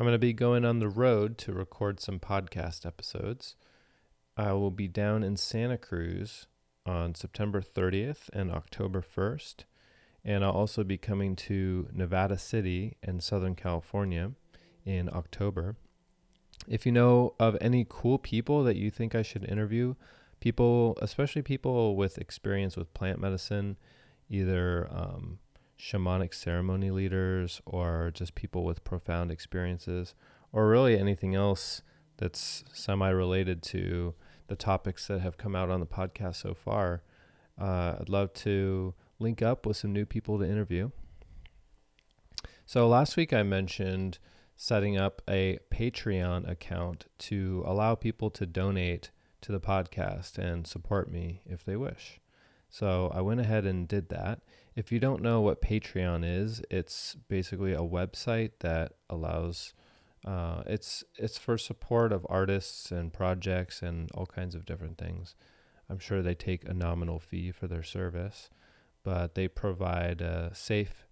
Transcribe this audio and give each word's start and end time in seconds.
I'm 0.00 0.06
going 0.06 0.14
to 0.14 0.18
be 0.18 0.32
going 0.32 0.64
on 0.64 0.78
the 0.78 0.88
road 0.88 1.36
to 1.40 1.52
record 1.52 2.00
some 2.00 2.18
podcast 2.18 2.86
episodes. 2.86 3.54
I 4.34 4.54
will 4.54 4.70
be 4.70 4.88
down 4.88 5.22
in 5.22 5.36
Santa 5.36 5.76
Cruz 5.76 6.46
on 6.86 7.14
September 7.14 7.60
30th 7.60 8.30
and 8.32 8.50
October 8.50 9.02
1st. 9.02 9.64
And 10.24 10.42
I'll 10.42 10.52
also 10.52 10.84
be 10.84 10.96
coming 10.96 11.36
to 11.36 11.86
Nevada 11.92 12.38
City 12.38 12.96
and 13.02 13.22
Southern 13.22 13.54
California 13.54 14.32
in 14.86 15.10
October. 15.12 15.76
If 16.66 16.86
you 16.86 16.92
know 16.92 17.34
of 17.38 17.58
any 17.60 17.84
cool 17.86 18.16
people 18.16 18.64
that 18.64 18.76
you 18.76 18.90
think 18.90 19.14
I 19.14 19.20
should 19.20 19.44
interview, 19.44 19.96
people, 20.40 20.96
especially 21.02 21.42
people 21.42 21.94
with 21.94 22.16
experience 22.16 22.74
with 22.74 22.94
plant 22.94 23.20
medicine, 23.20 23.76
either 24.30 24.88
um, 24.90 25.40
shamanic 25.80 26.34
ceremony 26.34 26.90
leaders 26.90 27.62
or 27.64 28.10
just 28.12 28.34
people 28.34 28.64
with 28.64 28.84
profound 28.84 29.30
experiences, 29.30 30.14
or 30.52 30.68
really 30.68 30.98
anything 30.98 31.34
else 31.34 31.82
that's 32.18 32.62
semi 32.72 33.08
related 33.08 33.62
to 33.62 34.14
the 34.48 34.56
topics 34.56 35.06
that 35.06 35.20
have 35.20 35.38
come 35.38 35.56
out 35.56 35.70
on 35.70 35.80
the 35.80 35.86
podcast 35.86 36.36
so 36.36 36.54
far, 36.54 37.02
uh, 37.58 37.96
I'd 38.00 38.08
love 38.08 38.32
to 38.34 38.94
link 39.18 39.42
up 39.42 39.64
with 39.64 39.76
some 39.76 39.92
new 39.92 40.04
people 40.04 40.38
to 40.38 40.44
interview. 40.44 40.90
So 42.66 42.86
last 42.86 43.16
week 43.16 43.32
I 43.32 43.42
mentioned 43.42 44.18
setting 44.56 44.98
up 44.98 45.22
a 45.28 45.58
Patreon 45.72 46.48
account 46.48 47.06
to 47.18 47.64
allow 47.66 47.94
people 47.94 48.30
to 48.30 48.44
donate 48.44 49.10
to 49.40 49.52
the 49.52 49.60
podcast 49.60 50.36
and 50.36 50.66
support 50.66 51.10
me 51.10 51.42
if 51.46 51.64
they 51.64 51.76
wish. 51.76 52.19
So 52.70 53.10
I 53.12 53.20
went 53.20 53.40
ahead 53.40 53.66
and 53.66 53.88
did 53.88 54.08
that. 54.10 54.40
If 54.76 54.92
you 54.92 55.00
don't 55.00 55.22
know 55.22 55.40
what 55.40 55.60
Patreon 55.60 56.24
is, 56.24 56.62
it's 56.70 57.16
basically 57.28 57.72
a 57.72 57.78
website 57.78 58.52
that 58.60 58.92
allows 59.10 59.74
uh, 60.24 60.62
it's 60.66 61.02
it's 61.16 61.38
for 61.38 61.56
support 61.56 62.12
of 62.12 62.26
artists 62.28 62.92
and 62.92 63.12
projects 63.12 63.82
and 63.82 64.10
all 64.12 64.26
kinds 64.26 64.54
of 64.54 64.66
different 64.66 64.98
things. 64.98 65.34
I'm 65.88 65.98
sure 65.98 66.22
they 66.22 66.34
take 66.34 66.68
a 66.68 66.74
nominal 66.74 67.18
fee 67.18 67.50
for 67.50 67.66
their 67.66 67.82
service, 67.82 68.50
but 69.02 69.34
they 69.34 69.48
provide 69.48 70.20
a 70.20 70.50
safe 70.54 71.06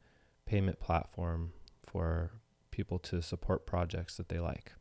payment 0.47 0.79
platform 0.79 1.53
for 1.85 2.33
people 2.71 2.99
to 3.01 3.21
support 3.21 3.67
projects 3.67 4.17
that 4.19 4.29
they 4.29 4.39
like. 4.39 4.73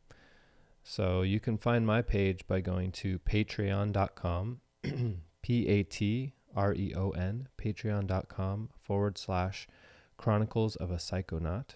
So 0.84 1.22
you 1.22 1.40
can 1.40 1.58
find 1.58 1.86
my 1.86 2.02
page 2.02 2.46
by 2.46 2.60
going 2.60 2.92
to 2.92 3.18
patreon.com, 3.18 4.60
P 5.42 5.66
A 5.66 5.82
T 5.82 6.34
R 6.56 6.74
E 6.74 6.92
O 6.96 7.10
N, 7.10 7.48
patreon.com 7.58 8.70
forward 8.80 9.18
slash 9.18 9.68
chronicles 10.16 10.76
of 10.76 10.90
a 10.90 10.96
psychonaut. 10.96 11.70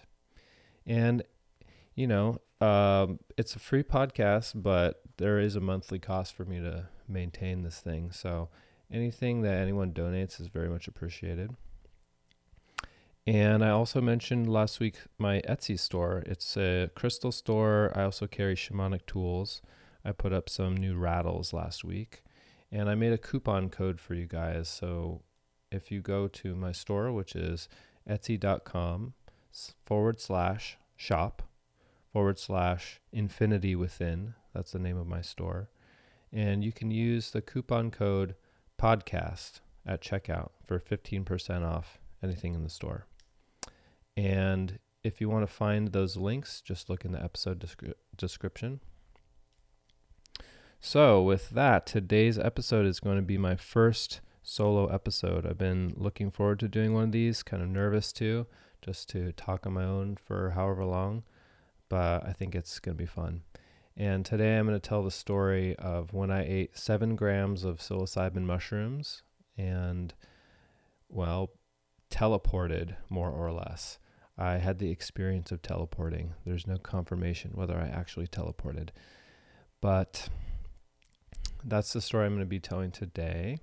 And, 0.85 1.23
you 1.95 2.07
know, 2.07 2.39
um, 2.59 3.19
it's 3.37 3.55
a 3.55 3.59
free 3.59 3.83
podcast, 3.83 4.61
but 4.61 5.01
there 5.17 5.39
is 5.39 5.55
a 5.55 5.61
monthly 5.61 5.99
cost 5.99 6.33
for 6.33 6.45
me 6.45 6.59
to 6.59 6.87
maintain 7.07 7.63
this 7.63 7.79
thing. 7.79 8.11
So 8.11 8.49
anything 8.91 9.41
that 9.41 9.57
anyone 9.57 9.91
donates 9.91 10.39
is 10.39 10.47
very 10.47 10.69
much 10.69 10.87
appreciated. 10.87 11.51
And 13.25 13.63
I 13.63 13.69
also 13.69 14.01
mentioned 14.01 14.51
last 14.51 14.79
week 14.79 14.97
my 15.17 15.41
Etsy 15.47 15.79
store. 15.79 16.23
It's 16.25 16.57
a 16.57 16.89
crystal 16.93 17.31
store. 17.31 17.91
I 17.95 18.03
also 18.03 18.27
carry 18.27 18.55
shamanic 18.55 19.05
tools. 19.05 19.61
I 20.03 20.11
put 20.11 20.33
up 20.33 20.49
some 20.49 20.75
new 20.75 20.95
rattles 20.95 21.53
last 21.53 21.85
week. 21.85 22.23
And 22.73 22.89
I 22.89 22.95
made 22.95 23.13
a 23.13 23.19
coupon 23.19 23.69
code 23.69 23.99
for 23.99 24.15
you 24.15 24.25
guys. 24.25 24.67
So 24.67 25.21
if 25.71 25.91
you 25.91 26.01
go 26.01 26.27
to 26.27 26.55
my 26.55 26.71
store, 26.71 27.11
which 27.11 27.35
is 27.35 27.69
etsy.com 28.09 29.13
forward 29.85 30.19
slash 30.19 30.79
shop 30.95 31.43
forward 32.11 32.39
slash 32.39 32.99
infinity 33.11 33.75
within, 33.75 34.33
that's 34.55 34.71
the 34.71 34.79
name 34.79 34.97
of 34.97 35.05
my 35.05 35.21
store. 35.21 35.69
And 36.31 36.63
you 36.63 36.71
can 36.71 36.89
use 36.89 37.29
the 37.29 37.43
coupon 37.43 37.91
code 37.91 38.33
podcast 38.81 39.59
at 39.85 40.01
checkout 40.01 40.49
for 40.65 40.79
15% 40.79 41.63
off 41.63 41.99
anything 42.23 42.55
in 42.55 42.63
the 42.63 42.69
store. 42.69 43.05
And 44.17 44.79
if 45.03 45.21
you 45.21 45.29
want 45.29 45.47
to 45.47 45.53
find 45.53 45.91
those 45.91 46.17
links, 46.17 46.59
just 46.59 46.89
look 46.89 47.05
in 47.05 47.11
the 47.11 47.23
episode 47.23 47.59
descri- 47.59 47.93
description. 48.17 48.79
So, 50.85 51.21
with 51.21 51.51
that, 51.51 51.85
today's 51.85 52.37
episode 52.37 52.85
is 52.85 52.99
going 52.99 53.15
to 53.15 53.21
be 53.21 53.37
my 53.37 53.55
first 53.55 54.19
solo 54.41 54.87
episode. 54.87 55.45
I've 55.45 55.57
been 55.57 55.93
looking 55.95 56.29
forward 56.29 56.59
to 56.59 56.67
doing 56.67 56.93
one 56.93 57.05
of 57.05 57.11
these, 57.13 57.41
kind 57.41 57.63
of 57.63 57.69
nervous 57.69 58.11
too, 58.11 58.47
just 58.81 59.07
to 59.11 59.31
talk 59.31 59.65
on 59.65 59.71
my 59.71 59.85
own 59.85 60.17
for 60.17 60.49
however 60.49 60.83
long, 60.83 61.23
but 61.87 62.27
I 62.27 62.33
think 62.33 62.53
it's 62.53 62.79
going 62.79 62.97
to 62.97 63.01
be 63.01 63.07
fun. 63.07 63.43
And 63.95 64.25
today 64.25 64.57
I'm 64.57 64.67
going 64.67 64.77
to 64.77 64.87
tell 64.87 65.03
the 65.03 65.09
story 65.09 65.73
of 65.77 66.11
when 66.11 66.29
I 66.29 66.43
ate 66.45 66.77
seven 66.77 67.15
grams 67.15 67.63
of 67.63 67.79
psilocybin 67.79 68.43
mushrooms 68.43 69.23
and, 69.57 70.13
well, 71.07 71.51
teleported 72.11 72.97
more 73.09 73.31
or 73.31 73.53
less. 73.53 73.99
I 74.37 74.57
had 74.57 74.79
the 74.79 74.91
experience 74.91 75.49
of 75.49 75.61
teleporting. 75.61 76.33
There's 76.45 76.67
no 76.67 76.77
confirmation 76.77 77.51
whether 77.53 77.77
I 77.77 77.87
actually 77.87 78.27
teleported. 78.27 78.89
But 79.79 80.27
that's 81.65 81.93
the 81.93 82.01
story 82.01 82.25
I'm 82.25 82.33
going 82.33 82.41
to 82.41 82.45
be 82.45 82.59
telling 82.59 82.91
today. 82.91 83.59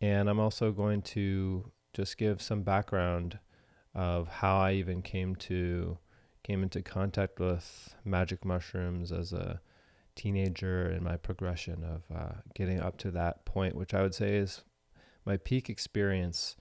And 0.00 0.28
I'm 0.28 0.40
also 0.40 0.72
going 0.72 1.02
to 1.02 1.70
just 1.92 2.18
give 2.18 2.42
some 2.42 2.62
background 2.62 3.38
of 3.94 4.28
how 4.28 4.58
I 4.58 4.72
even 4.72 5.02
came 5.02 5.36
to 5.36 5.98
came 6.42 6.62
into 6.62 6.82
contact 6.82 7.40
with 7.40 7.94
magic 8.04 8.44
mushrooms 8.44 9.10
as 9.10 9.32
a 9.32 9.60
teenager 10.14 10.86
and 10.88 11.02
my 11.02 11.16
progression 11.16 11.82
of 11.82 12.02
uh, 12.14 12.32
getting 12.54 12.80
up 12.80 12.98
to 12.98 13.10
that 13.10 13.44
point, 13.46 13.74
which 13.74 13.94
I 13.94 14.02
would 14.02 14.14
say 14.14 14.36
is 14.36 14.62
my 15.24 15.38
peak 15.38 15.70
experience 15.70 16.56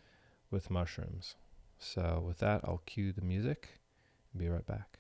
with 0.50 0.72
mushrooms. 0.72 1.36
So 1.78 2.24
with 2.26 2.38
that, 2.38 2.62
I'll 2.64 2.82
cue 2.86 3.12
the 3.12 3.22
music 3.22 3.80
and 4.32 4.40
be 4.40 4.48
right 4.48 4.66
back. 4.66 5.00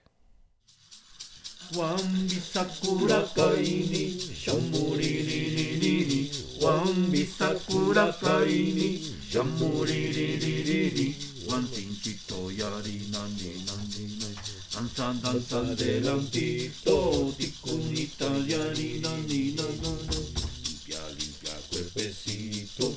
Wambi 1.71 2.39
sakura 2.53 3.21
kaini 3.35 4.03
shamuri 4.43 5.11
ri 5.27 5.41
ri 5.55 5.67
ri 5.81 5.95
ri 6.09 6.31
Wambi 6.61 7.25
sakura 7.25 8.13
kaini 8.21 9.01
shamuri 9.31 10.13
ri 10.15 10.27
ri 10.37 10.55
ri 10.67 10.89
ri 10.95 11.15
Wan 11.47 11.67
tinchito 11.67 12.51
yari 12.51 13.01
nani 13.11 13.51
nani 13.67 14.03
nani 14.19 14.37
Danza 14.71 15.13
danza 15.21 15.59
delantito 15.75 17.33
Ticunita 17.37 18.29
yari 18.47 18.99
nani 19.01 19.55
nani 19.57 19.81
nani 20.07 20.43
Limpia 20.63 21.01
limpia 21.17 21.55
cuerpecito 21.69 22.93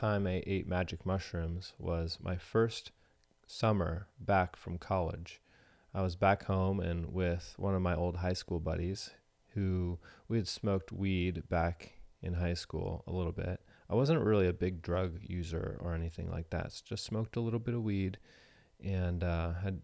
time 0.00 0.26
I 0.26 0.42
ate 0.46 0.66
magic 0.66 1.04
mushrooms 1.04 1.74
was 1.78 2.16
my 2.22 2.38
first 2.38 2.90
summer 3.46 4.06
back 4.18 4.56
from 4.56 4.78
college. 4.78 5.42
I 5.92 6.00
was 6.00 6.16
back 6.16 6.44
home 6.44 6.80
and 6.80 7.12
with 7.12 7.52
one 7.58 7.74
of 7.74 7.82
my 7.82 7.94
old 7.94 8.16
high 8.16 8.32
school 8.32 8.60
buddies 8.60 9.10
who 9.54 9.98
we 10.26 10.38
had 10.38 10.48
smoked 10.48 10.90
weed 10.90 11.46
back 11.50 11.98
in 12.22 12.32
high 12.32 12.54
school 12.54 13.04
a 13.06 13.12
little 13.12 13.32
bit. 13.32 13.60
I 13.90 13.94
wasn't 13.94 14.24
really 14.24 14.48
a 14.48 14.54
big 14.54 14.80
drug 14.80 15.18
user 15.20 15.76
or 15.82 15.92
anything 15.92 16.30
like 16.30 16.48
that. 16.48 16.72
So 16.72 16.82
just 16.86 17.04
smoked 17.04 17.36
a 17.36 17.40
little 17.40 17.60
bit 17.60 17.74
of 17.74 17.82
weed 17.82 18.16
and 18.82 19.22
uh, 19.22 19.52
had 19.62 19.82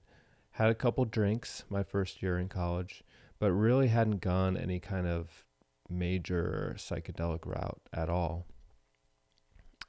had 0.53 0.71
a 0.71 0.75
couple 0.75 1.05
drinks 1.05 1.65
my 1.69 1.83
first 1.83 2.23
year 2.23 2.39
in 2.39 2.49
college 2.49 3.05
but 3.39 3.53
really 3.53 3.89
hadn't 3.89 4.23
gone 4.23 4.57
any 4.57 4.81
kind 4.81 5.07
of 5.07 5.45
major 5.91 6.75
psychedelic 6.79 7.45
route 7.45 7.83
at 7.93 8.09
all. 8.09 8.47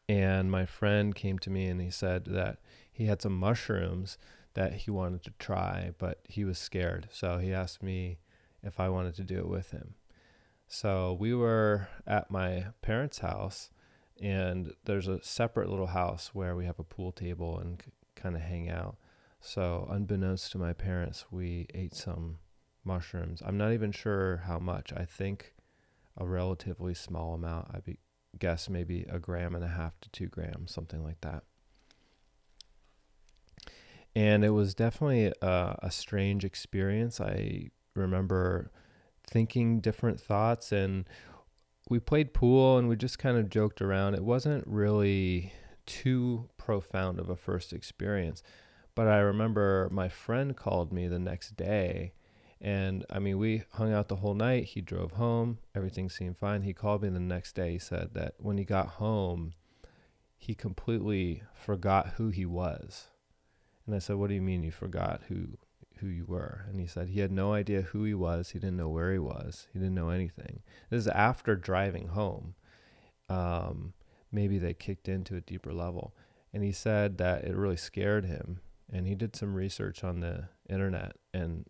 And 0.10 0.50
my 0.50 0.66
friend 0.66 1.14
came 1.14 1.38
to 1.40 1.50
me 1.50 1.68
and 1.68 1.82
he 1.82 1.90
said 1.90 2.26
that 2.26 2.60
he 2.92 3.06
had 3.06 3.22
some 3.22 3.38
mushrooms 3.38 4.18
that 4.54 4.74
he 4.74 4.92
wanted 4.92 5.24
to 5.24 5.34
try, 5.38 5.92
but 5.98 6.22
he 6.28 6.46
was 6.46 6.58
scared. 6.58 7.10
So 7.12 7.38
he 7.38 7.54
asked 7.54 7.84
me 7.84 8.20
if 8.64 8.80
I 8.80 8.90
wanted 8.90 9.16
to 9.16 9.24
do 9.24 9.38
it 9.38 9.48
with 9.48 9.72
him. 9.72 9.96
So 10.68 11.16
we 11.20 11.34
were 11.34 11.88
at 12.06 12.32
my 12.32 12.68
parents' 12.82 13.20
house, 13.20 13.70
and 14.22 14.74
there's 14.84 15.08
a 15.08 15.24
separate 15.24 15.70
little 15.70 15.88
house 15.88 16.32
where 16.34 16.56
we 16.56 16.66
have 16.66 16.80
a 16.80 16.84
pool 16.84 17.12
table 17.12 17.60
and 17.60 17.82
kind 18.16 18.36
of 18.36 18.42
hang 18.42 18.70
out. 18.70 18.98
So, 19.40 19.88
unbeknownst 19.90 20.52
to 20.54 20.58
my 20.58 20.74
parents, 20.74 21.26
we 21.32 21.68
ate 21.74 21.94
some 21.94 22.40
mushrooms. 22.84 23.42
I'm 23.46 23.58
not 23.58 23.72
even 23.72 23.92
sure 23.92 24.44
how 24.46 24.58
much. 24.58 24.92
I 24.92 25.06
think 25.06 25.54
a 26.18 26.26
relatively 26.26 26.96
small 26.96 27.36
amount. 27.36 27.68
I 27.72 27.80
be, 27.80 28.00
guess 28.40 28.70
maybe 28.70 29.06
a 29.10 29.20
gram 29.20 29.56
and 29.56 29.64
a 29.64 29.70
half 29.70 30.00
to 30.02 30.10
two 30.10 30.28
grams, 30.28 30.72
something 30.72 31.04
like 31.04 31.22
that. 31.22 31.44
And 34.16 34.44
it 34.44 34.50
was 34.50 34.74
definitely 34.74 35.32
a, 35.42 35.80
a 35.84 35.92
strange 35.92 36.44
experience. 36.44 37.22
I 37.22 37.70
remember 37.96 38.72
thinking 39.30 39.80
different 39.80 40.20
thoughts 40.20 40.72
and 40.72 41.06
we 41.90 42.00
played 42.00 42.34
pool 42.34 42.78
and 42.78 42.90
we 42.90 42.96
just 42.96 43.20
kind 43.20 43.38
of 43.38 43.50
joked 43.50 43.82
around. 43.82 44.16
It 44.16 44.24
wasn't 44.24 44.66
really 44.66 45.54
too 45.86 46.50
profound 46.58 47.20
of 47.20 47.30
a 47.30 47.36
first 47.36 47.74
experience. 47.74 48.44
But 48.96 49.08
I 49.08 49.18
remember 49.20 49.88
my 49.92 50.10
friend 50.10 50.56
called 50.56 50.92
me 50.92 51.08
the 51.08 51.20
next 51.20 51.56
day 51.56 52.14
and 52.62 53.06
I 53.10 53.20
mean, 53.20 53.38
we 53.38 53.64
hung 53.74 53.94
out 53.94 54.08
the 54.08 54.18
whole 54.18 54.34
night. 54.34 54.66
He 54.66 54.82
drove 54.82 55.12
home. 55.12 55.60
Everything 55.76 56.10
seemed 56.10 56.38
fine. 56.38 56.64
He 56.64 56.74
called 56.74 57.04
me 57.04 57.10
the 57.10 57.20
next 57.20 57.54
day. 57.54 57.74
He 57.74 57.80
said 57.80 58.14
that 58.14 58.36
when 58.38 58.58
he 58.58 58.64
got 58.64 58.88
home, 58.88 59.54
he 60.38 60.56
completely 60.56 61.44
forgot 61.54 62.14
who 62.18 62.30
he 62.30 62.46
was. 62.46 63.08
And 63.86 63.96
I 63.96 64.00
said, 64.00 64.16
What 64.18 64.30
do 64.30 64.36
you 64.36 64.42
mean 64.42 64.64
you 64.64 64.72
forgot 64.72 65.22
who 65.28 65.58
who 66.00 66.08
you 66.08 66.26
were. 66.26 66.66
And 66.70 66.80
he 66.80 66.88
said 66.88 67.10
he 67.10 67.20
had 67.20 67.32
no 67.32 67.54
idea 67.54 67.82
who 67.82 68.04
he 68.04 68.14
was. 68.14 68.52
He 68.52 68.60
didn't 68.60 68.78
know 68.78 68.90
where 68.90 69.12
he 69.12 69.20
was. 69.20 69.68
He 69.74 69.80
didn't 69.80 69.96
know 69.96 70.10
anything. 70.10 70.62
This 70.90 71.02
is 71.02 71.08
after 71.08 71.56
driving 71.56 72.10
home. 72.10 72.56
Um, 73.30 73.94
maybe 74.32 74.58
they 74.58 74.74
kicked 74.74 75.08
into 75.08 75.36
a 75.36 75.42
deeper 75.42 75.74
level. 75.74 76.16
And 76.54 76.64
he 76.64 76.72
said 76.72 77.18
that 77.18 77.44
it 77.44 77.56
really 77.56 77.78
scared 77.78 78.26
him. 78.26 78.62
And 78.92 79.06
he 79.06 79.16
did 79.16 79.36
some 79.36 79.54
research 79.54 80.04
on 80.04 80.22
the 80.22 80.50
internet 80.70 81.18
and 81.34 81.66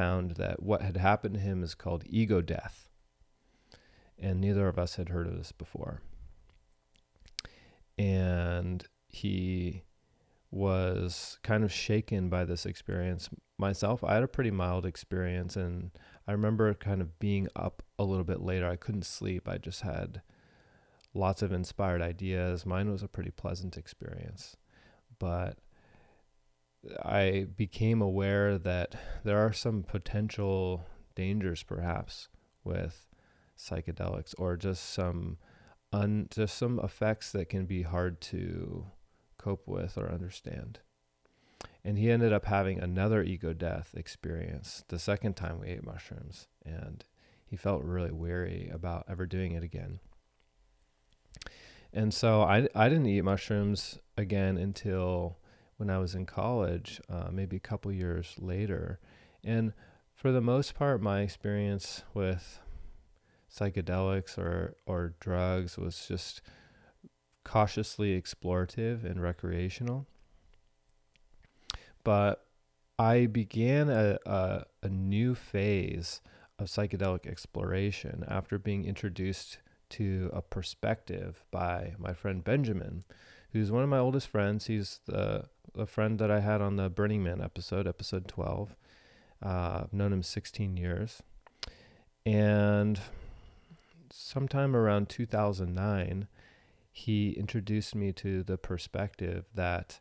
found 0.00 0.30
that 0.36 0.62
what 0.62 0.80
had 0.80 0.96
happened 0.96 1.34
to 1.34 1.40
him 1.40 1.62
is 1.62 1.74
called 1.74 2.04
ego 2.06 2.40
death. 2.40 2.88
And 4.18 4.40
neither 4.40 4.66
of 4.66 4.78
us 4.78 4.96
had 4.96 5.10
heard 5.10 5.26
of 5.26 5.36
this 5.36 5.52
before. 5.52 6.00
And 7.98 8.82
he 9.10 9.82
was 10.50 11.38
kind 11.42 11.62
of 11.64 11.70
shaken 11.70 12.30
by 12.30 12.46
this 12.46 12.64
experience 12.64 13.28
myself. 13.58 14.02
I 14.02 14.14
had 14.14 14.22
a 14.22 14.28
pretty 14.28 14.50
mild 14.50 14.86
experience, 14.86 15.54
and 15.54 15.90
I 16.26 16.32
remember 16.32 16.72
kind 16.72 17.02
of 17.02 17.18
being 17.18 17.48
up 17.54 17.82
a 17.98 18.04
little 18.04 18.24
bit 18.24 18.40
later. 18.40 18.70
I 18.70 18.76
couldn't 18.76 19.04
sleep. 19.04 19.46
I 19.46 19.58
just 19.58 19.82
had 19.82 20.22
lots 21.12 21.42
of 21.42 21.52
inspired 21.52 22.00
ideas. 22.00 22.64
Mine 22.64 22.90
was 22.90 23.02
a 23.02 23.08
pretty 23.08 23.30
pleasant 23.30 23.76
experience, 23.76 24.56
but 25.18 25.58
I 27.02 27.46
became 27.56 28.00
aware 28.00 28.58
that 28.58 28.94
there 29.24 29.38
are 29.38 29.52
some 29.52 29.82
potential 29.82 30.86
dangers, 31.14 31.62
perhaps, 31.62 32.28
with 32.64 33.06
psychedelics, 33.58 34.34
or 34.38 34.56
just 34.56 34.90
some 34.90 35.38
un, 35.92 36.28
just 36.30 36.56
some 36.56 36.80
effects 36.80 37.32
that 37.32 37.48
can 37.48 37.66
be 37.66 37.82
hard 37.82 38.20
to 38.20 38.86
cope 39.38 39.66
with 39.66 39.98
or 39.98 40.10
understand. 40.10 40.80
And 41.84 41.98
he 41.98 42.10
ended 42.10 42.32
up 42.32 42.44
having 42.44 42.78
another 42.78 43.22
ego 43.22 43.52
death 43.52 43.94
experience 43.96 44.84
the 44.88 44.98
second 44.98 45.34
time 45.34 45.60
we 45.60 45.68
ate 45.68 45.84
mushrooms. 45.84 46.46
And 46.64 47.04
he 47.44 47.56
felt 47.56 47.82
really 47.82 48.12
weary 48.12 48.70
about 48.72 49.06
ever 49.08 49.26
doing 49.26 49.52
it 49.52 49.62
again. 49.62 50.00
And 51.92 52.14
so 52.14 52.42
I, 52.42 52.68
I 52.74 52.88
didn't 52.88 53.06
eat 53.06 53.24
mushrooms 53.24 53.98
again 54.16 54.56
until 54.56 55.38
when 55.80 55.88
I 55.88 55.96
was 55.96 56.14
in 56.14 56.26
college, 56.26 57.00
uh, 57.08 57.28
maybe 57.32 57.56
a 57.56 57.60
couple 57.60 57.90
years 57.90 58.34
later. 58.38 59.00
And 59.42 59.72
for 60.14 60.30
the 60.30 60.42
most 60.42 60.74
part, 60.74 61.00
my 61.00 61.22
experience 61.22 62.04
with 62.12 62.60
psychedelics 63.50 64.36
or, 64.36 64.76
or 64.84 65.14
drugs 65.20 65.78
was 65.78 66.06
just 66.06 66.42
cautiously 67.44 68.20
explorative 68.20 69.04
and 69.04 69.22
recreational. 69.22 70.06
But 72.04 72.44
I 72.98 73.24
began 73.24 73.88
a, 73.88 74.18
a, 74.26 74.64
a, 74.82 74.88
new 74.90 75.34
phase 75.34 76.20
of 76.58 76.66
psychedelic 76.66 77.26
exploration 77.26 78.24
after 78.28 78.58
being 78.58 78.84
introduced 78.84 79.58
to 79.90 80.30
a 80.34 80.42
perspective 80.42 81.42
by 81.50 81.94
my 81.98 82.12
friend 82.12 82.44
Benjamin, 82.44 83.04
who's 83.52 83.70
one 83.70 83.82
of 83.82 83.88
my 83.88 83.98
oldest 83.98 84.28
friends. 84.28 84.66
He's 84.66 85.00
the, 85.06 85.44
the 85.74 85.86
friend 85.86 86.18
that 86.18 86.30
I 86.30 86.40
had 86.40 86.60
on 86.60 86.76
the 86.76 86.88
Burning 86.88 87.22
Man 87.22 87.40
episode, 87.40 87.86
episode 87.86 88.28
12. 88.28 88.74
Uh, 89.44 89.82
I've 89.84 89.92
known 89.92 90.12
him 90.12 90.22
16 90.22 90.76
years. 90.76 91.22
And 92.26 93.00
sometime 94.10 94.76
around 94.76 95.08
2009, 95.08 96.28
he 96.92 97.30
introduced 97.30 97.94
me 97.94 98.12
to 98.12 98.42
the 98.42 98.58
perspective 98.58 99.46
that 99.54 100.00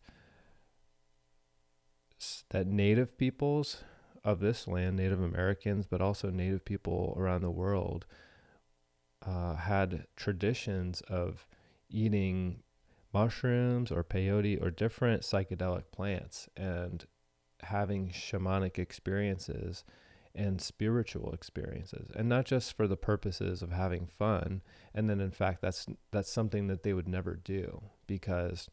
that 2.50 2.68
native 2.68 3.18
peoples 3.18 3.84
of 4.26 4.42
this 4.42 4.68
land, 4.68 4.98
Native 4.98 5.22
Americans, 5.22 5.86
but 5.88 6.02
also 6.02 6.30
native 6.30 6.66
people 6.66 7.16
around 7.18 7.42
the 7.42 7.50
world, 7.50 8.06
uh, 9.26 9.56
had 9.56 10.06
traditions 10.18 11.02
of 11.02 11.48
eating 11.90 12.62
mushrooms 13.14 13.92
or 13.92 14.04
peyote 14.04 14.62
or 14.62 14.70
different 14.70 15.24
psychedelic 15.24 15.84
plants 15.92 16.48
and 16.56 17.06
having 17.64 18.10
shamanic 18.10 18.78
experiences 18.78 19.84
and 20.36 20.62
spiritual 20.62 21.32
experiences. 21.34 22.10
And 22.16 22.30
not 22.30 22.46
just 22.46 22.76
for 22.78 22.88
the 22.88 22.98
purposes 22.98 23.62
of 23.62 23.72
having 23.72 24.06
fun. 24.06 24.62
And 24.94 25.10
then 25.10 25.20
in 25.20 25.32
fact 25.32 25.62
that's 25.62 25.88
that's 26.12 26.32
something 26.32 26.68
that 26.68 26.84
they 26.84 26.94
would 26.94 27.08
never 27.08 27.36
do 27.36 27.82
because 28.08 28.70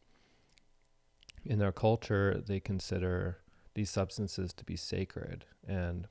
in 1.44 1.58
their 1.58 1.72
culture 1.72 2.42
they 2.46 2.60
consider 2.60 3.38
these 3.74 3.90
substances 3.90 4.52
to 4.54 4.64
be 4.64 4.76
sacred 4.76 5.44
and 5.66 6.08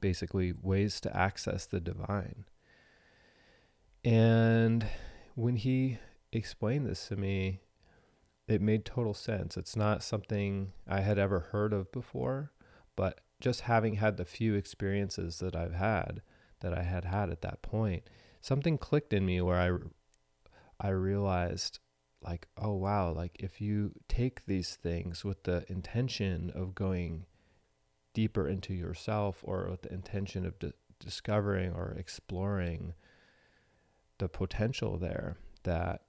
basically 0.00 0.52
ways 0.62 1.00
to 1.00 1.16
access 1.16 1.66
the 1.66 1.80
divine. 1.80 2.44
And 4.04 4.86
when 5.34 5.56
he 5.56 5.98
explained 6.38 6.86
this 6.86 7.08
to 7.08 7.16
me 7.16 7.60
it 8.46 8.60
made 8.60 8.84
total 8.84 9.14
sense. 9.14 9.56
It's 9.56 9.74
not 9.74 10.02
something 10.02 10.72
i 10.86 11.00
had 11.00 11.18
ever 11.18 11.40
heard 11.40 11.72
of 11.72 11.90
before 11.92 12.52
but 12.96 13.20
just 13.40 13.62
having 13.62 13.94
had 13.94 14.16
the 14.16 14.24
few 14.24 14.54
experiences 14.54 15.38
that 15.38 15.56
I've 15.56 15.74
had 15.74 16.22
that 16.60 16.72
I 16.72 16.82
had 16.82 17.04
had 17.04 17.30
at 17.30 17.42
that 17.42 17.62
point, 17.62 18.08
something 18.40 18.78
clicked 18.78 19.12
in 19.12 19.26
me 19.26 19.40
where 19.40 19.60
I 19.60 20.86
I 20.86 20.90
realized 20.90 21.78
like 22.22 22.48
oh 22.56 22.72
wow 22.72 23.12
like 23.12 23.36
if 23.38 23.60
you 23.60 23.92
take 24.08 24.46
these 24.46 24.76
things 24.76 25.24
with 25.24 25.42
the 25.42 25.64
intention 25.68 26.50
of 26.54 26.74
going 26.74 27.26
deeper 28.14 28.48
into 28.48 28.72
yourself 28.72 29.40
or 29.42 29.68
with 29.70 29.82
the 29.82 29.92
intention 29.92 30.46
of 30.46 30.58
di- 30.58 30.72
discovering 30.98 31.72
or 31.72 31.94
exploring 31.98 32.94
the 34.18 34.28
potential 34.28 34.96
there 34.96 35.36
that 35.64 36.03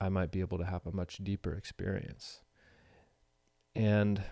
I 0.00 0.08
might 0.08 0.30
be 0.30 0.40
able 0.40 0.58
to 0.58 0.64
have 0.64 0.86
a 0.86 0.92
much 0.92 1.18
deeper 1.18 1.52
experience. 1.52 2.40
And 3.74 4.22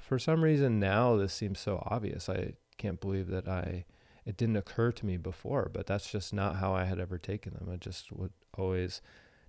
for 0.00 0.18
some 0.18 0.42
reason 0.42 0.78
now 0.78 1.16
this 1.16 1.32
seems 1.32 1.58
so 1.58 1.82
obvious. 1.86 2.28
I 2.28 2.54
can't 2.76 3.00
believe 3.00 3.28
that 3.28 3.48
I 3.48 3.84
it 4.24 4.36
didn't 4.36 4.56
occur 4.56 4.92
to 4.92 5.06
me 5.06 5.16
before, 5.16 5.70
but 5.72 5.86
that's 5.86 6.10
just 6.10 6.34
not 6.34 6.56
how 6.56 6.74
I 6.74 6.84
had 6.84 7.00
ever 7.00 7.16
taken 7.16 7.54
them. 7.54 7.70
I 7.72 7.76
just 7.76 8.12
would 8.12 8.32
always 8.58 9.00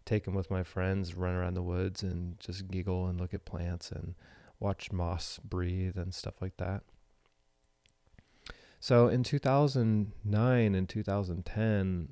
take 0.05 0.23
them 0.23 0.33
with 0.33 0.49
my 0.49 0.63
friends, 0.63 1.15
run 1.15 1.35
around 1.35 1.55
the 1.55 1.61
woods 1.61 2.01
and 2.01 2.39
just 2.39 2.69
giggle 2.69 3.05
and 3.07 3.19
look 3.19 3.33
at 3.33 3.43
plants 3.43 3.91
and 3.91 4.15
watch 4.57 4.91
moss 4.91 5.37
breathe 5.43 5.97
and 5.97 6.13
stuff 6.13 6.41
like 6.41 6.55
that. 6.57 6.83
So 8.79 9.09
in 9.09 9.23
2009 9.23 10.75
and 10.75 10.89
2010, 10.89 12.09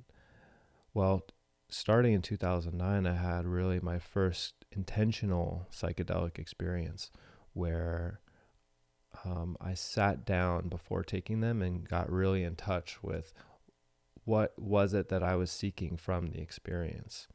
well, 0.93 1.25
starting 1.69 2.13
in 2.13 2.21
2009, 2.21 3.05
I 3.05 3.13
had 3.13 3.45
really 3.45 3.79
my 3.79 3.99
first 3.99 4.53
intentional 4.71 5.67
psychedelic 5.71 6.39
experience 6.39 7.11
where 7.53 8.19
um, 9.25 9.57
I 9.59 9.73
sat 9.73 10.25
down 10.25 10.69
before 10.69 11.03
taking 11.03 11.41
them 11.41 11.61
and 11.61 11.87
got 11.87 12.11
really 12.11 12.43
in 12.43 12.55
touch 12.55 13.01
with 13.01 13.33
what 14.25 14.53
was 14.57 14.93
it 14.93 15.09
that 15.09 15.23
I 15.23 15.35
was 15.35 15.51
seeking 15.51 15.97
from 15.97 16.27
the 16.27 16.39
experience. 16.39 17.27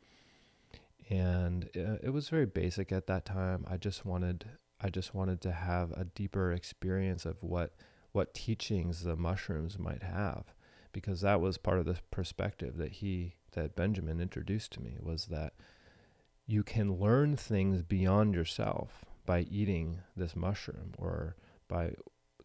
And 1.10 1.68
uh, 1.76 1.96
it 2.02 2.12
was 2.12 2.28
very 2.28 2.46
basic 2.46 2.92
at 2.92 3.06
that 3.06 3.24
time. 3.24 3.64
I 3.68 3.76
just 3.76 4.04
wanted 4.04 4.44
I 4.84 4.90
just 4.90 5.14
wanted 5.14 5.40
to 5.42 5.52
have 5.52 5.92
a 5.92 6.04
deeper 6.04 6.52
experience 6.52 7.24
of 7.24 7.42
what 7.42 7.74
what 8.12 8.34
teachings 8.34 9.04
the 9.04 9.16
mushrooms 9.16 9.78
might 9.78 10.02
have 10.02 10.52
because 10.92 11.22
that 11.22 11.40
was 11.40 11.56
part 11.56 11.78
of 11.78 11.86
the 11.86 11.98
perspective 12.10 12.76
that 12.76 12.92
he 12.92 13.36
that 13.52 13.76
Benjamin 13.76 14.20
introduced 14.20 14.72
to 14.72 14.82
me 14.82 14.96
was 15.00 15.26
that 15.26 15.54
you 16.46 16.62
can 16.62 16.98
learn 16.98 17.36
things 17.36 17.82
beyond 17.82 18.34
yourself 18.34 19.04
by 19.24 19.40
eating 19.50 20.00
this 20.16 20.34
mushroom 20.34 20.94
or 20.98 21.36
by 21.68 21.94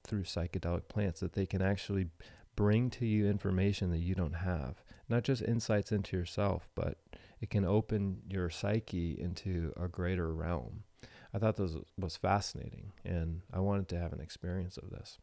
through 0.05 0.23
psychedelic 0.23 0.87
plants 0.87 1.19
that 1.19 1.33
they 1.33 1.45
can 1.45 1.61
actually 1.61 2.07
bring 2.55 2.89
to 2.89 3.05
you 3.05 3.27
information 3.27 3.91
that 3.91 3.97
you 3.97 4.15
don't 4.15 4.35
have. 4.35 4.83
Not 5.09 5.23
just 5.23 5.41
insights 5.41 5.91
into 5.91 6.15
yourself 6.15 6.69
but 6.75 6.97
it 7.41 7.49
can 7.49 7.65
open 7.65 8.21
your 8.29 8.49
psyche 8.49 9.19
into 9.19 9.73
a 9.77 9.87
greater 9.87 10.33
realm. 10.33 10.83
I 11.33 11.39
thought 11.39 11.57
this 11.57 11.75
was 11.97 12.17
fascinating 12.17 12.93
and 13.03 13.41
i 13.53 13.59
wanted 13.59 13.87
to 13.89 13.99
have 13.99 14.13
an 14.13 14.21
experience 14.21 14.77
of 14.77 14.89
this 14.89 15.17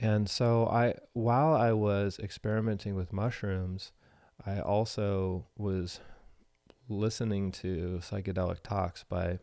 and 0.00 0.28
so 0.28 0.66
I 0.66 0.94
while 1.12 1.54
I 1.54 1.72
was 1.72 2.18
experimenting 2.18 2.94
with 2.94 3.12
mushrooms, 3.12 3.92
I 4.44 4.60
also 4.60 5.46
was 5.56 6.00
listening 6.88 7.50
to 7.52 8.00
psychedelic 8.02 8.62
talks 8.62 9.04
by 9.04 9.38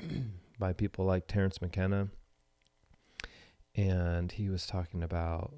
by 0.58 0.72
people 0.72 1.04
like 1.04 1.26
Terence 1.26 1.60
McKenna. 1.60 2.08
And 3.74 4.32
he 4.32 4.48
was 4.48 4.66
talking 4.66 5.02
about 5.02 5.52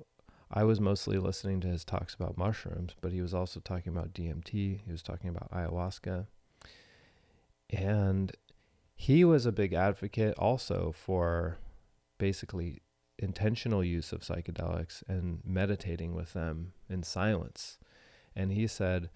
I 0.51 0.65
was 0.65 0.81
mostly 0.81 1.19
listening 1.19 1.61
to 1.61 1.69
his 1.69 1.85
talks 1.85 2.15
about 2.15 2.39
mushrooms, 2.39 2.95
but 3.01 3.13
he 3.13 3.21
was 3.21 3.35
also 3.35 3.61
talking 3.61 3.93
about 3.93 4.15
DMT, 4.15 4.81
he 4.85 4.91
was 4.91 5.03
talking 5.03 5.29
about 5.29 5.51
ayahuasca. 5.51 6.27
And 7.71 8.33
he 8.97 9.25
was 9.25 9.45
a 9.45 9.53
big 9.53 9.75
advocate 9.75 10.35
also 10.39 10.93
for 10.97 11.59
basically 12.17 12.81
intentional 13.19 13.83
use 13.83 14.13
of 14.13 14.21
psychedelics 14.21 15.03
and 15.09 15.41
meditating 15.45 16.15
with 16.15 16.33
them 16.33 16.73
in 16.89 17.03
silence. 17.03 17.79
And 18.37 18.53
he 18.53 18.67
said 18.67 19.11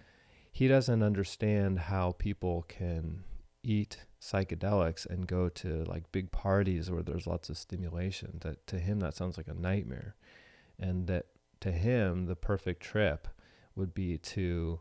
he 0.51 0.67
doesn't 0.67 1.01
understand 1.01 1.79
how 1.79 2.11
people 2.11 2.65
can 2.67 3.23
eat 3.63 4.05
psychedelics 4.21 5.05
and 5.05 5.27
go 5.27 5.49
to 5.49 5.83
like 5.85 6.11
big 6.11 6.31
parties 6.31 6.91
where 6.91 7.03
there's 7.03 7.27
lots 7.27 7.49
of 7.49 7.57
stimulation. 7.57 8.39
That 8.41 8.65
to 8.67 8.79
him 8.79 8.99
that 8.99 9.15
sounds 9.15 9.37
like 9.37 9.47
a 9.47 9.53
nightmare. 9.53 10.15
And 10.79 11.07
that 11.07 11.27
to 11.61 11.71
him 11.71 12.25
the 12.25 12.35
perfect 12.35 12.83
trip 12.83 13.27
would 13.75 13.93
be 13.93 14.17
to 14.17 14.79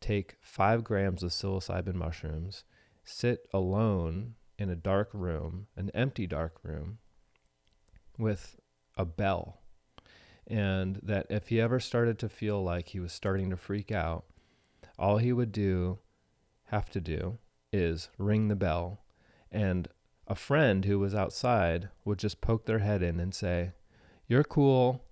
take 0.00 0.36
five 0.40 0.82
grams 0.84 1.22
of 1.22 1.30
psilocybin 1.30 1.94
mushrooms, 1.94 2.64
sit 3.04 3.46
alone 3.52 4.34
in 4.58 4.70
a 4.70 4.76
dark 4.76 5.10
room, 5.12 5.66
an 5.76 5.90
empty 5.94 6.26
dark 6.26 6.58
room, 6.62 6.98
with 8.18 8.59
a 9.00 9.04
bell. 9.04 9.60
And 10.46 11.00
that 11.02 11.26
if 11.30 11.48
he 11.48 11.60
ever 11.60 11.80
started 11.80 12.18
to 12.18 12.28
feel 12.28 12.62
like 12.62 12.88
he 12.88 13.00
was 13.00 13.12
starting 13.12 13.50
to 13.50 13.56
freak 13.56 13.90
out, 13.90 14.24
all 14.98 15.18
he 15.18 15.32
would 15.32 15.52
do, 15.52 15.98
have 16.66 16.90
to 16.90 17.00
do, 17.00 17.38
is 17.72 18.10
ring 18.18 18.48
the 18.48 18.56
bell. 18.56 19.00
And 19.50 19.88
a 20.26 20.34
friend 20.34 20.84
who 20.84 20.98
was 20.98 21.14
outside 21.14 21.88
would 22.04 22.18
just 22.18 22.40
poke 22.40 22.66
their 22.66 22.80
head 22.80 23.02
in 23.02 23.18
and 23.18 23.34
say, 23.34 23.72
You're 24.26 24.44
cool. 24.44 25.04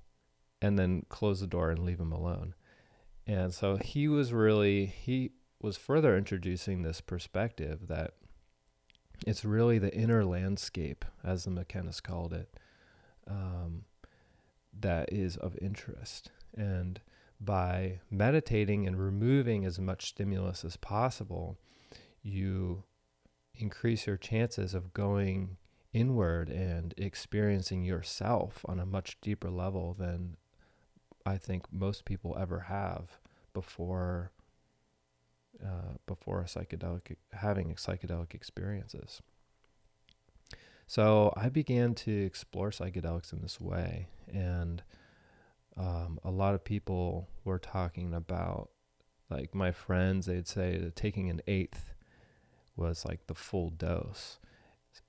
And 0.61 0.79
then 0.79 1.07
close 1.09 1.41
the 1.41 1.47
door 1.47 1.71
and 1.71 1.85
leave 1.85 2.01
him 2.01 2.13
alone. 2.13 2.55
And 3.27 3.55
so 3.55 3.77
he 3.77 4.09
was 4.09 4.33
really, 4.33 4.87
he 4.87 5.31
was 5.63 5.77
further 5.77 6.17
introducing 6.17 6.83
this 6.83 7.01
perspective 7.01 7.87
that 7.87 8.15
it's 9.27 9.45
really 9.45 9.79
the 9.79 9.95
inner 9.95 10.25
landscape, 10.25 11.05
as 11.23 11.45
the 11.45 11.51
McKenna's 11.51 12.01
called 12.01 12.33
it, 12.33 12.59
um, 13.29 13.85
that 14.79 15.13
is 15.13 15.37
of 15.37 15.57
interest. 15.61 16.31
And 16.57 17.01
by 17.41 18.01
meditating 18.11 18.87
and 18.87 18.99
removing 18.99 19.65
as 19.65 19.79
much 19.79 20.09
stimulus 20.09 20.65
as 20.65 20.77
possible, 20.77 21.59
you 22.23 22.85
increase 23.55 24.07
your 24.07 24.17
chances 24.17 24.75
of 24.75 24.93
going 24.93 25.57
inward 25.93 26.49
and 26.49 26.95
experiencing 26.97 27.85
yourself 27.85 28.65
on 28.67 28.79
a 28.79 28.87
much 28.87 29.21
deeper 29.21 29.51
level 29.51 29.95
than 29.95 30.37
I 31.25 31.37
think 31.39 31.73
most 31.73 32.05
people 32.05 32.37
ever 32.39 32.61
have 32.61 33.19
before 33.53 34.33
uh, 35.65 35.95
before 36.07 36.41
a 36.41 36.45
psychedelic 36.45 37.17
having 37.33 37.75
psychedelic 37.75 38.35
experiences. 38.35 39.23
So 40.89 41.35
I 41.37 41.51
began 41.51 41.95
to 41.97 42.11
explore 42.11 42.71
psychedelics 42.71 43.35
in 43.35 43.43
this 43.43 43.61
way, 43.61 44.09
and 44.33 44.83
um, 45.77 46.19
a 46.25 46.31
lot 46.31 46.55
of 46.55 46.65
people 46.65 47.29
were 47.45 47.59
talking 47.59 48.15
about, 48.15 48.71
like 49.29 49.55
my 49.55 49.71
friends, 49.71 50.25
they'd 50.25 50.49
say 50.49 50.79
that 50.79 50.97
taking 50.97 51.29
an 51.29 51.43
eighth 51.47 51.93
was 52.75 53.05
like 53.05 53.27
the 53.27 53.35
full 53.35 53.69
dose, 53.69 54.39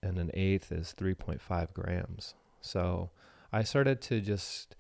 and 0.04 0.20
an 0.20 0.32
eighth 0.34 0.70
is 0.74 0.94
3.5 1.00 1.74
grams. 1.74 2.34
So 2.60 3.12
I 3.54 3.64
started 3.64 4.02
to 4.02 4.20
just, 4.20 4.76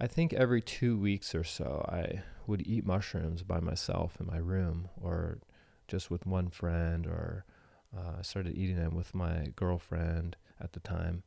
I 0.00 0.06
think 0.06 0.32
every 0.32 0.62
two 0.62 0.96
weeks 0.96 1.34
or 1.34 1.42
so, 1.42 1.84
I 1.88 2.22
would 2.46 2.64
eat 2.64 2.86
mushrooms 2.86 3.42
by 3.42 3.58
myself 3.58 4.18
in 4.20 4.26
my 4.28 4.38
room 4.38 4.88
or 5.02 5.40
just 5.88 6.12
with 6.12 6.26
one 6.26 6.48
friend, 6.48 7.08
or 7.08 7.44
uh, 7.92 8.18
I 8.20 8.22
started 8.22 8.56
eating 8.56 8.76
them 8.76 8.94
with 8.94 9.16
my 9.16 9.48
girlfriend 9.56 10.36
at 10.64 10.72
the 10.72 10.80
time. 10.80 11.22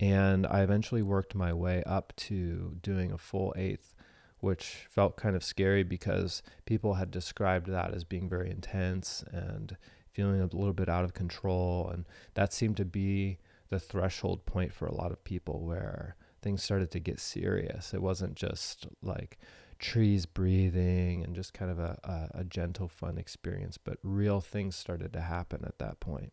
and 0.00 0.46
I 0.46 0.62
eventually 0.62 1.02
worked 1.02 1.34
my 1.34 1.52
way 1.52 1.82
up 1.84 2.12
to 2.16 2.76
doing 2.82 3.10
a 3.10 3.18
full 3.18 3.52
eighth, 3.56 3.94
which 4.38 4.86
felt 4.88 5.16
kind 5.16 5.34
of 5.34 5.42
scary 5.42 5.82
because 5.82 6.42
people 6.66 6.94
had 6.94 7.10
described 7.10 7.66
that 7.68 7.92
as 7.92 8.04
being 8.04 8.28
very 8.28 8.50
intense 8.50 9.24
and 9.32 9.76
feeling 10.12 10.40
a 10.40 10.44
little 10.44 10.72
bit 10.72 10.88
out 10.88 11.04
of 11.04 11.14
control. 11.14 11.90
And 11.92 12.04
that 12.34 12.52
seemed 12.52 12.76
to 12.76 12.84
be 12.84 13.38
the 13.70 13.80
threshold 13.80 14.46
point 14.46 14.72
for 14.72 14.86
a 14.86 14.94
lot 14.94 15.12
of 15.12 15.24
people 15.24 15.60
where 15.60 16.16
things 16.40 16.62
started 16.62 16.90
to 16.92 17.00
get 17.00 17.18
serious. 17.18 17.92
It 17.92 18.02
wasn't 18.02 18.34
just 18.34 18.86
like 19.02 19.38
trees 19.78 20.26
breathing 20.26 21.22
and 21.24 21.34
just 21.34 21.54
kind 21.54 21.70
of 21.70 21.78
a, 21.78 21.98
a, 22.04 22.40
a 22.40 22.44
gentle, 22.44 22.88
fun 22.88 23.18
experience, 23.18 23.78
but 23.78 23.98
real 24.02 24.40
things 24.40 24.76
started 24.76 25.12
to 25.12 25.20
happen 25.20 25.64
at 25.64 25.78
that 25.78 26.00
point. 26.00 26.32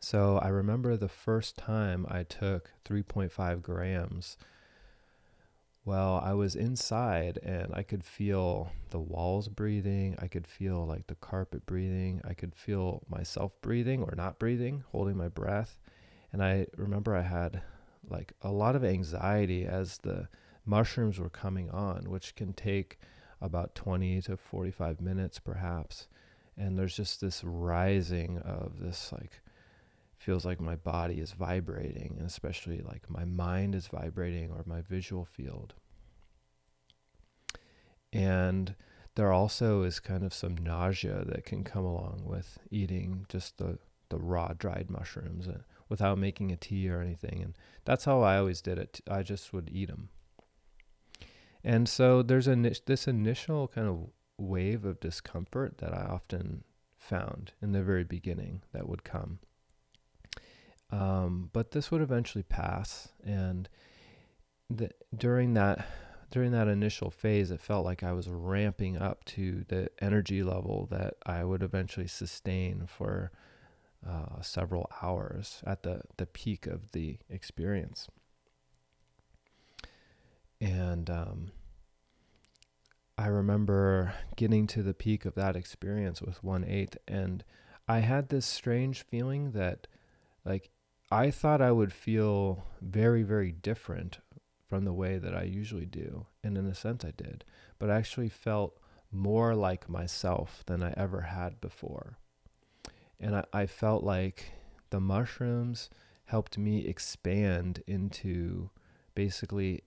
So 0.00 0.38
I 0.38 0.48
remember 0.48 0.96
the 0.96 1.08
first 1.08 1.56
time 1.56 2.06
I 2.08 2.22
took 2.22 2.70
3.5 2.84 3.62
grams. 3.62 4.36
Well, 5.84 6.20
I 6.22 6.34
was 6.34 6.54
inside 6.54 7.38
and 7.42 7.72
I 7.74 7.82
could 7.82 8.04
feel 8.04 8.72
the 8.90 9.00
walls 9.00 9.48
breathing. 9.48 10.16
I 10.18 10.28
could 10.28 10.46
feel 10.46 10.86
like 10.86 11.06
the 11.06 11.14
carpet 11.14 11.66
breathing. 11.66 12.20
I 12.24 12.34
could 12.34 12.54
feel 12.54 13.02
myself 13.08 13.52
breathing 13.62 14.02
or 14.02 14.14
not 14.14 14.38
breathing, 14.38 14.84
holding 14.92 15.16
my 15.16 15.28
breath. 15.28 15.78
And 16.32 16.42
I 16.44 16.66
remember 16.76 17.16
I 17.16 17.22
had 17.22 17.62
like 18.08 18.34
a 18.42 18.50
lot 18.50 18.76
of 18.76 18.84
anxiety 18.84 19.64
as 19.64 19.98
the 19.98 20.28
mushrooms 20.64 21.18
were 21.18 21.30
coming 21.30 21.70
on, 21.70 22.10
which 22.10 22.36
can 22.36 22.52
take 22.52 22.98
about 23.40 23.74
20 23.74 24.20
to 24.22 24.36
45 24.36 25.00
minutes 25.00 25.38
perhaps. 25.38 26.06
And 26.56 26.78
there's 26.78 26.96
just 26.96 27.20
this 27.20 27.42
rising 27.42 28.38
of 28.38 28.78
this 28.80 29.10
like 29.12 29.40
feels 30.28 30.44
like 30.44 30.60
my 30.60 30.76
body 30.76 31.14
is 31.14 31.32
vibrating, 31.32 32.16
and 32.18 32.26
especially 32.26 32.82
like 32.82 33.08
my 33.08 33.24
mind 33.24 33.74
is 33.74 33.86
vibrating 33.86 34.50
or 34.50 34.62
my 34.66 34.82
visual 34.82 35.24
field. 35.24 35.72
And 38.12 38.74
there 39.14 39.32
also 39.32 39.84
is 39.84 40.00
kind 40.00 40.22
of 40.22 40.34
some 40.34 40.54
nausea 40.54 41.24
that 41.24 41.46
can 41.46 41.64
come 41.64 41.86
along 41.86 42.24
with 42.26 42.58
eating 42.70 43.24
just 43.30 43.56
the, 43.56 43.78
the 44.10 44.18
raw 44.18 44.48
dried 44.48 44.90
mushrooms 44.90 45.48
uh, 45.48 45.60
without 45.88 46.18
making 46.18 46.52
a 46.52 46.56
tea 46.56 46.90
or 46.90 47.00
anything. 47.00 47.40
And 47.42 47.54
that's 47.86 48.04
how 48.04 48.20
I 48.20 48.36
always 48.36 48.60
did 48.60 48.76
it. 48.76 49.00
I 49.10 49.22
just 49.22 49.54
would 49.54 49.70
eat 49.72 49.88
them. 49.88 50.10
And 51.64 51.88
so 51.88 52.20
there's 52.20 52.48
a 52.48 52.54
this 52.84 53.08
initial 53.08 53.68
kind 53.68 53.88
of 53.88 54.10
wave 54.36 54.84
of 54.84 55.00
discomfort 55.00 55.78
that 55.78 55.94
I 55.94 56.02
often 56.02 56.64
found 56.98 57.52
in 57.62 57.72
the 57.72 57.82
very 57.82 58.04
beginning 58.04 58.60
that 58.74 58.86
would 58.86 59.04
come. 59.04 59.38
Um, 60.90 61.50
but 61.52 61.72
this 61.72 61.90
would 61.90 62.00
eventually 62.00 62.44
pass, 62.44 63.08
and 63.24 63.68
the, 64.70 64.90
during 65.16 65.54
that 65.54 65.86
during 66.30 66.52
that 66.52 66.68
initial 66.68 67.10
phase, 67.10 67.50
it 67.50 67.60
felt 67.60 67.84
like 67.84 68.02
I 68.02 68.12
was 68.12 68.28
ramping 68.28 68.98
up 68.98 69.24
to 69.26 69.64
the 69.68 69.90
energy 70.00 70.42
level 70.42 70.86
that 70.90 71.14
I 71.24 71.44
would 71.44 71.62
eventually 71.62 72.06
sustain 72.06 72.86
for 72.86 73.32
uh, 74.06 74.40
several 74.42 74.90
hours 75.02 75.62
at 75.66 75.82
the 75.82 76.02
the 76.16 76.26
peak 76.26 76.66
of 76.66 76.92
the 76.92 77.18
experience. 77.28 78.08
And 80.60 81.08
um, 81.08 81.52
I 83.16 83.26
remember 83.26 84.14
getting 84.36 84.66
to 84.68 84.82
the 84.82 84.94
peak 84.94 85.24
of 85.24 85.34
that 85.34 85.56
experience 85.56 86.22
with 86.22 86.42
one 86.42 86.64
eighth, 86.64 86.96
and 87.06 87.44
I 87.86 88.00
had 88.00 88.28
this 88.28 88.46
strange 88.46 89.02
feeling 89.02 89.52
that, 89.52 89.86
like, 90.44 90.70
I 91.10 91.30
thought 91.30 91.62
I 91.62 91.72
would 91.72 91.92
feel 91.92 92.66
very, 92.82 93.22
very 93.22 93.52
different 93.52 94.18
from 94.68 94.84
the 94.84 94.92
way 94.92 95.18
that 95.18 95.34
I 95.34 95.44
usually 95.44 95.86
do. 95.86 96.26
And 96.44 96.58
in 96.58 96.66
a 96.66 96.74
sense, 96.74 97.04
I 97.04 97.12
did. 97.16 97.44
But 97.78 97.90
I 97.90 97.96
actually 97.96 98.28
felt 98.28 98.78
more 99.10 99.54
like 99.54 99.88
myself 99.88 100.62
than 100.66 100.82
I 100.82 100.92
ever 100.96 101.22
had 101.22 101.60
before. 101.60 102.18
And 103.18 103.36
I, 103.36 103.44
I 103.52 103.66
felt 103.66 104.04
like 104.04 104.52
the 104.90 105.00
mushrooms 105.00 105.88
helped 106.26 106.58
me 106.58 106.86
expand 106.86 107.82
into 107.86 108.68
basically 109.14 109.82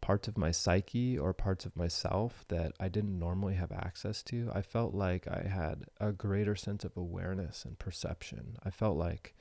parts 0.00 0.28
of 0.28 0.38
my 0.38 0.50
psyche 0.50 1.18
or 1.18 1.32
parts 1.32 1.66
of 1.66 1.76
myself 1.76 2.44
that 2.48 2.72
I 2.78 2.88
didn't 2.88 3.18
normally 3.18 3.54
have 3.54 3.72
access 3.72 4.22
to. 4.24 4.50
I 4.54 4.62
felt 4.62 4.94
like 4.94 5.26
I 5.26 5.48
had 5.48 5.86
a 6.00 6.12
greater 6.12 6.56
sense 6.56 6.84
of 6.84 6.96
awareness 6.96 7.64
and 7.64 7.78
perception. 7.78 8.56
I 8.64 8.70
felt 8.70 8.96
like 8.96 9.34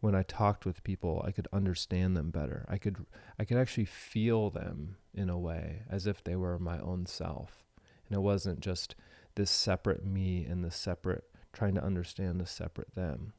when 0.00 0.14
I 0.14 0.22
talked 0.22 0.64
with 0.64 0.82
people, 0.82 1.22
I 1.26 1.30
could 1.30 1.48
understand 1.52 2.16
them 2.16 2.30
better. 2.30 2.64
I 2.68 2.78
could 2.78 3.04
I 3.38 3.44
could 3.44 3.58
actually 3.58 3.84
feel 3.84 4.50
them 4.50 4.96
in 5.14 5.28
a 5.28 5.38
way 5.38 5.82
as 5.88 6.06
if 6.06 6.24
they 6.24 6.36
were 6.36 6.58
my 6.58 6.78
own 6.80 7.06
self. 7.06 7.64
And 8.08 8.16
it 8.16 8.20
wasn't 8.20 8.60
just 8.60 8.94
this 9.34 9.50
separate 9.50 10.04
me 10.04 10.44
and 10.44 10.64
the 10.64 10.70
separate 10.70 11.24
trying 11.52 11.74
to 11.74 11.84
understand 11.84 12.40
the 12.40 12.46
separate 12.46 12.94
them. 12.94 13.32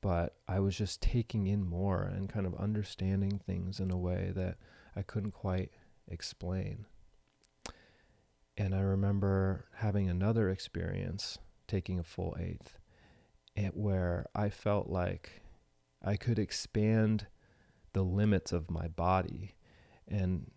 But 0.00 0.36
I 0.46 0.60
was 0.60 0.76
just 0.76 1.02
taking 1.02 1.46
in 1.46 1.64
more 1.64 2.02
and 2.02 2.28
kind 2.28 2.46
of 2.46 2.54
understanding 2.54 3.40
things 3.44 3.80
in 3.80 3.90
a 3.90 3.96
way 3.96 4.32
that 4.34 4.56
I 4.98 5.02
couldn't 5.02 5.30
quite 5.30 5.70
explain. 6.08 6.86
And 8.56 8.74
I 8.74 8.80
remember 8.80 9.66
having 9.76 10.10
another 10.10 10.50
experience 10.50 11.38
taking 11.68 12.00
a 12.00 12.04
full 12.04 12.36
eighth 12.40 12.80
where 13.74 14.26
I 14.34 14.50
felt 14.50 14.88
like 14.88 15.42
I 16.02 16.16
could 16.16 16.38
expand 16.38 17.28
the 17.92 18.02
limits 18.02 18.52
of 18.52 18.70
my 18.70 18.88
body 18.88 19.54
and 20.08 20.50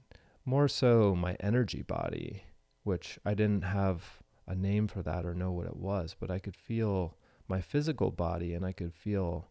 more 0.43 0.67
so 0.67 1.15
my 1.15 1.36
energy 1.39 1.83
body, 1.83 2.43
which 2.83 3.19
I 3.24 3.36
didn't 3.36 3.63
have 3.63 4.21
a 4.48 4.55
name 4.55 4.88
for 4.88 5.03
that 5.03 5.24
or 5.24 5.36
know 5.36 5.51
what 5.51 5.67
it 5.67 5.77
was, 5.77 6.15
but 6.19 6.31
I 6.31 6.39
could 6.39 6.55
feel 6.55 7.15
my 7.48 7.62
physical 7.62 8.10
body 8.10 8.55
and 8.55 8.65
I 8.65 8.71
could 8.71 8.93
feel 8.93 9.50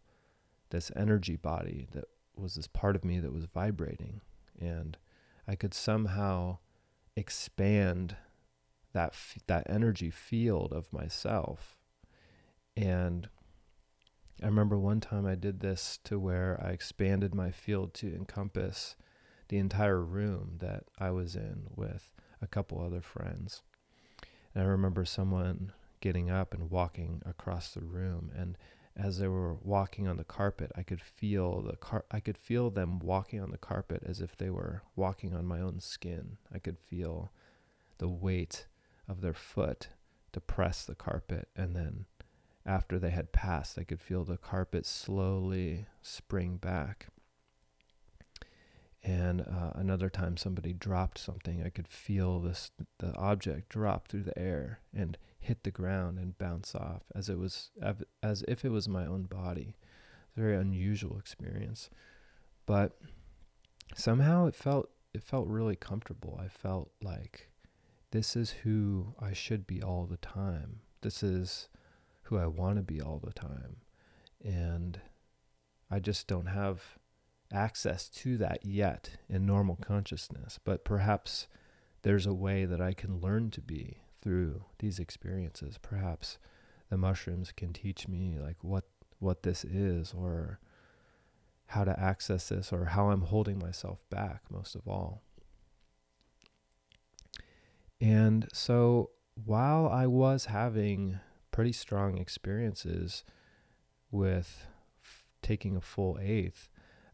this 0.70 0.90
energy 0.97 1.37
body 1.37 1.87
that 1.92 2.06
was 2.35 2.56
this 2.56 2.66
part 2.66 2.97
of 2.97 3.04
me 3.04 3.20
that 3.20 3.32
was 3.32 3.44
vibrating 3.44 4.20
and 4.61 4.97
I 5.49 5.57
could 5.57 5.75
somehow 5.75 6.59
expand 7.17 8.17
that 8.93 9.14
that 9.47 9.67
energy 9.69 10.11
field 10.11 10.73
of 10.73 10.93
myself 10.93 11.76
and 12.76 13.29
I 14.43 14.47
remember 14.47 14.79
one 14.79 15.00
time 15.00 15.26
I 15.26 15.35
did 15.35 15.61
this 15.61 15.99
to 16.05 16.19
where 16.19 16.59
I 16.64 16.71
expanded 16.71 17.35
my 17.35 17.50
field 17.50 17.93
to 17.95 18.14
encompass 18.14 18.97
the 19.49 19.59
entire 19.59 20.00
room 20.00 20.57
that 20.61 20.85
I 20.99 21.11
was 21.11 21.37
in 21.37 21.64
with 21.75 22.11
a 22.40 22.47
couple 22.47 22.81
other 22.81 23.02
friends. 23.02 23.62
And 24.55 24.64
I 24.64 24.67
remember 24.67 25.05
someone 25.05 25.73
getting 26.00 26.31
up 26.31 26.55
and 26.55 26.71
walking 26.71 27.21
across 27.26 27.75
the 27.75 27.83
room 27.83 28.31
and 28.35 28.57
as 28.97 29.18
they 29.18 29.28
were 29.28 29.54
walking 29.54 30.06
on 30.09 30.16
the 30.16 30.25
carpet, 30.25 30.73
I 30.76 30.82
could 30.82 31.00
feel 31.00 31.62
the 31.62 31.76
car 31.76 32.04
I 32.11 32.20
could 32.20 32.38
feel 32.38 32.70
them 32.70 32.99
walking 32.99 33.40
on 33.40 33.50
the 33.50 33.59
carpet 33.59 34.02
as 34.04 34.20
if 34.20 34.37
they 34.37 34.50
were 34.50 34.82
walking 34.97 35.35
on 35.35 35.47
my 35.47 35.61
own 35.61 35.80
skin. 35.80 36.38
I 36.52 36.59
could 36.59 36.78
feel 36.78 37.32
the 37.99 38.08
weight 38.08 38.67
of 39.08 39.21
their 39.21 39.34
foot 39.34 39.88
to 40.32 40.41
press 40.41 40.84
the 40.84 40.95
carpet 40.95 41.49
and 41.56 41.75
then 41.75 42.06
after 42.67 42.99
they 42.99 43.10
had 43.10 43.32
passed, 43.32 43.78
I 43.78 43.84
could 43.84 44.00
feel 44.00 44.25
the 44.25 44.36
carpet 44.36 44.84
slowly 44.84 45.86
spring 46.02 46.56
back. 46.56 47.08
And 49.02 49.41
uh, 49.41 49.73
another 49.75 50.10
time, 50.10 50.36
somebody 50.36 50.75
dropped 50.75 51.19
something. 51.19 51.62
I 51.65 51.71
could 51.71 51.88
feel 51.88 52.38
this 52.38 52.71
the 52.99 53.15
object 53.17 53.71
drop 53.71 54.08
through 54.08 54.25
the 54.25 54.38
air 54.38 54.80
and 54.95 55.17
hit 55.41 55.65
the 55.65 55.71
ground 55.71 56.19
and 56.19 56.39
bounce 56.39 56.75
off, 56.75 57.03
as 57.15 57.29
it 57.29 57.39
was 57.39 57.71
as 58.23 58.45
if 58.47 58.65
it 58.65 58.71
was 58.71 58.89
my 58.89 59.07
own 59.07 59.25
body. 59.25 59.75
It's 60.29 60.37
a 60.37 60.41
very 60.41 60.57
unusual 60.57 61.19
experience, 61.19 61.91
but 62.67 62.99
somehow 63.97 64.47
it 64.47 64.55
felt 64.55 64.91
it 65.13 65.23
felt 65.23 65.49
really 65.49 65.76
comfortable. 65.76 66.39
I 66.41 66.49
felt 66.49 66.91
like 67.03 67.50
this 68.13 68.37
is 68.37 68.50
who 68.50 69.15
I 69.21 69.33
should 69.33 69.67
be 69.67 69.83
all 69.83 70.07
the 70.07 70.19
time. 70.19 70.81
This 71.00 71.23
is 71.23 71.69
who 72.25 72.39
I 72.39 72.47
want 72.47 72.76
to 72.76 72.83
be 72.83 73.00
all 73.00 73.21
the 73.23 73.33
time. 73.33 73.79
And 74.45 75.00
I 75.91 75.99
just 75.99 76.26
don't 76.26 76.47
have 76.47 76.99
access 77.53 78.09
to 78.09 78.37
that 78.39 78.65
yet 78.65 79.11
in 79.29 79.47
normal 79.47 79.76
consciousness. 79.76 80.59
But 80.63 80.85
perhaps 80.85 81.49
there's 82.03 82.26
a 82.26 82.35
way 82.35 82.65
that 82.65 82.81
I 82.81 82.93
can 82.93 83.21
learn 83.21 83.50
to 83.50 83.61
be 83.61 83.99
through 84.23 84.65
these 84.78 84.99
experiences. 84.99 85.78
Perhaps 85.80 86.39
the 86.91 86.97
mushrooms 86.97 87.52
can 87.52 87.73
teach 87.73 88.09
me 88.09 88.37
like 88.41 88.56
what 88.63 88.85
what 89.19 89.43
this 89.43 89.65
is 89.65 90.15
or 90.17 90.59
how 91.67 91.85
to 91.85 91.99
access 92.00 92.49
this 92.49 92.73
or 92.73 92.87
how 92.87 93.11
I'm 93.11 93.23
holding 93.23 93.59
myself 93.59 94.00
back 94.11 94.43
most 94.50 94.75
of 94.75 94.89
all. 94.89 95.23
And 98.00 98.49
so 98.52 99.11
while 99.45 99.89
I 99.89 100.06
was 100.06 100.47
having 100.47 101.21
pretty 101.52 101.73
strong 101.73 102.19
experiences 102.19 103.25
with 104.11 104.67
f- 105.04 105.25
taking 105.43 105.76
a 105.76 105.80
full 105.80 106.19
eighth, 106.21 106.71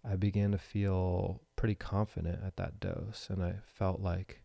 I 0.09 0.17
began 0.17 0.53
to 0.53 0.59
feel 0.59 1.43
pretty 1.57 1.75
confident 1.75 2.41
at 2.45 2.57
that 2.57 2.79
dose. 2.79 3.27
And 3.29 3.43
I 3.43 3.57
felt 3.65 4.01
like 4.01 4.43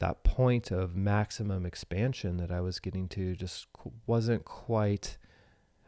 that 0.00 0.22
point 0.22 0.70
of 0.70 0.94
maximum 0.94 1.66
expansion 1.66 2.36
that 2.36 2.52
I 2.52 2.60
was 2.60 2.78
getting 2.78 3.08
to 3.08 3.34
just 3.34 3.66
wasn't 4.06 4.44
quite. 4.44 5.18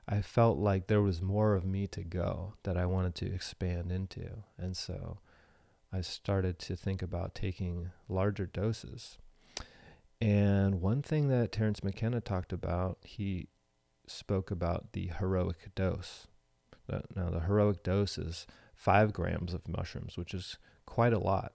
I 0.09 0.23
felt 0.23 0.59
like 0.59 0.89
there 0.89 1.03
was 1.03 1.23
more 1.23 1.55
of 1.55 1.65
me 1.65 1.87
to 1.89 2.03
go 2.03 2.55
that 2.65 2.77
I 2.77 2.87
wanted 2.87 3.15
to 3.17 3.33
expand 3.33 3.93
into. 3.93 4.29
And 4.59 4.77
so 4.77 5.19
I 5.93 6.01
started 6.01 6.59
to 6.61 6.77
think 6.77 7.03
about 7.03 7.35
taking 7.35 7.91
larger 8.09 8.47
doses. 8.47 9.19
And 10.21 10.81
one 10.81 11.03
thing 11.03 11.29
that 11.29 11.53
Terence 11.53 11.83
McKenna 11.85 12.21
talked 12.21 12.53
about, 12.53 12.99
he 13.05 13.49
spoke 14.07 14.51
about 14.51 14.93
the 14.93 15.11
heroic 15.19 15.75
dose. 15.75 16.27
Now, 17.15 17.31
the 17.31 17.41
heroic 17.41 17.85
dose 17.85 18.19
is 18.19 18.49
five 18.75 19.13
grams 19.13 19.55
of 19.55 19.69
mushrooms, 19.69 20.17
which 20.17 20.35
is 20.35 20.59
quite 20.87 21.13
a 21.13 21.19
lot. 21.21 21.53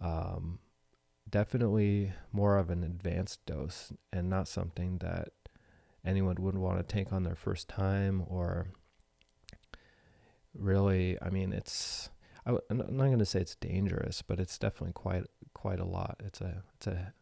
Um, 0.00 0.58
definitely 1.32 2.12
more 2.32 2.56
of 2.56 2.70
an 2.70 2.84
advanced 2.84 3.44
dose 3.46 3.92
and 4.12 4.30
not 4.30 4.46
something 4.46 4.98
that 4.98 5.30
anyone 6.04 6.36
would 6.38 6.56
want 6.56 6.78
to 6.78 6.84
take 6.84 7.12
on 7.12 7.24
their 7.24 7.34
first 7.34 7.68
time 7.68 8.24
or 8.28 8.68
really 10.54 11.18
i 11.20 11.28
mean 11.30 11.52
it's 11.52 12.10
I, 12.46 12.50
am 12.70 12.78
not 12.78 13.06
going 13.06 13.18
to 13.18 13.26
say 13.26 13.40
it's 13.40 13.56
dangerous 13.56 14.22
but 14.22 14.38
it's 14.38 14.58
definitely 14.58 14.92
quite 14.92 15.24
quite 15.54 15.80
a 15.80 15.84
lot 15.84 16.20
it's 16.24 16.40
a 16.40 16.62
it's 16.76 16.86
a 16.86 17.12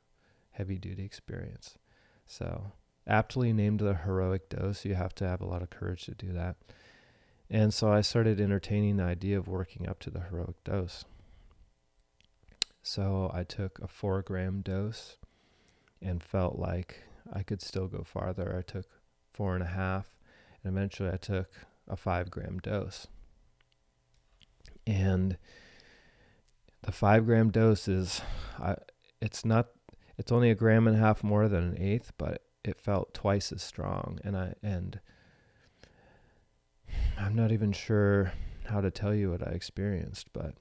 heavy 0.61 0.79
duty 0.79 1.05
experience. 1.05 1.79
So, 2.27 2.73
aptly 3.07 3.53
named 3.53 3.81
the 3.81 3.95
heroic 3.95 4.51
dose, 4.51 4.85
you 4.85 4.95
have 4.95 5.15
to 5.17 5.27
have 5.27 5.41
a 5.41 5.47
lot 5.47 5.63
of 5.63 5.71
courage 5.71 6.05
to 6.05 6.15
do 6.15 6.33
that. 6.35 6.57
And 7.49 7.75
so 7.75 7.91
I 7.91 8.03
started 8.03 8.41
entertaining 8.41 8.99
the 8.99 9.05
idea 9.05 9.39
of 9.39 9.49
working 9.49 9.89
up 9.89 9.99
to 10.01 10.11
the 10.11 10.21
heroic 10.21 10.63
dose. 10.63 11.05
So 12.83 13.31
I 13.35 13.45
took 13.45 13.79
a 13.81 13.89
four 13.89 14.23
gram 14.23 14.63
dose 14.63 15.17
and 16.01 16.23
felt 16.23 16.59
like 16.59 17.03
I 17.33 17.43
could 17.43 17.61
still 17.61 17.87
go 17.87 18.03
farther. 18.03 18.57
I 18.57 18.63
took 18.63 18.87
four 19.33 19.55
and 19.55 19.63
a 19.63 19.69
half, 19.69 20.17
and 20.63 20.77
eventually 20.77 21.11
I 21.11 21.17
took 21.17 21.49
a 21.87 21.97
five 21.97 22.31
gram 22.31 22.59
dose. 22.59 23.07
And 24.87 25.37
the 26.83 26.93
five 26.93 27.27
gram 27.27 27.51
dose 27.51 27.87
is, 27.87 28.23
I, 28.59 28.77
it's 29.21 29.45
not 29.45 29.69
it's 30.17 30.33
only 30.33 30.51
a 30.51 30.55
gram 30.55 30.87
and 30.87 30.97
a 30.97 31.01
half 31.01 31.25
more 31.25 31.49
than 31.49 31.65
an 31.65 31.79
eighth, 31.81 32.13
but 32.19 32.43
it 32.63 32.79
felt 32.79 33.15
twice 33.15 33.53
as 33.53 33.63
strong. 33.63 34.19
And 34.23 34.37
I 34.37 34.55
and 34.63 35.01
I'm 37.19 37.35
not 37.35 37.53
even 37.53 37.73
sure 37.73 38.33
how 38.67 38.81
to 38.81 38.91
tell 38.91 39.15
you 39.15 39.31
what 39.31 39.47
I 39.47 39.51
experienced, 39.53 40.33
but 40.33 40.55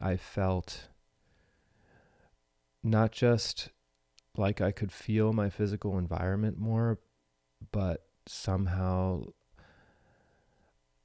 I 0.00 0.16
felt 0.16 0.88
not 2.82 3.12
just 3.12 3.70
like 4.36 4.60
I 4.60 4.72
could 4.72 4.92
feel 4.92 5.32
my 5.32 5.48
physical 5.48 5.96
environment 5.98 6.58
more, 6.58 6.98
but 7.72 8.04
somehow 8.26 9.24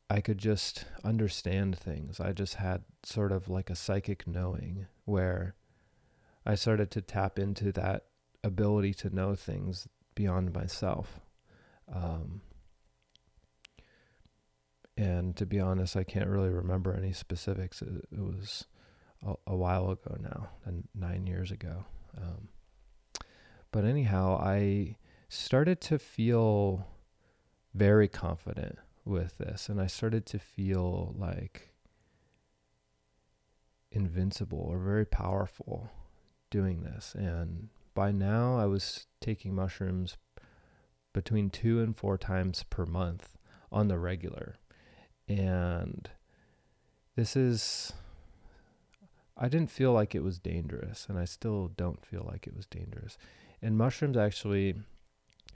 I 0.09 0.21
could 0.21 0.39
just 0.39 0.85
understand 1.03 1.77
things. 1.77 2.19
I 2.19 2.33
just 2.33 2.55
had 2.55 2.83
sort 3.03 3.31
of 3.31 3.47
like 3.47 3.69
a 3.69 3.75
psychic 3.75 4.27
knowing 4.27 4.87
where 5.05 5.55
I 6.45 6.55
started 6.55 6.89
to 6.91 7.01
tap 7.01 7.37
into 7.37 7.71
that 7.73 8.05
ability 8.43 8.93
to 8.95 9.15
know 9.15 9.35
things 9.35 9.87
beyond 10.15 10.53
myself. 10.53 11.19
Um, 11.93 12.41
and 14.97 15.35
to 15.37 15.45
be 15.45 15.59
honest, 15.59 15.95
I 15.95 16.03
can't 16.03 16.27
really 16.27 16.49
remember 16.49 16.93
any 16.93 17.13
specifics. 17.13 17.81
It, 17.81 18.07
it 18.11 18.19
was 18.19 18.65
a, 19.25 19.55
while 19.55 19.91
ago 19.91 20.17
now, 20.19 20.49
nine 20.95 21.27
years 21.27 21.51
ago. 21.51 21.85
Um, 22.17 22.49
but 23.71 23.85
anyhow, 23.85 24.39
I 24.41 24.95
started 25.27 25.79
to 25.81 25.99
feel 25.99 26.87
very 27.73 28.07
confident 28.07 28.77
with 29.05 29.37
this, 29.37 29.69
and 29.69 29.79
I 29.81 29.87
started 29.87 30.25
to 30.27 30.39
feel 30.39 31.13
like 31.17 31.69
invincible 33.91 34.59
or 34.59 34.79
very 34.79 35.05
powerful 35.05 35.89
doing 36.49 36.83
this. 36.83 37.15
And 37.15 37.69
by 37.93 38.11
now, 38.11 38.57
I 38.57 38.65
was 38.65 39.05
taking 39.19 39.55
mushrooms 39.55 40.17
between 41.13 41.49
two 41.49 41.81
and 41.81 41.95
four 41.95 42.17
times 42.17 42.63
per 42.69 42.85
month 42.85 43.37
on 43.71 43.87
the 43.87 43.97
regular. 43.97 44.57
And 45.27 46.09
this 47.15 47.35
is, 47.35 47.93
I 49.41 49.47
didn't 49.47 49.71
feel 49.71 49.93
like 49.93 50.13
it 50.13 50.23
was 50.23 50.37
dangerous, 50.37 51.07
and 51.09 51.17
I 51.17 51.23
still 51.23 51.69
don't 51.69 52.05
feel 52.05 52.25
like 52.29 52.45
it 52.45 52.55
was 52.55 52.65
dangerous. 52.65 53.17
And 53.61 53.77
mushrooms 53.77 54.17
actually, 54.17 54.75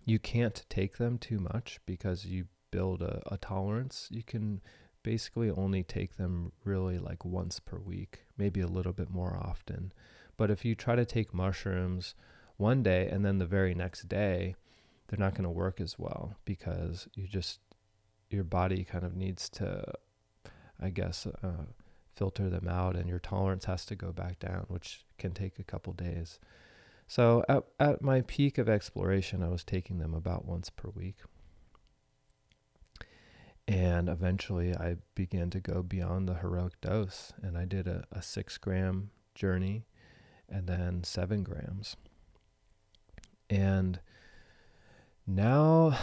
you 0.05 0.19
can't 0.19 0.63
take 0.69 0.97
them 0.97 1.17
too 1.17 1.37
much 1.39 1.81
because 1.85 2.25
you 2.25 2.45
build 2.71 3.01
a, 3.01 3.21
a 3.31 3.37
tolerance. 3.37 4.07
You 4.09 4.23
can 4.23 4.61
basically 5.03 5.51
only 5.51 5.83
take 5.83 6.15
them 6.15 6.53
really 6.63 6.97
like 6.97 7.25
once 7.25 7.59
per 7.59 7.77
week, 7.77 8.23
maybe 8.37 8.61
a 8.61 8.67
little 8.67 8.93
bit 8.93 9.09
more 9.09 9.37
often. 9.37 9.91
But 10.37 10.49
if 10.49 10.63
you 10.63 10.75
try 10.75 10.95
to 10.95 11.05
take 11.05 11.33
mushrooms 11.33 12.15
one 12.55 12.83
day 12.83 13.09
and 13.09 13.25
then 13.25 13.37
the 13.37 13.45
very 13.45 13.75
next 13.75 14.07
day, 14.07 14.55
they're 15.07 15.19
not 15.19 15.33
going 15.33 15.43
to 15.43 15.49
work 15.49 15.81
as 15.81 15.99
well 15.99 16.35
because 16.45 17.07
you 17.13 17.27
just 17.27 17.59
your 18.29 18.45
body 18.45 18.83
kind 18.83 19.03
of 19.03 19.15
needs 19.15 19.47
to, 19.47 19.83
I 20.81 20.89
guess, 20.89 21.27
uh, 21.27 21.65
filter 22.15 22.49
them 22.49 22.67
out, 22.67 22.95
and 22.95 23.07
your 23.07 23.19
tolerance 23.19 23.65
has 23.65 23.85
to 23.87 23.95
go 23.95 24.11
back 24.11 24.39
down, 24.39 24.65
which 24.67 25.05
can 25.17 25.31
take 25.31 25.59
a 25.59 25.63
couple 25.63 25.93
days. 25.93 26.39
So 27.07 27.43
at 27.49 27.63
at 27.79 28.01
my 28.01 28.21
peak 28.21 28.57
of 28.57 28.69
exploration, 28.69 29.43
I 29.43 29.49
was 29.49 29.63
taking 29.63 29.99
them 29.99 30.13
about 30.13 30.45
once 30.45 30.69
per 30.69 30.89
week. 30.89 31.17
And 33.67 34.09
eventually 34.09 34.75
I 34.75 34.97
began 35.15 35.49
to 35.51 35.59
go 35.59 35.83
beyond 35.83 36.27
the 36.27 36.35
heroic 36.35 36.79
dose 36.81 37.31
and 37.41 37.57
I 37.57 37.63
did 37.65 37.87
a, 37.87 38.03
a 38.11 38.21
six 38.21 38.57
gram 38.57 39.11
journey 39.35 39.85
and 40.49 40.67
then 40.67 41.03
seven 41.03 41.43
grams. 41.43 41.95
And 43.49 43.99
now 45.25 45.97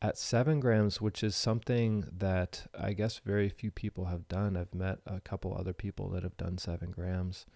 at 0.00 0.16
seven 0.16 0.60
grams, 0.60 1.00
which 1.00 1.24
is 1.24 1.34
something 1.34 2.04
that 2.16 2.66
I 2.78 2.92
guess 2.92 3.18
very 3.18 3.48
few 3.48 3.70
people 3.70 4.06
have 4.06 4.28
done, 4.28 4.56
I've 4.56 4.74
met 4.74 4.98
a 5.06 5.20
couple 5.20 5.54
other 5.54 5.72
people 5.72 6.08
that 6.10 6.22
have 6.22 6.36
done 6.36 6.58
seven 6.58 6.90
grams. 6.90 7.46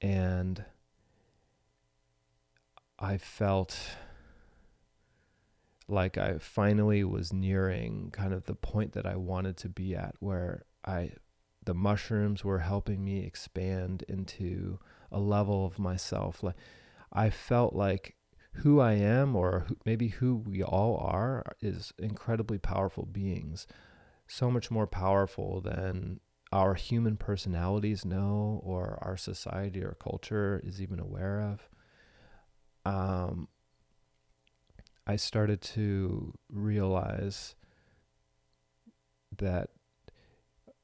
And 0.00 0.64
I 2.98 3.18
felt 3.18 3.78
like 5.88 6.18
I 6.18 6.38
finally 6.38 7.04
was 7.04 7.32
nearing 7.32 8.10
kind 8.12 8.32
of 8.32 8.44
the 8.44 8.54
point 8.54 8.92
that 8.92 9.06
I 9.06 9.16
wanted 9.16 9.56
to 9.58 9.68
be 9.68 9.94
at, 9.94 10.14
where 10.20 10.64
I 10.84 11.12
the 11.64 11.74
mushrooms 11.74 12.44
were 12.44 12.60
helping 12.60 13.04
me 13.04 13.24
expand 13.24 14.04
into 14.08 14.78
a 15.10 15.18
level 15.18 15.66
of 15.66 15.78
myself. 15.78 16.42
Like 16.42 16.56
I 17.12 17.30
felt 17.30 17.74
like 17.74 18.15
who 18.58 18.80
I 18.80 18.92
am, 18.94 19.36
or 19.36 19.66
maybe 19.84 20.08
who 20.08 20.36
we 20.36 20.62
all 20.62 20.96
are, 20.98 21.44
is 21.60 21.92
incredibly 21.98 22.58
powerful 22.58 23.06
beings. 23.06 23.66
So 24.28 24.50
much 24.50 24.70
more 24.70 24.86
powerful 24.86 25.60
than 25.60 26.20
our 26.52 26.74
human 26.74 27.16
personalities 27.16 28.04
know, 28.04 28.60
or 28.64 28.98
our 29.02 29.16
society 29.16 29.82
or 29.82 29.96
culture 30.00 30.60
is 30.64 30.80
even 30.80 31.00
aware 31.00 31.40
of. 31.40 31.68
Um, 32.84 33.48
I 35.06 35.16
started 35.16 35.60
to 35.62 36.34
realize 36.50 37.54
that 39.38 39.70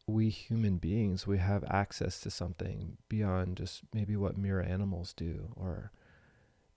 we 0.06 0.28
human 0.28 0.78
beings 0.78 1.26
we 1.26 1.38
have 1.38 1.64
access 1.68 2.20
to 2.20 2.30
something 2.30 2.96
beyond 3.08 3.56
just 3.56 3.82
maybe 3.94 4.16
what 4.16 4.36
mere 4.36 4.60
animals 4.60 5.12
do 5.12 5.52
or 5.56 5.92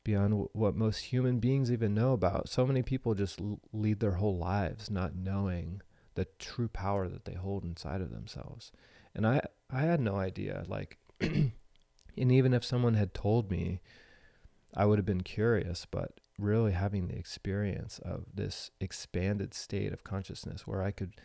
beyond 0.05 0.47
what 0.53 0.75
most 0.75 0.99
human 0.99 1.39
beings 1.39 1.69
even 1.69 1.93
know 1.93 2.13
about 2.13 2.47
so 2.47 2.65
many 2.65 2.81
people 2.81 3.13
just 3.13 3.41
l- 3.41 3.59
lead 3.73 3.99
their 3.99 4.13
whole 4.13 4.37
lives 4.37 4.89
not 4.89 5.15
knowing 5.15 5.81
the 6.13 6.25
true 6.39 6.69
power 6.69 7.09
that 7.09 7.25
they 7.25 7.33
hold 7.33 7.65
inside 7.65 7.99
of 7.99 8.11
themselves 8.11 8.71
and 9.13 9.27
i 9.27 9.41
i 9.69 9.81
had 9.81 9.99
no 9.99 10.15
idea 10.15 10.63
like 10.67 10.97
and 11.19 11.51
even 12.15 12.53
if 12.53 12.63
someone 12.63 12.93
had 12.93 13.13
told 13.13 13.51
me 13.51 13.81
i 14.73 14.85
would 14.85 14.97
have 14.97 15.05
been 15.05 15.23
curious 15.23 15.85
but 15.89 16.21
really 16.39 16.71
having 16.71 17.07
the 17.07 17.17
experience 17.17 17.99
of 17.99 18.25
this 18.33 18.71
expanded 18.79 19.53
state 19.53 19.91
of 19.91 20.05
consciousness 20.05 20.65
where 20.65 20.81
i 20.81 20.91
could 20.91 21.15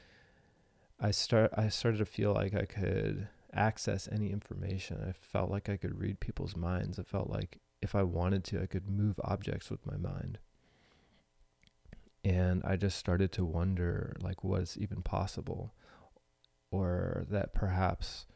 I 1.00 1.12
start 1.12 1.52
I 1.56 1.68
started 1.68 1.98
to 1.98 2.04
feel 2.04 2.34
like 2.34 2.54
I 2.54 2.66
could 2.66 3.28
access 3.54 4.08
any 4.12 4.30
information. 4.30 5.02
I 5.08 5.12
felt 5.12 5.50
like 5.50 5.68
I 5.68 5.76
could 5.76 5.98
read 5.98 6.20
people's 6.20 6.56
minds. 6.56 6.98
I 6.98 7.04
felt 7.04 7.30
like 7.30 7.58
if 7.82 7.94
I 7.94 8.02
wanted 8.02 8.44
to, 8.44 8.62
I 8.62 8.66
could 8.66 8.88
move 8.88 9.20
objects 9.22 9.70
with 9.70 9.86
my 9.86 9.96
mind. 9.96 10.38
And 12.24 12.62
I 12.64 12.76
just 12.76 12.98
started 12.98 13.32
to 13.32 13.44
wonder 13.44 14.14
like 14.20 14.44
what's 14.44 14.76
even 14.76 15.02
possible 15.02 15.72
or 16.70 17.24
that 17.30 17.54
perhaps 17.54 18.26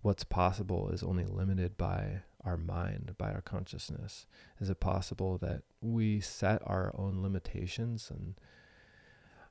what's 0.00 0.24
possible 0.24 0.88
is 0.88 1.02
only 1.02 1.24
limited 1.24 1.76
by 1.76 2.22
our 2.44 2.56
mind, 2.56 3.14
by 3.18 3.30
our 3.32 3.42
consciousness. 3.42 4.26
Is 4.60 4.70
it 4.70 4.80
possible 4.80 5.38
that 5.38 5.62
we 5.80 6.20
set 6.20 6.62
our 6.64 6.92
own 6.96 7.22
limitations 7.22 8.10
and 8.10 8.34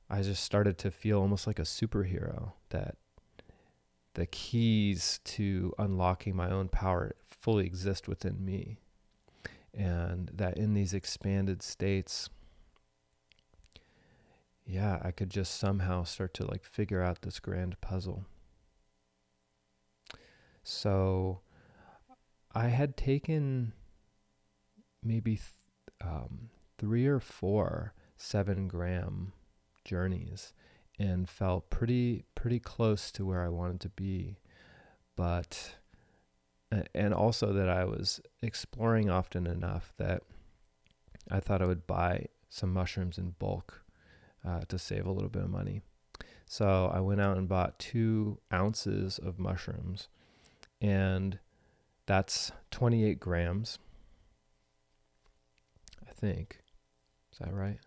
I 0.09 0.23
just 0.23 0.43
started 0.43 0.77
to 0.79 0.91
feel 0.91 1.21
almost 1.21 1.47
like 1.47 1.59
a 1.59 1.63
superhero 1.63 2.51
that 2.69 2.97
the 4.13 4.25
keys 4.25 5.19
to 5.23 5.73
unlocking 5.77 6.35
my 6.35 6.49
own 6.49 6.67
power 6.67 7.15
fully 7.25 7.65
exist 7.65 8.07
within 8.07 8.43
me. 8.43 8.80
And 9.73 10.29
that 10.33 10.57
in 10.57 10.73
these 10.73 10.93
expanded 10.93 11.63
states, 11.63 12.29
yeah, 14.65 14.99
I 15.01 15.11
could 15.11 15.29
just 15.29 15.57
somehow 15.57 16.03
start 16.03 16.33
to 16.35 16.45
like 16.45 16.63
figure 16.63 17.01
out 17.01 17.21
this 17.21 17.39
grand 17.39 17.79
puzzle. 17.81 18.25
So 20.63 21.41
I 22.53 22.67
had 22.67 22.97
taken 22.97 23.73
maybe 25.03 25.35
th- 25.35 25.45
um, 26.01 26.49
three 26.77 27.05
or 27.07 27.19
four 27.19 27.93
seven 28.17 28.67
gram 28.67 29.33
journeys 29.83 30.53
and 30.99 31.27
felt 31.27 31.69
pretty 31.69 32.25
pretty 32.35 32.59
close 32.59 33.11
to 33.11 33.25
where 33.25 33.43
I 33.43 33.49
wanted 33.49 33.79
to 33.81 33.89
be 33.89 34.37
but 35.15 35.75
and 36.93 37.13
also 37.13 37.53
that 37.53 37.69
I 37.69 37.85
was 37.85 38.21
exploring 38.41 39.09
often 39.09 39.45
enough 39.45 39.93
that 39.97 40.23
I 41.29 41.39
thought 41.39 41.61
I 41.61 41.65
would 41.65 41.85
buy 41.87 42.27
some 42.49 42.73
mushrooms 42.73 43.17
in 43.17 43.35
bulk 43.39 43.81
uh, 44.47 44.61
to 44.67 44.79
save 44.79 45.05
a 45.05 45.11
little 45.11 45.29
bit 45.29 45.43
of 45.43 45.49
money. 45.49 45.81
So 46.45 46.91
I 46.93 46.99
went 46.99 47.21
out 47.21 47.37
and 47.37 47.47
bought 47.47 47.79
two 47.79 48.39
ounces 48.53 49.17
of 49.17 49.39
mushrooms, 49.39 50.09
and 50.81 51.39
that's 52.05 52.51
28 52.71 53.19
grams. 53.19 53.79
I 56.07 56.11
think. 56.11 56.59
Is 57.31 57.39
that 57.39 57.53
right? 57.53 57.79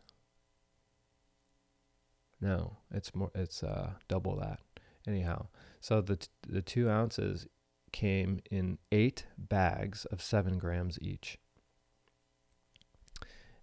No, 2.40 2.78
it's 2.90 3.14
more. 3.14 3.30
It's 3.34 3.62
uh, 3.62 3.90
double 4.08 4.36
that. 4.36 4.60
Anyhow, 5.06 5.48
so 5.80 6.00
the 6.00 6.16
t- 6.16 6.28
the 6.48 6.62
two 6.62 6.88
ounces 6.88 7.46
came 7.94 8.40
in 8.50 8.76
eight 8.90 9.24
bags 9.38 10.04
of 10.06 10.20
seven 10.20 10.58
grams 10.58 10.98
each. 11.00 11.38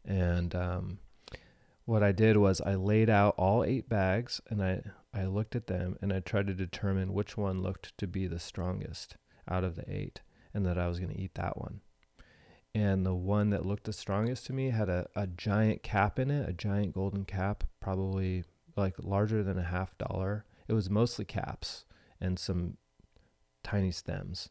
And 0.06 0.56
um, 0.56 1.00
what 1.84 2.02
I 2.02 2.14
did 2.14 2.38
was 2.38 2.62
I 2.62 2.76
laid 2.76 3.10
out 3.10 3.36
all 3.38 3.66
eight 3.66 3.90
bags 3.90 4.40
and 4.50 4.64
I, 4.64 4.84
I 5.14 5.26
looked 5.26 5.58
at 5.58 5.68
them 5.68 5.98
and 6.02 6.14
I 6.14 6.22
tried 6.22 6.48
to 6.48 6.54
determine 6.54 7.14
which 7.14 7.36
one 7.36 7.62
looked 7.62 7.98
to 7.98 8.08
be 8.08 8.26
the 8.26 8.40
strongest 8.40 9.18
out 9.50 9.66
of 9.66 9.76
the 9.76 9.84
eight 9.94 10.22
and 10.54 10.66
that 10.66 10.78
I 10.78 10.88
was 10.88 11.00
going 11.00 11.12
to 11.12 11.22
eat 11.22 11.36
that 11.36 11.60
one. 11.60 11.82
And 12.74 13.06
the 13.06 13.14
one 13.14 13.50
that 13.50 13.66
looked 13.66 13.84
the 13.84 13.92
strongest 13.92 14.46
to 14.46 14.54
me 14.54 14.70
had 14.70 14.88
a, 14.88 15.08
a 15.14 15.28
giant 15.28 15.84
cap 15.84 16.18
in 16.18 16.32
it, 16.32 16.48
a 16.48 16.54
giant 16.54 16.94
golden 16.94 17.26
cap, 17.26 17.66
probably 17.82 18.46
like 18.78 18.96
larger 18.98 19.44
than 19.44 19.58
a 19.58 19.64
half 19.64 19.98
dollar. 19.98 20.46
It 20.70 20.74
was 20.74 20.90
mostly 20.90 21.26
caps 21.26 21.84
and 22.22 22.40
some 22.40 22.78
tiny 23.64 23.92
stems. 23.92 24.50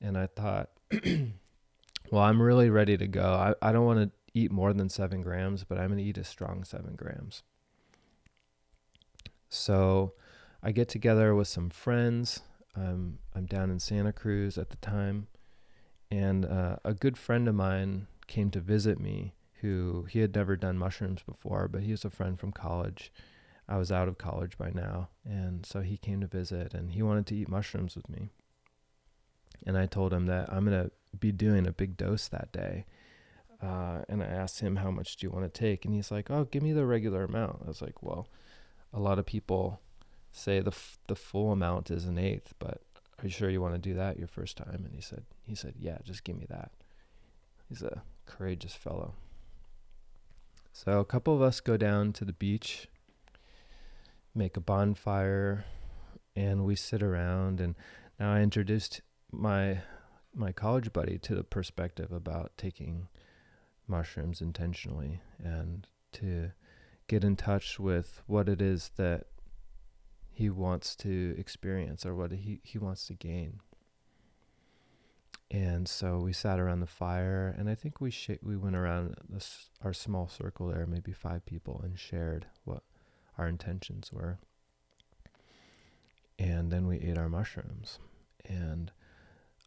And 0.00 0.16
I 0.16 0.26
thought, 0.26 0.70
well, 2.10 2.22
I'm 2.22 2.40
really 2.40 2.70
ready 2.70 2.96
to 2.96 3.06
go. 3.06 3.54
I, 3.62 3.68
I 3.68 3.72
don't 3.72 3.86
want 3.86 4.00
to 4.00 4.10
eat 4.34 4.52
more 4.52 4.72
than 4.72 4.88
seven 4.88 5.22
grams, 5.22 5.64
but 5.64 5.78
I'm 5.78 5.88
going 5.88 5.98
to 5.98 6.04
eat 6.04 6.18
a 6.18 6.24
strong 6.24 6.64
seven 6.64 6.94
grams. 6.94 7.42
So 9.48 10.12
I 10.62 10.72
get 10.72 10.88
together 10.88 11.34
with 11.34 11.48
some 11.48 11.70
friends. 11.70 12.40
I'm, 12.76 13.18
I'm 13.34 13.46
down 13.46 13.70
in 13.70 13.80
Santa 13.80 14.12
Cruz 14.12 14.58
at 14.58 14.70
the 14.70 14.76
time. 14.76 15.26
And 16.10 16.44
uh, 16.44 16.76
a 16.84 16.94
good 16.94 17.18
friend 17.18 17.48
of 17.48 17.54
mine 17.54 18.06
came 18.26 18.50
to 18.50 18.60
visit 18.60 18.98
me 19.00 19.34
who 19.60 20.06
he 20.08 20.20
had 20.20 20.34
never 20.34 20.56
done 20.56 20.78
mushrooms 20.78 21.22
before, 21.22 21.68
but 21.68 21.82
he 21.82 21.90
was 21.90 22.04
a 22.04 22.10
friend 22.10 22.38
from 22.38 22.52
college. 22.52 23.12
I 23.68 23.76
was 23.76 23.92
out 23.92 24.08
of 24.08 24.18
college 24.18 24.56
by 24.56 24.70
now. 24.70 25.08
And 25.24 25.66
so 25.66 25.80
he 25.80 25.96
came 25.96 26.20
to 26.20 26.26
visit 26.26 26.74
and 26.74 26.90
he 26.90 27.02
wanted 27.02 27.26
to 27.26 27.34
eat 27.34 27.48
mushrooms 27.48 27.94
with 27.94 28.08
me. 28.08 28.30
And 29.66 29.76
I 29.76 29.86
told 29.86 30.12
him 30.12 30.26
that 30.26 30.52
I'm 30.52 30.64
going 30.64 30.84
to 30.84 30.90
be 31.18 31.32
doing 31.32 31.66
a 31.66 31.72
big 31.72 31.96
dose 31.96 32.28
that 32.28 32.52
day. 32.52 32.86
Uh, 33.62 34.02
and 34.08 34.22
I 34.22 34.26
asked 34.26 34.60
him, 34.60 34.76
How 34.76 34.90
much 34.90 35.16
do 35.16 35.26
you 35.26 35.30
want 35.30 35.52
to 35.52 35.60
take? 35.60 35.84
And 35.84 35.92
he's 35.92 36.10
like, 36.10 36.30
Oh, 36.30 36.44
give 36.44 36.62
me 36.62 36.72
the 36.72 36.86
regular 36.86 37.24
amount. 37.24 37.62
I 37.64 37.68
was 37.68 37.82
like, 37.82 38.02
Well, 38.02 38.28
a 38.92 39.00
lot 39.00 39.18
of 39.18 39.26
people 39.26 39.80
say 40.30 40.60
the, 40.60 40.70
f- 40.70 40.98
the 41.08 41.16
full 41.16 41.50
amount 41.50 41.90
is 41.90 42.04
an 42.04 42.18
eighth, 42.18 42.54
but 42.58 42.82
are 43.18 43.24
you 43.24 43.30
sure 43.30 43.50
you 43.50 43.60
want 43.60 43.74
to 43.74 43.78
do 43.78 43.94
that 43.94 44.18
your 44.18 44.28
first 44.28 44.56
time? 44.56 44.84
And 44.84 44.94
he 44.94 45.00
said, 45.00 45.24
He 45.42 45.56
said, 45.56 45.74
Yeah, 45.76 45.98
just 46.04 46.22
give 46.22 46.38
me 46.38 46.46
that. 46.48 46.70
He's 47.68 47.82
a 47.82 48.02
courageous 48.26 48.74
fellow. 48.74 49.14
So 50.72 51.00
a 51.00 51.04
couple 51.04 51.34
of 51.34 51.42
us 51.42 51.58
go 51.58 51.76
down 51.76 52.12
to 52.14 52.24
the 52.24 52.32
beach, 52.32 52.86
make 54.38 54.56
a 54.56 54.60
bonfire, 54.60 55.64
and 56.36 56.64
we 56.64 56.76
sit 56.76 57.02
around. 57.02 57.60
And 57.60 57.74
now 58.18 58.32
I 58.32 58.40
introduced 58.40 59.02
my 59.32 59.80
my 60.34 60.52
college 60.52 60.92
buddy 60.92 61.18
to 61.18 61.34
the 61.34 61.42
perspective 61.42 62.12
about 62.12 62.52
taking 62.56 63.08
mushrooms 63.88 64.40
intentionally 64.40 65.20
and 65.42 65.86
to 66.12 66.52
get 67.08 67.24
in 67.24 67.34
touch 67.34 67.80
with 67.80 68.22
what 68.26 68.48
it 68.48 68.62
is 68.62 68.92
that 68.96 69.24
he 70.30 70.48
wants 70.48 70.94
to 70.94 71.34
experience 71.36 72.06
or 72.06 72.14
what 72.14 72.30
he, 72.30 72.60
he 72.62 72.78
wants 72.78 73.06
to 73.06 73.14
gain. 73.14 73.58
And 75.50 75.88
so 75.88 76.18
we 76.18 76.32
sat 76.34 76.60
around 76.60 76.80
the 76.80 76.86
fire, 76.86 77.54
and 77.58 77.70
I 77.70 77.74
think 77.74 78.00
we 78.00 78.10
sh- 78.10 78.42
we 78.42 78.56
went 78.56 78.76
around 78.76 79.16
this, 79.28 79.70
our 79.82 79.94
small 79.94 80.28
circle 80.28 80.68
there, 80.68 80.86
maybe 80.86 81.12
five 81.12 81.46
people, 81.46 81.80
and 81.82 81.98
shared 81.98 82.46
what 82.64 82.82
our 83.38 83.48
intentions 83.48 84.12
were. 84.12 84.38
And 86.38 86.70
then 86.70 86.86
we 86.86 86.98
ate 86.98 87.18
our 87.18 87.28
mushrooms, 87.28 87.98
and 88.44 88.92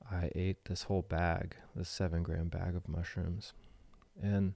I 0.09 0.31
ate 0.35 0.65
this 0.65 0.83
whole 0.83 1.01
bag, 1.01 1.55
this 1.75 1.89
seven 1.89 2.23
gram 2.23 2.47
bag 2.47 2.75
of 2.75 2.87
mushrooms. 2.87 3.53
And 4.21 4.53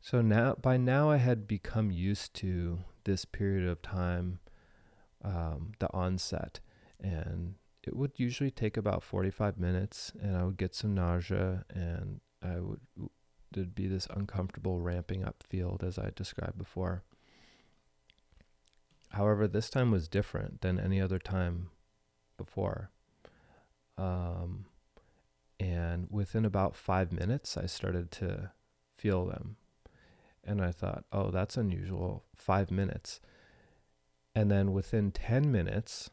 so 0.00 0.20
now, 0.20 0.54
by 0.54 0.76
now, 0.76 1.10
I 1.10 1.18
had 1.18 1.46
become 1.46 1.90
used 1.90 2.34
to 2.34 2.80
this 3.04 3.24
period 3.24 3.68
of 3.68 3.82
time, 3.82 4.40
um, 5.22 5.72
the 5.78 5.92
onset. 5.92 6.60
And 7.00 7.54
it 7.82 7.96
would 7.96 8.12
usually 8.16 8.50
take 8.50 8.76
about 8.76 9.02
45 9.02 9.58
minutes, 9.58 10.12
and 10.20 10.36
I 10.36 10.44
would 10.44 10.56
get 10.56 10.74
some 10.74 10.94
nausea, 10.94 11.64
and 11.70 12.20
I 12.42 12.60
would, 12.60 12.80
there'd 13.52 13.74
be 13.74 13.88
this 13.88 14.06
uncomfortable 14.10 14.80
ramping 14.80 15.24
up 15.24 15.42
field 15.48 15.84
as 15.84 15.98
I 15.98 16.10
described 16.14 16.58
before. 16.58 17.02
However, 19.12 19.46
this 19.46 19.68
time 19.68 19.90
was 19.90 20.08
different 20.08 20.62
than 20.62 20.80
any 20.80 21.00
other 21.00 21.18
time 21.18 21.68
before. 22.38 22.90
Um, 23.98 24.66
and 25.60 26.08
within 26.10 26.44
about 26.44 26.74
five 26.74 27.12
minutes, 27.12 27.56
I 27.56 27.66
started 27.66 28.10
to 28.12 28.52
feel 28.96 29.26
them. 29.26 29.56
And 30.44 30.62
I 30.62 30.72
thought, 30.72 31.04
oh, 31.12 31.30
that's 31.30 31.56
unusual. 31.56 32.24
Five 32.34 32.70
minutes. 32.70 33.20
And 34.34 34.50
then 34.50 34.72
within 34.72 35.12
10 35.12 35.52
minutes, 35.52 36.10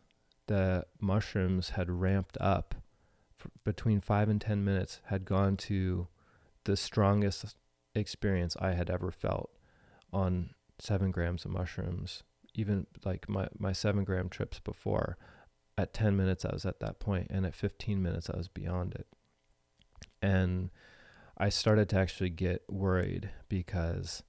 the 0.47 0.85
mushrooms 0.99 1.69
had 1.71 1.89
ramped 1.89 2.37
up 2.41 2.75
between 3.63 4.01
five 4.01 4.27
and 4.27 4.41
10 4.41 4.65
minutes, 4.65 4.99
had 5.05 5.23
gone 5.23 5.55
to 5.55 6.07
the 6.65 6.75
strongest 6.75 7.55
experience 7.95 8.57
I 8.59 8.73
had 8.73 8.89
ever 8.89 9.09
felt 9.09 9.51
on 10.11 10.49
seven 10.79 11.11
grams 11.11 11.45
of 11.45 11.51
mushrooms. 11.51 12.23
Even 12.55 12.87
like 13.05 13.29
my, 13.29 13.47
my 13.57 13.73
seven 13.73 14.03
gram 14.03 14.29
trips 14.29 14.59
before, 14.59 15.17
at 15.77 15.93
10 15.93 16.17
minutes, 16.17 16.43
I 16.43 16.51
was 16.51 16.65
at 16.65 16.79
that 16.81 16.99
point, 16.99 17.27
and 17.29 17.45
at 17.45 17.55
15 17.55 18.01
minutes, 18.01 18.29
I 18.29 18.37
was 18.37 18.47
beyond 18.47 18.93
it 18.95 19.07
and 20.21 20.69
I 21.37 21.49
started 21.49 21.89
to 21.89 21.97
actually 21.97 22.29
get 22.29 22.63
worried 22.69 23.29
because 23.47 24.23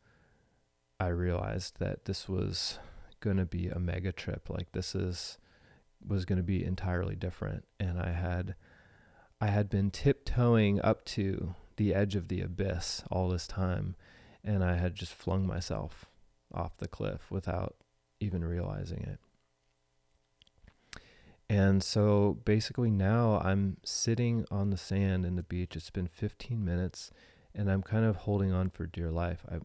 I 0.99 1.09
realized 1.09 1.79
that 1.79 2.05
this 2.05 2.29
was 2.29 2.79
going 3.21 3.39
to 3.39 3.45
be 3.45 3.69
a 3.69 3.79
mega 3.79 4.13
trip. 4.13 4.49
Like 4.49 4.73
this 4.73 4.95
is 4.95 5.39
was 6.07 6.25
going 6.25 6.39
to 6.39 6.43
be 6.45 6.65
entirely 6.65 7.17
different, 7.17 7.65
and 7.79 7.99
I 7.99 8.13
had 8.13 8.55
I 9.41 9.49
had 9.49 9.69
been 9.69 9.91
tiptoeing 9.91 10.81
up 10.83 11.05
to 11.07 11.55
the 11.77 11.95
edge 11.95 12.15
of 12.15 12.29
the 12.29 12.43
abyss 12.43 13.03
all 13.11 13.29
this 13.29 13.47
time, 13.47 13.97
and 14.45 14.63
I 14.63 14.77
had 14.77 14.95
just 14.95 15.13
flung 15.13 15.47
myself 15.47 16.07
off 16.53 16.77
the 16.79 16.89
cliff 16.89 17.31
without 17.31 17.77
even 18.21 18.45
realizing 18.45 19.01
it. 19.03 19.19
And 21.49 21.83
so 21.83 22.39
basically 22.45 22.93
now 22.93 23.41
I'm 23.45 23.79
sitting 23.85 24.45
on 24.53 24.71
the 24.71 24.77
sand 24.77 25.27
in 25.27 25.35
the 25.35 25.43
beach. 25.43 25.75
It's 25.75 25.91
been 25.91 26.07
15 26.07 26.65
minutes 26.65 27.11
and 27.55 27.69
I'm 27.69 27.83
kind 27.83 28.05
of 28.05 28.17
holding 28.17 28.53
on 28.53 28.71
for 28.71 28.87
dear 28.87 29.11
life. 29.11 29.45
I 29.51 29.57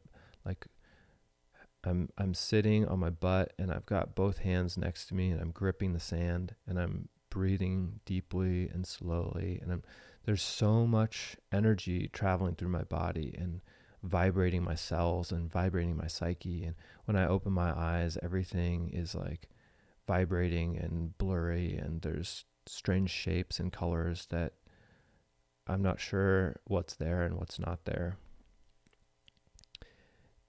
like 0.43 0.65
I'm 1.83 2.09
I'm 2.17 2.33
sitting 2.33 2.87
on 2.87 2.99
my 2.99 3.11
butt 3.11 3.53
and 3.59 3.71
I've 3.71 3.85
got 3.85 4.15
both 4.15 4.39
hands 4.39 4.77
next 4.77 5.05
to 5.07 5.15
me 5.15 5.29
and 5.29 5.39
I'm 5.39 5.51
gripping 5.51 5.93
the 5.93 5.99
sand 5.99 6.55
and 6.65 6.79
I'm 6.79 7.09
breathing 7.29 7.99
deeply 8.05 8.67
and 8.69 8.87
slowly 8.87 9.59
and 9.61 9.71
I'm 9.71 9.83
there's 10.25 10.41
so 10.41 10.87
much 10.87 11.37
energy 11.51 12.09
traveling 12.11 12.55
through 12.55 12.69
my 12.69 12.83
body 12.83 13.35
and 13.37 13.61
vibrating 14.05 14.63
my 14.63 14.75
cells 14.75 15.31
and 15.31 15.51
vibrating 15.51 15.97
my 15.97 16.07
psyche 16.07 16.63
and 16.63 16.75
when 17.05 17.17
I 17.17 17.27
open 17.27 17.51
my 17.51 17.71
eyes 17.77 18.17
everything 18.21 18.89
is 18.93 19.15
like 19.15 19.49
vibrating 20.07 20.77
and 20.77 21.17
blurry, 21.17 21.75
and 21.75 22.01
there's 22.01 22.45
strange 22.65 23.09
shapes 23.09 23.59
and 23.59 23.71
colors 23.71 24.27
that 24.29 24.53
I'm 25.67 25.81
not 25.81 25.99
sure 25.99 26.57
what's 26.65 26.95
there 26.95 27.23
and 27.23 27.37
what's 27.37 27.59
not 27.59 27.85
there. 27.85 28.17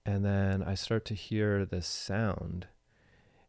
And 0.04 0.24
then 0.24 0.62
I 0.62 0.74
start 0.74 1.04
to 1.06 1.14
hear 1.14 1.64
this 1.64 1.86
sound, 1.86 2.66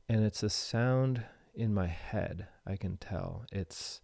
and 0.10 0.24
it's 0.24 0.44
a 0.44 0.50
sound 0.50 1.24
in 1.54 1.74
my 1.74 1.88
head. 1.88 2.48
I 2.66 2.78
can 2.78 2.98
tell 2.98 3.46
it's, 3.52 4.02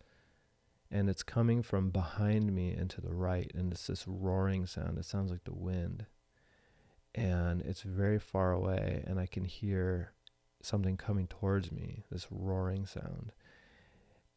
and 0.94 1.10
it's 1.10 1.24
coming 1.24 1.64
from 1.64 1.90
behind 1.90 2.54
me 2.54 2.72
and 2.72 2.88
to 2.92 3.02
the 3.02 3.14
right, 3.14 3.52
and 3.56 3.74
it's 3.74 3.88
this 3.88 4.08
roaring 4.08 4.68
sound. 4.68 5.00
It 5.00 5.06
sounds 5.06 5.32
like 5.32 5.44
the 5.44 5.54
wind, 5.54 6.06
and 7.16 7.64
it's 7.64 7.82
very 7.82 8.20
far 8.20 8.52
away, 8.52 9.04
and 9.08 9.20
I 9.20 9.26
can 9.26 9.44
hear 9.44 10.12
something 10.62 10.96
coming 10.96 11.26
towards 11.26 11.72
me, 11.72 12.04
this 12.12 12.28
roaring 12.30 12.86
sound. 12.86 13.32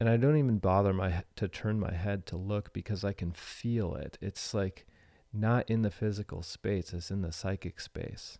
And 0.00 0.08
I 0.08 0.16
don't 0.16 0.38
even 0.38 0.56
bother 0.56 0.94
my 0.94 1.24
to 1.36 1.46
turn 1.46 1.78
my 1.78 1.92
head 1.92 2.24
to 2.26 2.38
look 2.38 2.72
because 2.72 3.04
I 3.04 3.12
can 3.12 3.32
feel 3.32 3.94
it. 3.94 4.16
It's 4.22 4.54
like 4.54 4.86
not 5.34 5.68
in 5.68 5.82
the 5.82 5.90
physical 5.90 6.42
space, 6.42 6.94
it's 6.94 7.10
in 7.10 7.20
the 7.20 7.32
psychic 7.32 7.80
space. 7.80 8.38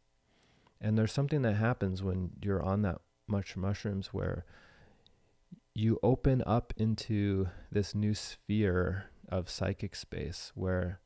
And 0.80 0.96
there's 0.96 1.12
something 1.12 1.42
that 1.42 1.56
happens 1.56 2.02
when 2.02 2.30
you're 2.42 2.62
on 2.62 2.80
that 2.82 3.02
much 3.28 3.58
mushrooms 3.58 4.08
where 4.08 4.46
you 5.76 5.98
open 6.02 6.42
up 6.46 6.72
into 6.78 7.48
this 7.70 7.94
new 7.94 8.14
sphere 8.14 9.10
of 9.28 9.50
psychic 9.50 9.94
space 9.94 10.50
where 10.54 11.00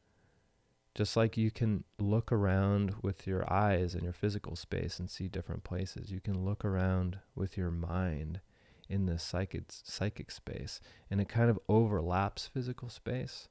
just 0.94 1.16
like 1.16 1.36
you 1.36 1.50
can 1.50 1.82
look 1.98 2.30
around 2.30 2.94
with 3.02 3.26
your 3.26 3.52
eyes 3.52 3.96
in 3.96 4.04
your 4.04 4.12
physical 4.12 4.54
space 4.54 5.00
and 5.00 5.10
see 5.10 5.26
different 5.26 5.64
places, 5.64 6.12
you 6.12 6.20
can 6.20 6.44
look 6.44 6.64
around 6.64 7.18
with 7.34 7.56
your 7.56 7.72
mind 7.72 8.40
in 8.88 9.06
this 9.06 9.24
psychic 9.24 9.64
psychic 9.68 10.30
space, 10.30 10.80
and 11.10 11.20
it 11.20 11.28
kind 11.28 11.50
of 11.50 11.58
overlaps 11.68 12.46
physical 12.46 12.88
space. 12.88 13.48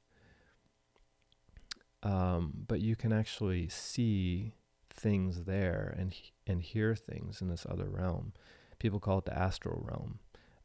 Um, 2.02 2.64
but 2.66 2.80
you 2.80 2.96
can 2.96 3.12
actually 3.12 3.68
see 3.68 4.52
things 4.90 5.44
there 5.44 5.94
and 5.98 6.14
and 6.46 6.62
hear 6.62 6.94
things 6.94 7.42
in 7.42 7.48
this 7.48 7.66
other 7.68 7.88
realm. 7.90 8.32
People 8.78 9.00
call 9.00 9.18
it 9.18 9.26
the 9.26 9.38
astral 9.38 9.82
realm. 9.86 10.18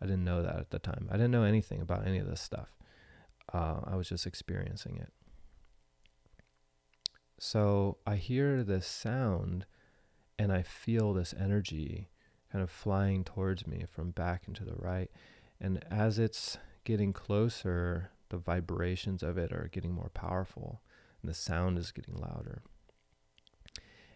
I 0.05 0.07
didn't 0.07 0.23
know 0.23 0.43
that 0.43 0.59
at 0.59 0.69
the 0.69 0.77
time. 0.77 1.09
I 1.09 1.13
didn't 1.13 1.31
know 1.31 1.41
anything 1.41 1.81
about 1.81 2.05
any 2.05 2.19
of 2.19 2.27
this 2.27 2.39
stuff. 2.39 2.69
Uh, 3.51 3.79
I 3.85 3.95
was 3.95 4.07
just 4.07 4.27
experiencing 4.27 4.97
it. 4.97 5.11
So 7.39 7.97
I 8.05 8.17
hear 8.17 8.63
this 8.63 8.85
sound 8.85 9.65
and 10.37 10.51
I 10.51 10.61
feel 10.61 11.11
this 11.11 11.33
energy 11.39 12.09
kind 12.51 12.61
of 12.63 12.69
flying 12.69 13.23
towards 13.23 13.65
me 13.65 13.85
from 13.89 14.11
back 14.11 14.43
and 14.45 14.55
to 14.57 14.63
the 14.63 14.75
right. 14.75 15.09
And 15.59 15.83
as 15.89 16.19
it's 16.19 16.59
getting 16.83 17.11
closer, 17.11 18.11
the 18.29 18.37
vibrations 18.37 19.23
of 19.23 19.39
it 19.39 19.51
are 19.51 19.71
getting 19.71 19.91
more 19.91 20.11
powerful 20.13 20.81
and 21.23 21.31
the 21.31 21.35
sound 21.35 21.79
is 21.79 21.91
getting 21.91 22.15
louder. 22.15 22.61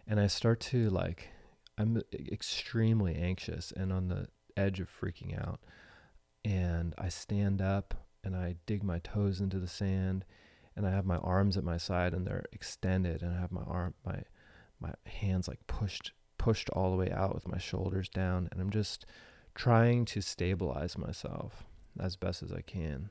And 0.06 0.20
I 0.20 0.28
start 0.28 0.60
to 0.60 0.88
like, 0.88 1.30
I'm 1.76 2.00
extremely 2.14 3.16
anxious 3.16 3.72
and 3.72 3.92
on 3.92 4.06
the 4.06 4.28
edge 4.56 4.78
of 4.78 4.88
freaking 4.88 5.36
out. 5.36 5.58
And 6.44 6.94
I 6.98 7.08
stand 7.08 7.60
up 7.60 7.94
and 8.24 8.34
I 8.34 8.56
dig 8.66 8.82
my 8.82 8.98
toes 9.00 9.40
into 9.40 9.58
the 9.58 9.68
sand 9.68 10.24
and 10.76 10.86
I 10.86 10.90
have 10.90 11.04
my 11.04 11.18
arms 11.18 11.56
at 11.56 11.64
my 11.64 11.76
side 11.76 12.14
and 12.14 12.26
they're 12.26 12.46
extended 12.52 13.22
and 13.22 13.34
I 13.34 13.40
have 13.40 13.52
my 13.52 13.62
arm 13.62 13.94
my 14.04 14.22
my 14.80 14.92
hands 15.04 15.46
like 15.48 15.66
pushed 15.66 16.12
pushed 16.38 16.70
all 16.70 16.90
the 16.90 16.96
way 16.96 17.10
out 17.10 17.34
with 17.34 17.46
my 17.46 17.58
shoulders 17.58 18.08
down 18.08 18.48
and 18.50 18.60
I'm 18.60 18.70
just 18.70 19.04
trying 19.54 20.04
to 20.06 20.20
stabilize 20.20 20.96
myself 20.96 21.64
as 21.98 22.16
best 22.16 22.42
as 22.42 22.52
I 22.52 22.62
can. 22.62 23.10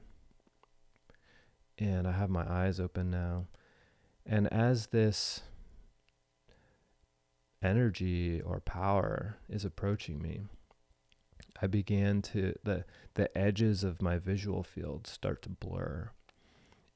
And 1.77 2.07
I 2.07 2.11
have 2.11 2.29
my 2.29 2.49
eyes 2.49 2.79
open 2.79 3.09
now. 3.09 3.45
And 4.25 4.51
as 4.51 4.87
this 4.87 5.41
energy 7.61 8.41
or 8.41 8.59
power 8.61 9.37
is 9.49 9.65
approaching 9.65 10.21
me, 10.21 10.41
I 11.61 11.67
began 11.67 12.21
to 12.23 12.53
the 12.63 12.85
the 13.15 13.35
edges 13.37 13.83
of 13.83 14.01
my 14.01 14.17
visual 14.17 14.63
field 14.63 15.07
start 15.07 15.41
to 15.43 15.49
blur. 15.49 16.11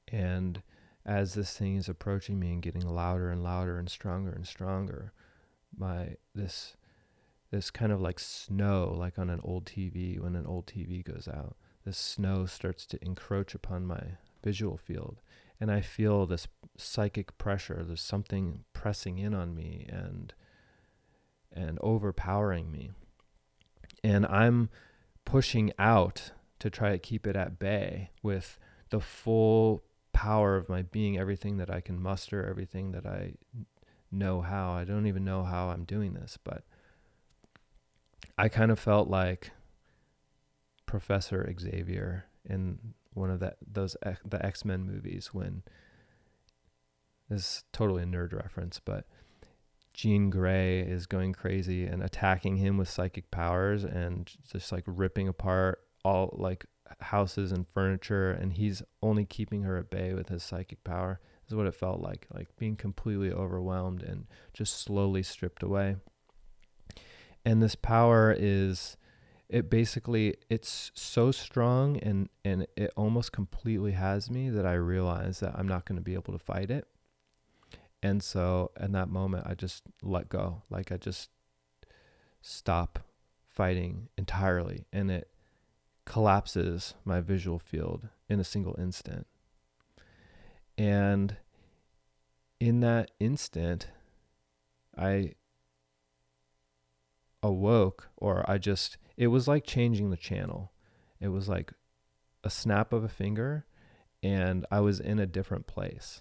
And 0.08 0.62
as 1.04 1.34
this 1.34 1.56
thing 1.56 1.76
is 1.76 1.88
approaching 1.88 2.38
me 2.40 2.52
and 2.52 2.62
getting 2.62 2.86
louder 2.86 3.30
and 3.30 3.42
louder 3.42 3.78
and 3.78 3.90
stronger 3.90 4.30
and 4.30 4.46
stronger, 4.46 5.12
my 5.76 6.16
this 6.34 6.76
this 7.50 7.70
kind 7.70 7.92
of 7.92 8.00
like 8.00 8.18
snow, 8.18 8.92
like 8.96 9.18
on 9.18 9.30
an 9.30 9.40
old 9.44 9.64
TV 9.64 10.18
when 10.18 10.34
an 10.34 10.46
old 10.46 10.66
TV 10.66 11.04
goes 11.04 11.28
out, 11.28 11.56
this 11.84 11.98
snow 11.98 12.46
starts 12.46 12.86
to 12.86 13.04
encroach 13.04 13.54
upon 13.54 13.86
my 13.86 14.02
visual 14.42 14.76
field. 14.76 15.20
And 15.60 15.70
I 15.70 15.80
feel 15.80 16.26
this 16.26 16.48
psychic 16.76 17.38
pressure. 17.38 17.84
There's 17.86 18.00
something 18.00 18.64
pressing 18.72 19.18
in 19.18 19.34
on 19.34 19.54
me 19.54 19.86
and 19.88 20.34
and 21.52 21.78
overpowering 21.80 22.72
me. 22.72 22.90
And 24.04 24.26
I'm 24.26 24.68
pushing 25.24 25.72
out 25.78 26.32
to 26.58 26.68
try 26.68 26.90
to 26.90 26.98
keep 26.98 27.26
it 27.26 27.36
at 27.36 27.58
bay 27.58 28.10
with 28.22 28.58
the 28.90 29.00
full 29.00 29.82
power 30.12 30.56
of 30.56 30.68
my 30.68 30.82
being, 30.82 31.18
everything 31.18 31.56
that 31.56 31.70
I 31.70 31.80
can 31.80 32.00
muster, 32.00 32.46
everything 32.46 32.92
that 32.92 33.06
I 33.06 33.32
know 34.12 34.42
how. 34.42 34.72
I 34.72 34.84
don't 34.84 35.06
even 35.06 35.24
know 35.24 35.42
how 35.42 35.70
I'm 35.70 35.84
doing 35.84 36.12
this, 36.12 36.38
but 36.44 36.64
I 38.36 38.48
kind 38.50 38.70
of 38.70 38.78
felt 38.78 39.08
like 39.08 39.52
Professor 40.84 41.50
Xavier 41.58 42.26
in 42.48 42.78
one 43.14 43.30
of 43.30 43.40
that 43.40 43.56
those 43.66 43.96
the 44.24 44.44
X 44.44 44.66
Men 44.66 44.84
movies 44.84 45.30
when 45.32 45.62
this 47.30 47.40
is 47.40 47.64
totally 47.72 48.02
a 48.02 48.06
nerd 48.06 48.34
reference, 48.34 48.80
but 48.84 49.06
Jean 49.94 50.28
Grey 50.28 50.80
is 50.80 51.06
going 51.06 51.32
crazy 51.32 51.86
and 51.86 52.02
attacking 52.02 52.56
him 52.56 52.76
with 52.76 52.88
psychic 52.88 53.30
powers 53.30 53.84
and 53.84 54.30
just 54.52 54.72
like 54.72 54.82
ripping 54.86 55.28
apart 55.28 55.80
all 56.04 56.34
like 56.36 56.66
houses 57.00 57.52
and 57.52 57.66
furniture 57.72 58.32
and 58.32 58.52
he's 58.52 58.82
only 59.02 59.24
keeping 59.24 59.62
her 59.62 59.78
at 59.78 59.90
bay 59.90 60.12
with 60.12 60.28
his 60.28 60.42
psychic 60.42 60.82
power 60.84 61.20
is 61.46 61.54
what 61.54 61.66
it 61.66 61.74
felt 61.74 62.00
like 62.00 62.26
like 62.34 62.48
being 62.56 62.76
completely 62.76 63.32
overwhelmed 63.32 64.02
and 64.02 64.26
just 64.52 64.80
slowly 64.80 65.22
stripped 65.22 65.62
away. 65.62 65.96
And 67.44 67.62
this 67.62 67.74
power 67.74 68.34
is 68.36 68.96
it 69.48 69.70
basically 69.70 70.34
it's 70.50 70.90
so 70.94 71.30
strong 71.30 71.98
and 71.98 72.28
and 72.44 72.66
it 72.76 72.90
almost 72.96 73.32
completely 73.32 73.92
has 73.92 74.28
me 74.28 74.50
that 74.50 74.66
I 74.66 74.74
realize 74.74 75.40
that 75.40 75.54
I'm 75.56 75.68
not 75.68 75.84
going 75.84 75.96
to 75.96 76.02
be 76.02 76.14
able 76.14 76.32
to 76.32 76.38
fight 76.38 76.70
it 76.70 76.88
and 78.04 78.22
so 78.22 78.70
in 78.78 78.92
that 78.92 79.08
moment, 79.08 79.46
I 79.46 79.54
just 79.54 79.84
let 80.02 80.28
go. 80.28 80.62
Like 80.68 80.92
I 80.92 80.98
just 80.98 81.30
stop 82.42 82.98
fighting 83.48 84.10
entirely. 84.18 84.84
And 84.92 85.10
it 85.10 85.30
collapses 86.04 86.92
my 87.06 87.22
visual 87.22 87.58
field 87.58 88.08
in 88.28 88.38
a 88.38 88.44
single 88.44 88.76
instant. 88.78 89.26
And 90.76 91.38
in 92.60 92.80
that 92.80 93.12
instant, 93.20 93.88
I 94.98 95.32
awoke, 97.42 98.10
or 98.18 98.44
I 98.46 98.58
just, 98.58 98.98
it 99.16 99.28
was 99.28 99.48
like 99.48 99.64
changing 99.64 100.10
the 100.10 100.18
channel. 100.18 100.72
It 101.20 101.28
was 101.28 101.48
like 101.48 101.72
a 102.42 102.50
snap 102.50 102.92
of 102.92 103.02
a 103.02 103.08
finger, 103.08 103.64
and 104.22 104.66
I 104.70 104.80
was 104.80 105.00
in 105.00 105.18
a 105.18 105.26
different 105.26 105.66
place. 105.66 106.20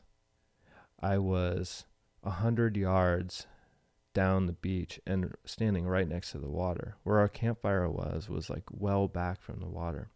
I 1.04 1.18
was 1.18 1.86
a 2.24 2.30
hundred 2.30 2.78
yards 2.78 3.46
down 4.13 4.46
the 4.46 4.54
beach 4.54 5.02
and 5.06 5.36
standing 5.44 5.86
right 5.86 6.08
next 6.08 6.32
to 6.32 6.38
the 6.38 6.50
water. 6.50 6.96
Where 7.04 7.20
our 7.20 7.28
campfire 7.28 7.89
was 7.89 8.30
was 8.30 8.50
like 8.50 8.63
well 8.72 9.10
back 9.10 9.42
from 9.42 9.60
the 9.60 9.68
water. 9.68 10.10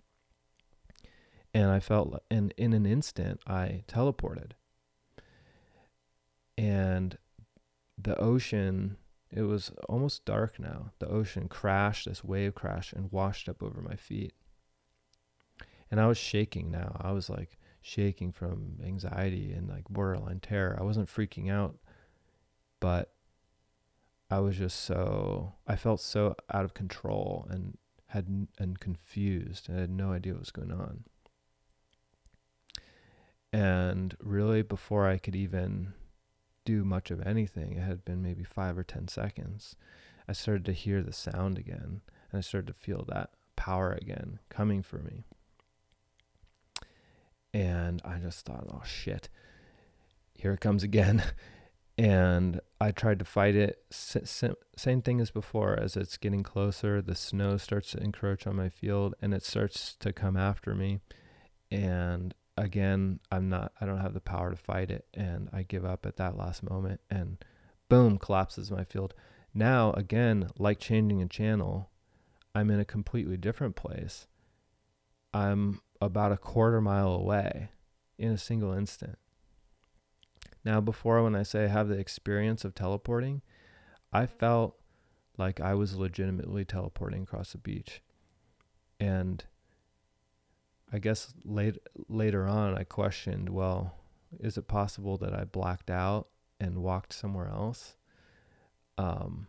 And 1.53 1.69
I 1.69 1.81
felt 1.81 2.23
and 2.31 2.53
in 2.55 2.71
an 2.71 2.85
instant 2.85 3.41
I 3.45 3.83
teleported. 3.87 4.51
And 6.57 7.17
the 7.97 8.17
ocean 8.19 8.95
it 9.29 9.41
was 9.41 9.71
almost 9.89 10.23
dark 10.23 10.57
now. 10.57 10.91
The 10.99 11.09
ocean 11.09 11.49
crashed, 11.49 12.07
this 12.07 12.23
wave 12.23 12.55
crashed 12.55 12.93
and 12.93 13.11
washed 13.11 13.49
up 13.49 13.61
over 13.61 13.81
my 13.81 13.97
feet. 13.97 14.33
And 15.91 15.99
I 15.99 16.07
was 16.07 16.17
shaking 16.17 16.71
now. 16.71 16.95
I 17.01 17.11
was 17.11 17.29
like 17.29 17.57
shaking 17.81 18.31
from 18.31 18.77
anxiety 18.83 19.53
and 19.53 19.69
like 19.69 19.85
borderline 19.89 20.39
terror. 20.39 20.77
I 20.79 20.83
wasn't 20.83 21.09
freaking 21.09 21.51
out, 21.51 21.77
but 22.79 23.13
I 24.29 24.39
was 24.39 24.57
just 24.57 24.81
so 24.81 25.53
I 25.65 25.75
felt 25.75 26.01
so 26.01 26.35
out 26.51 26.65
of 26.65 26.73
control 26.73 27.47
and 27.49 27.77
had 28.07 28.47
and 28.59 28.79
confused. 28.79 29.69
I 29.69 29.79
had 29.79 29.89
no 29.89 30.11
idea 30.11 30.33
what 30.33 30.41
was 30.41 30.51
going 30.51 30.71
on. 30.71 31.03
And 33.53 34.15
really 34.19 34.61
before 34.61 35.07
I 35.07 35.17
could 35.17 35.35
even 35.35 35.93
do 36.65 36.83
much 36.83 37.11
of 37.11 37.25
anything, 37.25 37.77
it 37.77 37.81
had 37.81 38.03
been 38.03 38.21
maybe 38.21 38.43
5 38.43 38.77
or 38.77 38.83
10 38.83 39.07
seconds. 39.07 39.77
I 40.27 40.33
started 40.33 40.65
to 40.65 40.73
hear 40.73 41.01
the 41.01 41.13
sound 41.13 41.57
again 41.57 42.01
and 42.31 42.37
I 42.37 42.41
started 42.41 42.67
to 42.67 42.73
feel 42.73 43.05
that 43.07 43.29
power 43.55 43.97
again 44.01 44.39
coming 44.49 44.83
for 44.83 44.97
me. 44.99 45.23
And 47.53 48.01
I 48.05 48.17
just 48.17 48.45
thought, 48.45 48.67
oh 48.69 48.83
shit, 48.85 49.29
here 50.33 50.53
it 50.53 50.59
comes 50.59 50.83
again. 50.83 51.23
and 51.97 52.59
I 52.79 52.91
tried 52.91 53.19
to 53.19 53.25
fight 53.25 53.55
it. 53.55 53.83
S- 53.91 54.43
same 54.75 55.01
thing 55.01 55.19
as 55.19 55.31
before. 55.31 55.77
As 55.79 55.97
it's 55.97 56.17
getting 56.17 56.43
closer, 56.43 57.01
the 57.01 57.15
snow 57.15 57.57
starts 57.57 57.91
to 57.91 58.03
encroach 58.03 58.45
on 58.45 58.55
my 58.55 58.69
field 58.69 59.15
and 59.21 59.33
it 59.33 59.43
starts 59.43 59.95
to 59.99 60.13
come 60.13 60.37
after 60.37 60.75
me. 60.75 60.99
And 61.71 62.33
again, 62.55 63.19
I'm 63.31 63.49
not, 63.49 63.71
I 63.81 63.85
don't 63.85 64.01
have 64.01 64.13
the 64.13 64.19
power 64.19 64.51
to 64.51 64.57
fight 64.57 64.91
it. 64.91 65.05
And 65.13 65.49
I 65.51 65.63
give 65.63 65.85
up 65.85 66.05
at 66.05 66.17
that 66.17 66.37
last 66.37 66.61
moment 66.63 67.01
and 67.09 67.43
boom, 67.89 68.17
collapses 68.17 68.71
my 68.71 68.83
field. 68.83 69.13
Now, 69.53 69.91
again, 69.93 70.49
like 70.59 70.79
changing 70.79 71.21
a 71.21 71.27
channel, 71.27 71.89
I'm 72.53 72.69
in 72.69 72.79
a 72.79 72.85
completely 72.85 73.37
different 73.37 73.75
place. 73.75 74.27
I'm 75.33 75.81
about 76.01 76.31
a 76.31 76.37
quarter 76.37 76.81
mile 76.81 77.13
away 77.13 77.69
in 78.17 78.31
a 78.31 78.37
single 78.37 78.73
instant. 78.73 79.17
Now, 80.63 80.81
before 80.81 81.23
when 81.23 81.35
I 81.35 81.43
say 81.43 81.65
I 81.65 81.67
have 81.67 81.87
the 81.87 81.97
experience 81.97 82.65
of 82.65 82.75
teleporting, 82.75 83.41
I 84.11 84.25
felt 84.25 84.75
like 85.37 85.61
I 85.61 85.73
was 85.73 85.95
legitimately 85.95 86.65
teleporting 86.65 87.23
across 87.23 87.51
the 87.51 87.57
beach. 87.57 88.01
And 88.99 89.43
I 90.91 90.99
guess 90.99 91.33
late, 91.45 91.77
later 92.09 92.47
on, 92.47 92.77
I 92.77 92.83
questioned 92.83 93.49
well, 93.49 93.95
is 94.39 94.57
it 94.57 94.67
possible 94.67 95.17
that 95.17 95.33
I 95.33 95.43
blacked 95.43 95.89
out 95.89 96.27
and 96.59 96.79
walked 96.79 97.13
somewhere 97.13 97.47
else? 97.47 97.95
Um, 98.97 99.47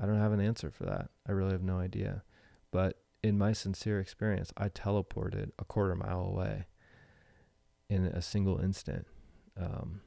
I 0.00 0.06
don't 0.06 0.18
have 0.18 0.32
an 0.32 0.40
answer 0.40 0.70
for 0.70 0.84
that. 0.84 1.10
I 1.28 1.32
really 1.32 1.52
have 1.52 1.62
no 1.62 1.78
idea. 1.78 2.22
But 2.70 3.01
in 3.22 3.38
my 3.38 3.52
sincere 3.52 4.00
experience, 4.00 4.52
I 4.56 4.68
teleported 4.68 5.50
a 5.58 5.64
quarter 5.64 5.94
mile 5.94 6.20
away 6.20 6.66
in 7.88 8.06
a 8.06 8.22
single 8.22 8.58
instant. 8.58 9.06
Um, 9.56 10.00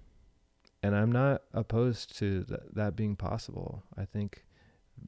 and 0.84 0.95
I'm 0.95 1.11
not 1.11 1.43
opposed 1.53 2.18
to 2.20 2.43
th- 2.43 2.59
that 2.74 2.95
being 2.95 3.16
possible. 3.16 3.84
I 3.97 4.05
think 4.05 4.45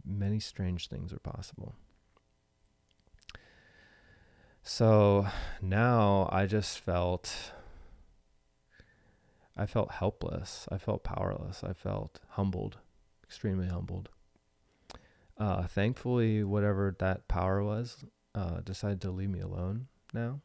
many 0.06 0.40
strange 0.40 0.88
things 0.88 1.12
are 1.12 1.20
possible. 1.20 1.76
So 4.64 5.28
now 5.62 6.30
I 6.32 6.46
just 6.46 6.80
felt 6.80 7.54
I 9.56 9.66
felt 9.66 9.92
helpless. 9.92 10.68
I 10.72 10.78
felt 10.78 11.04
powerless. 11.04 11.64
I 11.64 11.74
felt 11.74 12.20
humbled, 12.30 12.78
extremely 13.24 13.68
humbled. 13.68 14.10
Uh, 15.40 15.68
thankfully, 15.68 16.44
whatever 16.44 16.96
that 17.00 17.28
power 17.28 17.64
was, 17.64 18.04
uh, 18.34 18.62
decided 18.62 19.02
to 19.02 19.12
leave 19.12 19.30
me 19.30 19.40
alone 19.40 19.88
now. 20.14 20.42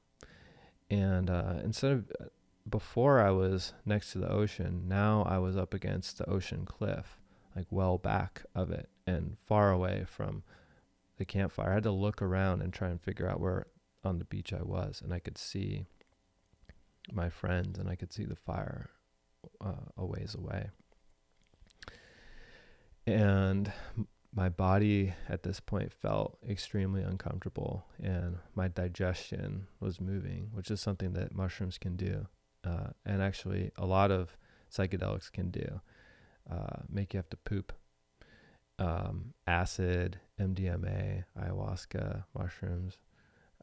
And 0.91 1.31
uh, 1.31 1.55
instead 1.65 1.93
of 1.93 2.13
uh, 2.21 2.25
before 2.69 3.21
I 3.21 3.31
was 3.31 3.73
next 3.85 4.13
to 4.13 4.19
the 4.19 4.31
ocean, 4.31 4.85
now 4.87 5.25
I 5.29 5.39
was 5.39 5.57
up 5.57 5.75
against 5.75 6.19
the 6.19 6.29
ocean 6.29 6.65
cliff, 6.65 7.19
like 7.57 7.67
well 7.71 7.99
back 7.99 8.43
of 8.55 8.71
it 8.71 8.89
and 9.07 9.37
far 9.47 9.71
away 9.71 10.05
from 10.07 10.43
the 11.17 11.25
campfire. 11.25 11.71
I 11.71 11.75
had 11.75 11.83
to 11.85 11.91
look 11.91 12.23
around 12.23 12.63
and 12.63 12.73
try 12.73 12.89
and 12.89 13.01
figure 13.01 13.29
out 13.29 13.41
where 13.41 13.67
on 14.05 14.19
the 14.19 14.25
beach 14.25 14.53
I 14.53 14.63
was, 14.63 15.01
and 15.03 15.13
I 15.13 15.19
could 15.19 15.39
see 15.39 15.87
my 17.13 17.29
friends 17.29 17.79
and 17.79 17.89
I 17.89 17.97
could 17.97 18.13
see 18.13 18.25
the 18.25 18.37
fire 18.37 18.91
uh, 19.61 19.91
a 19.97 20.05
ways 20.05 20.35
away. 20.35 20.71
And 23.07 23.73
my 24.35 24.49
body 24.49 25.13
at 25.29 25.43
this 25.43 25.61
point 25.61 25.93
felt 25.93 26.39
extremely 26.49 27.03
uncomfortable, 27.03 27.85
and 28.03 28.39
my 28.55 28.69
digestion 28.69 29.67
was 29.81 30.01
moving, 30.01 30.49
which 30.53 30.71
is 30.71 30.81
something 30.81 31.13
that 31.13 31.35
mushrooms 31.35 31.77
can 31.79 31.97
do, 31.97 32.27
uh, 32.65 32.89
and 33.05 33.23
actually 33.23 33.71
a 33.77 33.85
lot 33.85 34.11
of 34.11 34.37
psychedelics 34.71 35.31
can 35.31 35.51
do. 35.51 35.81
Uh, 36.51 36.81
make 36.89 37.13
you 37.13 37.19
have 37.19 37.29
to 37.31 37.37
poop. 37.37 37.73
Um, 38.79 39.35
acid, 39.47 40.19
MDMA, 40.41 41.25
ayahuasca, 41.39 42.25
mushrooms, 42.37 42.99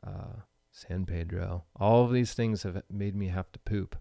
uh, 0.05 0.41
San 0.71 1.05
Pedro. 1.05 1.65
All 1.75 2.05
of 2.05 2.13
these 2.13 2.33
things 2.33 2.63
have 2.63 2.81
made 2.89 3.15
me 3.15 3.27
have 3.27 3.51
to 3.51 3.59
poop. 3.59 3.95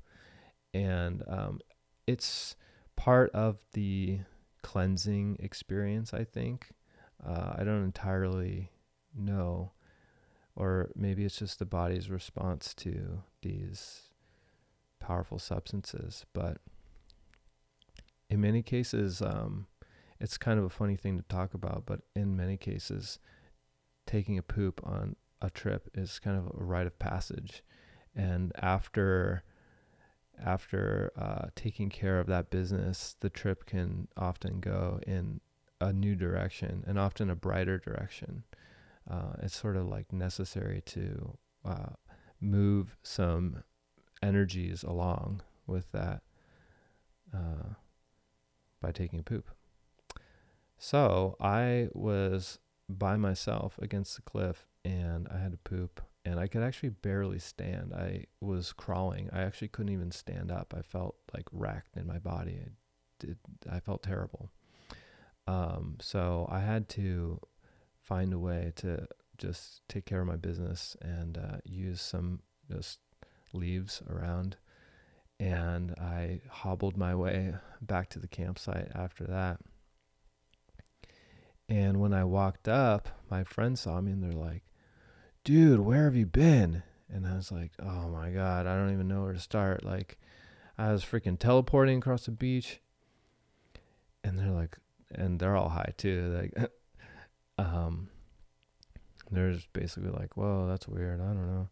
And 0.74 1.22
um, 1.26 1.60
it's 2.06 2.56
part 2.94 3.30
of 3.32 3.56
the 3.72 4.20
cleansing 4.68 5.38
experience, 5.40 6.12
I 6.12 6.24
think. 6.24 6.72
Uh, 7.26 7.54
I 7.56 7.64
don't 7.64 7.84
entirely 7.84 8.70
know. 9.16 9.72
Or 10.54 10.90
maybe 10.94 11.24
it's 11.24 11.38
just 11.38 11.58
the 11.58 11.64
body's 11.64 12.10
response 12.10 12.74
to 12.74 13.22
these 13.40 14.02
powerful 15.00 15.38
substances. 15.38 16.26
But 16.34 16.58
in 18.28 18.42
many 18.42 18.62
cases, 18.62 19.22
um, 19.22 19.68
it's 20.20 20.36
kind 20.36 20.58
of 20.58 20.66
a 20.66 20.70
funny 20.70 20.96
thing 20.96 21.16
to 21.16 21.24
talk 21.30 21.54
about, 21.54 21.84
but 21.86 22.00
in 22.14 22.36
many 22.36 22.58
cases, 22.58 23.18
taking 24.06 24.36
a 24.36 24.42
poop 24.42 24.82
on 24.84 25.16
a 25.40 25.48
trip 25.48 25.88
is 25.94 26.18
kind 26.18 26.36
of 26.36 26.44
a 26.44 26.62
rite 26.62 26.86
of 26.86 26.98
passage. 26.98 27.62
And 28.14 28.52
after 28.60 29.44
after 30.44 31.12
uh, 31.16 31.48
taking 31.54 31.88
care 31.88 32.18
of 32.18 32.26
that 32.26 32.50
business, 32.50 33.16
the 33.20 33.30
trip 33.30 33.66
can 33.66 34.08
often 34.16 34.60
go 34.60 35.00
in 35.06 35.40
a 35.80 35.92
new 35.92 36.14
direction 36.14 36.84
and 36.86 36.98
often 36.98 37.30
a 37.30 37.36
brighter 37.36 37.78
direction. 37.78 38.44
Uh, 39.08 39.32
it's 39.42 39.56
sort 39.56 39.76
of 39.76 39.86
like 39.86 40.12
necessary 40.12 40.82
to 40.86 41.36
uh, 41.64 41.90
move 42.40 42.96
some 43.02 43.62
energies 44.22 44.82
along 44.82 45.40
with 45.66 45.90
that 45.92 46.22
uh, 47.34 47.74
by 48.80 48.90
taking 48.90 49.20
a 49.20 49.22
poop. 49.22 49.50
So 50.78 51.36
I 51.40 51.88
was 51.92 52.58
by 52.88 53.16
myself 53.16 53.78
against 53.80 54.16
the 54.16 54.22
cliff 54.22 54.66
and 54.84 55.28
I 55.28 55.38
had 55.38 55.52
to 55.52 55.58
poop 55.58 56.00
and 56.28 56.38
I 56.38 56.46
could 56.46 56.62
actually 56.62 56.90
barely 56.90 57.38
stand. 57.38 57.94
I 57.94 58.26
was 58.42 58.74
crawling. 58.74 59.30
I 59.32 59.40
actually 59.40 59.68
couldn't 59.68 59.94
even 59.94 60.10
stand 60.10 60.52
up. 60.52 60.74
I 60.76 60.82
felt 60.82 61.16
like 61.32 61.46
racked 61.52 61.96
in 61.96 62.06
my 62.06 62.18
body. 62.18 62.60
I 62.62 62.68
did 63.18 63.38
I 63.70 63.80
felt 63.80 64.02
terrible. 64.02 64.50
Um, 65.46 65.96
so 66.02 66.46
I 66.50 66.60
had 66.60 66.90
to 66.90 67.40
find 68.02 68.34
a 68.34 68.38
way 68.38 68.72
to 68.76 69.06
just 69.38 69.80
take 69.88 70.04
care 70.04 70.20
of 70.20 70.26
my 70.26 70.36
business 70.36 70.98
and 71.00 71.38
uh, 71.38 71.56
use 71.64 72.02
some 72.02 72.40
just 72.70 72.98
leaves 73.54 74.02
around. 74.10 74.56
And 75.40 75.92
I 75.92 76.42
hobbled 76.50 76.98
my 76.98 77.14
way 77.14 77.54
back 77.80 78.10
to 78.10 78.18
the 78.18 78.28
campsite 78.28 78.92
after 78.94 79.24
that. 79.24 79.60
And 81.70 82.00
when 82.00 82.12
I 82.12 82.24
walked 82.24 82.68
up, 82.68 83.08
my 83.30 83.44
friends 83.44 83.80
saw 83.80 84.02
me 84.02 84.12
and 84.12 84.22
they're 84.22 84.32
like, 84.32 84.64
dude, 85.48 85.80
where 85.80 86.04
have 86.04 86.14
you 86.14 86.26
been? 86.26 86.82
And 87.08 87.26
I 87.26 87.34
was 87.34 87.50
like, 87.50 87.72
oh 87.82 88.10
my 88.10 88.28
God, 88.28 88.66
I 88.66 88.76
don't 88.76 88.92
even 88.92 89.08
know 89.08 89.22
where 89.22 89.32
to 89.32 89.40
start. 89.40 89.82
Like, 89.82 90.18
I 90.76 90.92
was 90.92 91.02
freaking 91.02 91.38
teleporting 91.38 91.96
across 91.96 92.26
the 92.26 92.32
beach. 92.32 92.80
And 94.22 94.38
they're 94.38 94.50
like, 94.50 94.76
and 95.10 95.40
they're 95.40 95.56
all 95.56 95.70
high 95.70 95.94
too. 95.96 96.50
Like, 96.58 96.70
um, 97.56 98.10
they're 99.30 99.52
just 99.52 99.72
basically 99.72 100.10
like, 100.10 100.36
whoa, 100.36 100.66
that's 100.68 100.86
weird. 100.86 101.18
I 101.18 101.28
don't 101.28 101.46
know. 101.46 101.70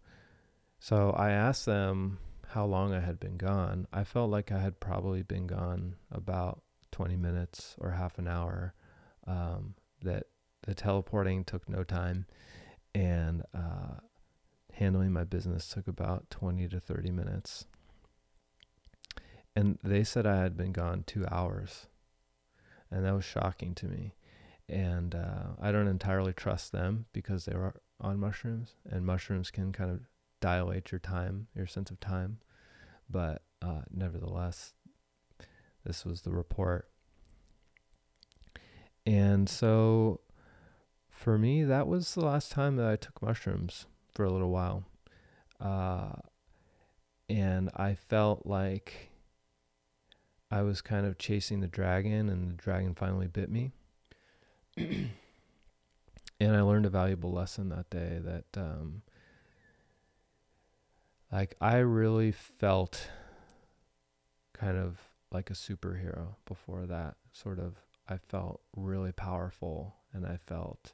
So 0.79 1.11
I 1.11 1.33
asked 1.33 1.67
them 1.67 2.17
how 2.49 2.65
long 2.65 2.95
I 2.95 3.01
had 3.01 3.21
been 3.21 3.37
gone. 3.37 3.87
I 3.93 4.05
felt 4.05 4.31
like 4.31 4.51
I 4.51 4.59
had 4.59 4.81
probably 4.81 5.23
been 5.23 5.47
gone 5.47 5.97
about 6.11 6.63
20 6.93 7.15
minutes 7.17 7.77
or 7.77 7.91
half 7.91 8.17
an 8.17 8.27
hour. 8.27 8.73
Um, 9.27 9.75
that 10.01 10.29
the 10.63 10.75
teleporting 10.75 11.45
took 11.45 11.69
no 11.69 11.85
time 11.85 12.25
and 12.97 13.43
uh, 13.53 14.01
handling 14.73 15.13
my 15.13 15.23
business 15.23 15.69
took 15.69 15.87
about 15.87 16.31
20 16.31 16.67
to 16.69 16.81
30 16.81 17.11
minutes. 17.11 17.67
And 19.55 19.79
they 19.85 20.03
said 20.03 20.27
I 20.27 20.41
had 20.41 20.57
been 20.57 20.73
gone 20.73 21.05
two 21.07 21.27
hours. 21.31 21.89
And 22.91 23.05
that 23.05 23.15
was 23.15 23.25
shocking 23.25 23.75
to 23.75 23.87
me. 23.87 24.15
And 24.67 25.15
uh, 25.15 25.49
I 25.61 25.73
don't 25.73 25.89
entirely 25.89 26.33
trust 26.33 26.73
them 26.73 27.05
because 27.13 27.45
they 27.45 27.55
were 27.55 27.75
on 28.01 28.19
mushrooms, 28.19 28.75
and 28.91 29.05
mushrooms 29.05 29.51
can 29.51 29.73
kind 29.73 29.91
of 29.91 30.01
dilate 30.41 30.91
your 30.91 30.99
time, 30.99 31.49
your 31.55 31.67
sense 31.67 31.91
of 31.91 32.01
time. 32.01 32.39
But 33.11 33.43
uh, 33.61 33.83
nevertheless, 33.95 34.73
this 35.85 36.07
was 36.07 36.23
the 36.23 36.33
report. 36.33 36.89
And 39.05 39.49
so 39.49 40.21
for 41.17 41.39
me, 41.39 41.65
that 41.65 41.89
was 41.89 42.15
the 42.15 42.25
last 42.25 42.53
time 42.53 42.77
that 42.77 42.87
I 42.87 42.97
took 42.97 43.23
mushrooms 43.23 43.87
for 44.13 44.25
a 44.25 44.31
little 44.31 44.51
while. 44.51 44.85
Uh, 45.59 46.13
and 47.29 47.71
I 47.75 47.95
felt 47.95 48.47
like 48.47 49.11
I 50.51 50.61
was 50.63 50.83
kind 50.83 51.07
of 51.07 51.17
chasing 51.19 51.61
the 51.61 51.67
dragon, 51.67 52.29
and 52.29 52.51
the 52.51 52.55
dragon 52.55 52.95
finally 52.95 53.27
bit 53.27 53.51
me. 53.51 53.73
and 54.77 55.11
I 56.41 56.61
learned 56.61 56.87
a 56.87 56.91
valuable 56.91 57.33
lesson 57.33 57.71
that 57.71 57.89
day 57.89 58.21
that, 58.23 58.45
um, 58.61 59.01
like, 61.33 61.57
I 61.63 61.79
really 61.79 62.31
felt 62.31 63.09
kind 64.53 64.77
of 64.77 64.99
like 65.33 65.49
a 65.49 65.55
superhero 65.55 66.35
before 66.45 66.85
that. 66.87 67.17
Sort 67.33 67.59
of, 67.59 67.77
I 68.07 68.19
felt 68.19 68.61
really 68.77 69.13
powerful, 69.13 69.97
and 70.13 70.27
I 70.27 70.39
felt 70.47 70.93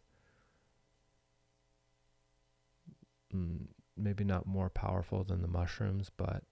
maybe 3.97 4.25
not 4.25 4.47
more 4.47 4.71
powerful 4.71 5.25
than 5.25 5.43
the 5.43 5.49
mushrooms, 5.49 6.11
but 6.17 6.43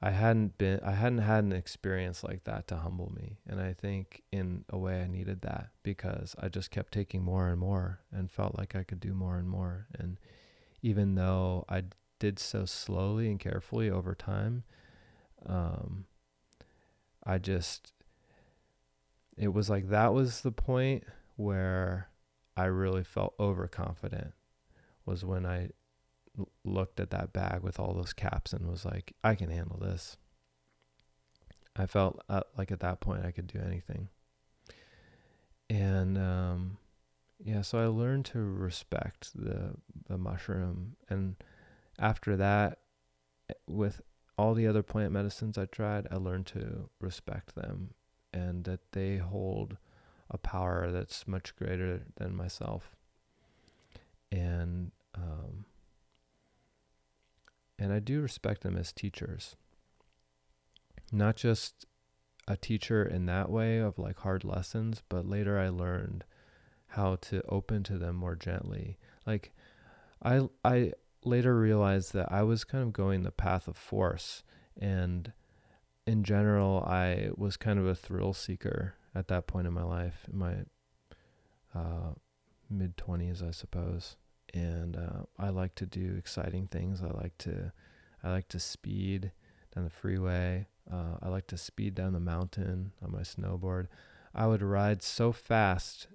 I 0.00 0.10
hadn't 0.10 0.58
been 0.58 0.80
I 0.84 0.92
hadn't 0.92 1.18
had 1.18 1.44
an 1.44 1.52
experience 1.52 2.22
like 2.22 2.44
that 2.44 2.68
to 2.68 2.76
humble 2.76 3.12
me. 3.12 3.38
And 3.46 3.60
I 3.60 3.72
think 3.72 4.22
in 4.30 4.64
a 4.70 4.78
way 4.78 5.02
I 5.02 5.08
needed 5.08 5.42
that 5.42 5.70
because 5.82 6.36
I 6.38 6.48
just 6.48 6.70
kept 6.70 6.92
taking 6.92 7.22
more 7.22 7.48
and 7.48 7.58
more 7.58 8.00
and 8.12 8.30
felt 8.30 8.56
like 8.56 8.76
I 8.76 8.84
could 8.84 9.00
do 9.00 9.12
more 9.12 9.38
and 9.38 9.48
more. 9.48 9.86
And 9.98 10.18
even 10.82 11.16
though 11.16 11.64
I 11.68 11.84
did 12.20 12.38
so 12.38 12.64
slowly 12.64 13.28
and 13.28 13.40
carefully 13.40 13.90
over 13.90 14.14
time, 14.14 14.62
um, 15.46 16.04
I 17.24 17.38
just 17.38 17.92
it 19.36 19.52
was 19.52 19.68
like 19.68 19.88
that 19.88 20.14
was 20.14 20.42
the 20.42 20.52
point 20.52 21.04
where 21.36 22.08
I 22.56 22.64
really 22.64 23.04
felt 23.04 23.34
overconfident 23.40 24.32
was 25.08 25.24
when 25.24 25.46
I 25.46 25.70
l- 26.38 26.48
looked 26.64 27.00
at 27.00 27.10
that 27.10 27.32
bag 27.32 27.62
with 27.62 27.80
all 27.80 27.94
those 27.94 28.12
caps 28.12 28.52
and 28.52 28.68
was 28.68 28.84
like, 28.84 29.14
I 29.24 29.34
can 29.34 29.50
handle 29.50 29.78
this. 29.78 30.16
I 31.76 31.86
felt 31.86 32.22
uh, 32.28 32.42
like 32.56 32.70
at 32.70 32.80
that 32.80 33.00
point 33.00 33.24
I 33.24 33.30
could 33.30 33.46
do 33.46 33.60
anything. 33.64 34.08
And 35.70 36.18
um, 36.18 36.78
yeah, 37.44 37.62
so 37.62 37.78
I 37.78 37.86
learned 37.86 38.24
to 38.26 38.38
respect 38.38 39.32
the 39.34 39.74
the 40.08 40.16
mushroom, 40.16 40.96
and 41.10 41.36
after 41.98 42.36
that, 42.36 42.78
eh, 43.50 43.54
with 43.66 44.00
all 44.38 44.54
the 44.54 44.66
other 44.66 44.82
plant 44.82 45.12
medicines 45.12 45.58
I 45.58 45.66
tried, 45.66 46.06
I 46.10 46.16
learned 46.16 46.46
to 46.46 46.88
respect 47.00 47.54
them 47.54 47.90
and 48.32 48.64
that 48.64 48.92
they 48.92 49.16
hold 49.16 49.76
a 50.30 50.38
power 50.38 50.90
that's 50.90 51.26
much 51.26 51.56
greater 51.56 52.02
than 52.16 52.36
myself. 52.36 52.94
And 54.30 54.92
um, 55.22 55.64
and 57.78 57.92
I 57.92 58.00
do 58.00 58.20
respect 58.20 58.62
them 58.62 58.76
as 58.76 58.92
teachers. 58.92 59.56
Not 61.12 61.36
just 61.36 61.86
a 62.46 62.56
teacher 62.56 63.04
in 63.04 63.26
that 63.26 63.50
way 63.50 63.78
of 63.78 63.98
like 63.98 64.18
hard 64.20 64.44
lessons, 64.44 65.02
but 65.08 65.28
later 65.28 65.58
I 65.58 65.68
learned 65.68 66.24
how 66.88 67.16
to 67.16 67.42
open 67.48 67.82
to 67.84 67.98
them 67.98 68.16
more 68.16 68.34
gently. 68.34 68.98
Like 69.26 69.52
I 70.22 70.48
I 70.64 70.92
later 71.24 71.58
realized 71.58 72.14
that 72.14 72.32
I 72.32 72.42
was 72.42 72.64
kind 72.64 72.82
of 72.82 72.92
going 72.92 73.22
the 73.22 73.30
path 73.30 73.68
of 73.68 73.76
force 73.76 74.42
and 74.80 75.32
in 76.06 76.24
general 76.24 76.82
I 76.84 77.30
was 77.36 77.56
kind 77.56 77.78
of 77.78 77.86
a 77.86 77.94
thrill 77.94 78.32
seeker 78.32 78.94
at 79.14 79.28
that 79.28 79.46
point 79.46 79.66
in 79.66 79.74
my 79.74 79.82
life, 79.82 80.26
in 80.32 80.38
my 80.38 80.54
uh, 81.74 82.12
mid 82.70 82.96
20s 82.96 83.46
I 83.46 83.50
suppose. 83.50 84.16
And 84.54 84.96
uh, 84.96 85.24
I 85.38 85.50
like 85.50 85.74
to 85.76 85.86
do 85.86 86.14
exciting 86.18 86.66
things. 86.68 87.02
I 87.02 87.10
like 87.10 87.36
to 87.38 87.72
I 88.22 88.30
like 88.30 88.48
to 88.48 88.60
speed 88.60 89.32
down 89.74 89.84
the 89.84 89.90
freeway. 89.90 90.66
Uh, 90.90 91.16
I 91.22 91.28
like 91.28 91.46
to 91.48 91.58
speed 91.58 91.94
down 91.94 92.12
the 92.12 92.20
mountain 92.20 92.92
on 93.02 93.12
my 93.12 93.20
snowboard. 93.20 93.86
I 94.34 94.46
would 94.46 94.62
ride 94.62 95.02
so 95.02 95.32
fast 95.32 96.08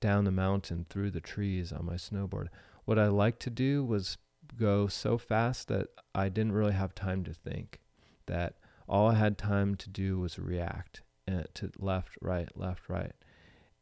down 0.00 0.24
the 0.24 0.30
mountain 0.30 0.86
through 0.88 1.10
the 1.10 1.20
trees 1.20 1.72
on 1.72 1.86
my 1.86 1.94
snowboard. 1.94 2.48
What 2.84 2.98
I 2.98 3.08
liked 3.08 3.40
to 3.42 3.50
do 3.50 3.84
was 3.84 4.18
go 4.58 4.86
so 4.86 5.16
fast 5.18 5.68
that 5.68 5.88
I 6.14 6.28
didn't 6.28 6.52
really 6.52 6.72
have 6.72 6.94
time 6.94 7.24
to 7.24 7.32
think. 7.32 7.80
That 8.26 8.54
all 8.88 9.08
I 9.08 9.14
had 9.14 9.38
time 9.38 9.76
to 9.76 9.88
do 9.88 10.18
was 10.18 10.38
react 10.38 11.02
uh, 11.30 11.44
to 11.54 11.70
left, 11.78 12.16
right, 12.20 12.48
left, 12.56 12.88
right. 12.88 13.12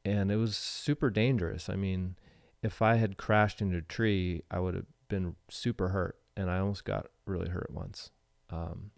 And 0.05 0.31
it 0.31 0.37
was 0.37 0.57
super 0.57 1.11
dangerous. 1.11 1.69
I 1.69 1.77
mean, 1.77 2.17
if 2.63 2.83
I 2.83 2.97
had 2.97 3.17
crashed 3.17 3.61
into 3.61 3.79
a 3.79 3.83
tree, 3.83 4.43
I 4.51 4.61
would 4.61 4.75
have 4.75 4.87
been 5.09 5.37
super 5.49 5.89
hurt. 5.89 6.17
And 6.37 6.51
I 6.51 6.59
almost 6.59 6.85
got 6.85 7.07
really 7.27 7.51
hurt 7.51 7.71
once. 7.71 8.11
Um, 8.51 8.93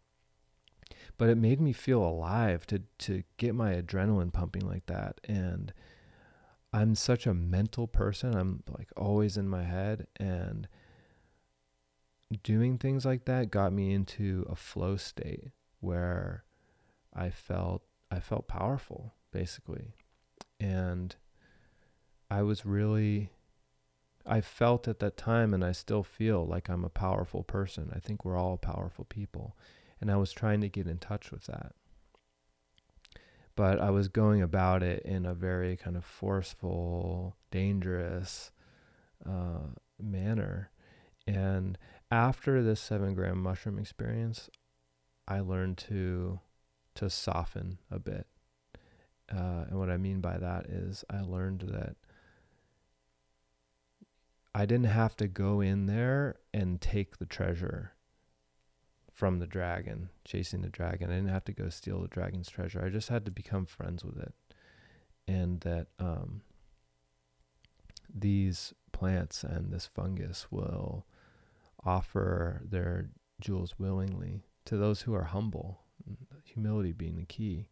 but 1.18 1.28
it 1.28 1.36
made 1.36 1.60
me 1.60 1.72
feel 1.72 2.02
alive 2.04 2.66
to 2.66 2.82
to 2.98 3.22
get 3.36 3.54
my 3.54 3.74
adrenaline 3.74 4.32
pumping 4.32 4.66
like 4.66 4.86
that 4.86 5.20
and 5.24 5.72
I'm 6.72 6.94
such 6.94 7.26
a 7.26 7.34
mental 7.34 7.86
person. 7.86 8.34
I'm 8.34 8.62
like 8.66 8.88
always 8.96 9.36
in 9.36 9.48
my 9.48 9.64
head 9.64 10.06
and 10.18 10.66
doing 12.42 12.78
things 12.78 13.04
like 13.04 13.26
that 13.26 13.50
got 13.50 13.74
me 13.74 13.92
into 13.92 14.46
a 14.48 14.56
flow 14.56 14.96
state 14.96 15.50
where 15.80 16.44
I 17.14 17.28
felt 17.28 17.82
I 18.10 18.20
felt 18.20 18.48
powerful 18.48 19.12
basically. 19.32 19.92
And 20.58 21.14
I 22.30 22.42
was 22.42 22.64
really 22.64 23.30
I 24.26 24.40
felt 24.40 24.88
at 24.88 25.00
that 25.00 25.16
time 25.16 25.52
and 25.52 25.64
I 25.64 25.72
still 25.72 26.02
feel 26.02 26.46
like 26.46 26.68
I'm 26.68 26.84
a 26.84 26.90
powerful 26.90 27.42
person. 27.42 27.90
I 27.94 27.98
think 27.98 28.24
we're 28.24 28.38
all 28.38 28.56
powerful 28.56 29.04
people. 29.04 29.56
And 30.00 30.10
I 30.10 30.16
was 30.16 30.32
trying 30.32 30.60
to 30.60 30.68
get 30.68 30.86
in 30.86 30.98
touch 30.98 31.30
with 31.30 31.46
that. 31.46 31.72
But 33.54 33.80
I 33.80 33.90
was 33.90 34.08
going 34.08 34.42
about 34.42 34.82
it 34.82 35.02
in 35.04 35.26
a 35.26 35.34
very 35.34 35.76
kind 35.76 35.96
of 35.96 36.04
forceful, 36.04 37.36
dangerous 37.50 38.50
uh, 39.28 39.74
manner. 40.00 40.70
And 41.26 41.78
after 42.10 42.62
this 42.62 42.80
seven 42.80 43.14
gram 43.14 43.42
mushroom 43.42 43.78
experience, 43.78 44.48
I 45.28 45.40
learned 45.40 45.78
to 45.88 46.40
to 46.94 47.08
soften 47.08 47.78
a 47.90 47.98
bit. 47.98 48.26
Uh, 49.34 49.64
and 49.68 49.78
what 49.78 49.88
I 49.88 49.96
mean 49.96 50.20
by 50.20 50.36
that 50.36 50.66
is 50.66 51.04
I 51.08 51.20
learned 51.20 51.62
that 51.68 51.96
I 54.54 54.66
didn't 54.66 54.86
have 54.86 55.16
to 55.16 55.28
go 55.28 55.60
in 55.60 55.86
there 55.86 56.36
and 56.52 56.80
take 56.80 57.18
the 57.18 57.26
treasure 57.26 57.92
from 59.10 59.38
the 59.38 59.46
dragon, 59.46 60.10
chasing 60.24 60.62
the 60.62 60.68
dragon. 60.68 61.10
I 61.10 61.14
didn't 61.14 61.30
have 61.30 61.44
to 61.44 61.52
go 61.52 61.68
steal 61.68 62.00
the 62.00 62.08
dragon's 62.08 62.48
treasure. 62.48 62.84
I 62.84 62.90
just 62.90 63.08
had 63.08 63.24
to 63.24 63.30
become 63.30 63.66
friends 63.66 64.04
with 64.04 64.18
it. 64.18 64.34
And 65.26 65.60
that 65.60 65.86
um, 65.98 66.42
these 68.12 68.74
plants 68.90 69.42
and 69.44 69.72
this 69.72 69.86
fungus 69.86 70.48
will 70.50 71.06
offer 71.84 72.60
their 72.64 73.10
jewels 73.40 73.74
willingly 73.78 74.42
to 74.64 74.76
those 74.76 75.02
who 75.02 75.14
are 75.14 75.24
humble, 75.24 75.80
humility 76.44 76.92
being 76.92 77.16
the 77.16 77.24
key. 77.24 77.66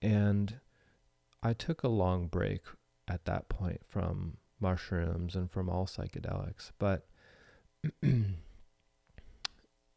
And 0.00 0.60
I 1.42 1.52
took 1.52 1.82
a 1.82 1.88
long 1.88 2.26
break 2.26 2.62
at 3.06 3.24
that 3.26 3.48
point 3.48 3.80
from 3.88 4.36
mushrooms 4.60 5.34
and 5.34 5.50
from 5.50 5.68
all 5.68 5.86
psychedelics, 5.86 6.70
but 6.78 7.06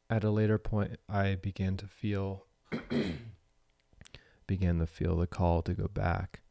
at 0.09 0.23
a 0.23 0.29
later 0.29 0.57
point 0.57 0.97
I 1.09 1.35
began 1.35 1.77
to 1.77 1.87
feel 1.87 2.45
began 4.47 4.79
to 4.79 4.87
feel 4.87 5.17
the 5.17 5.27
call 5.27 5.61
to 5.63 5.73
go 5.73 5.87
back. 5.87 6.41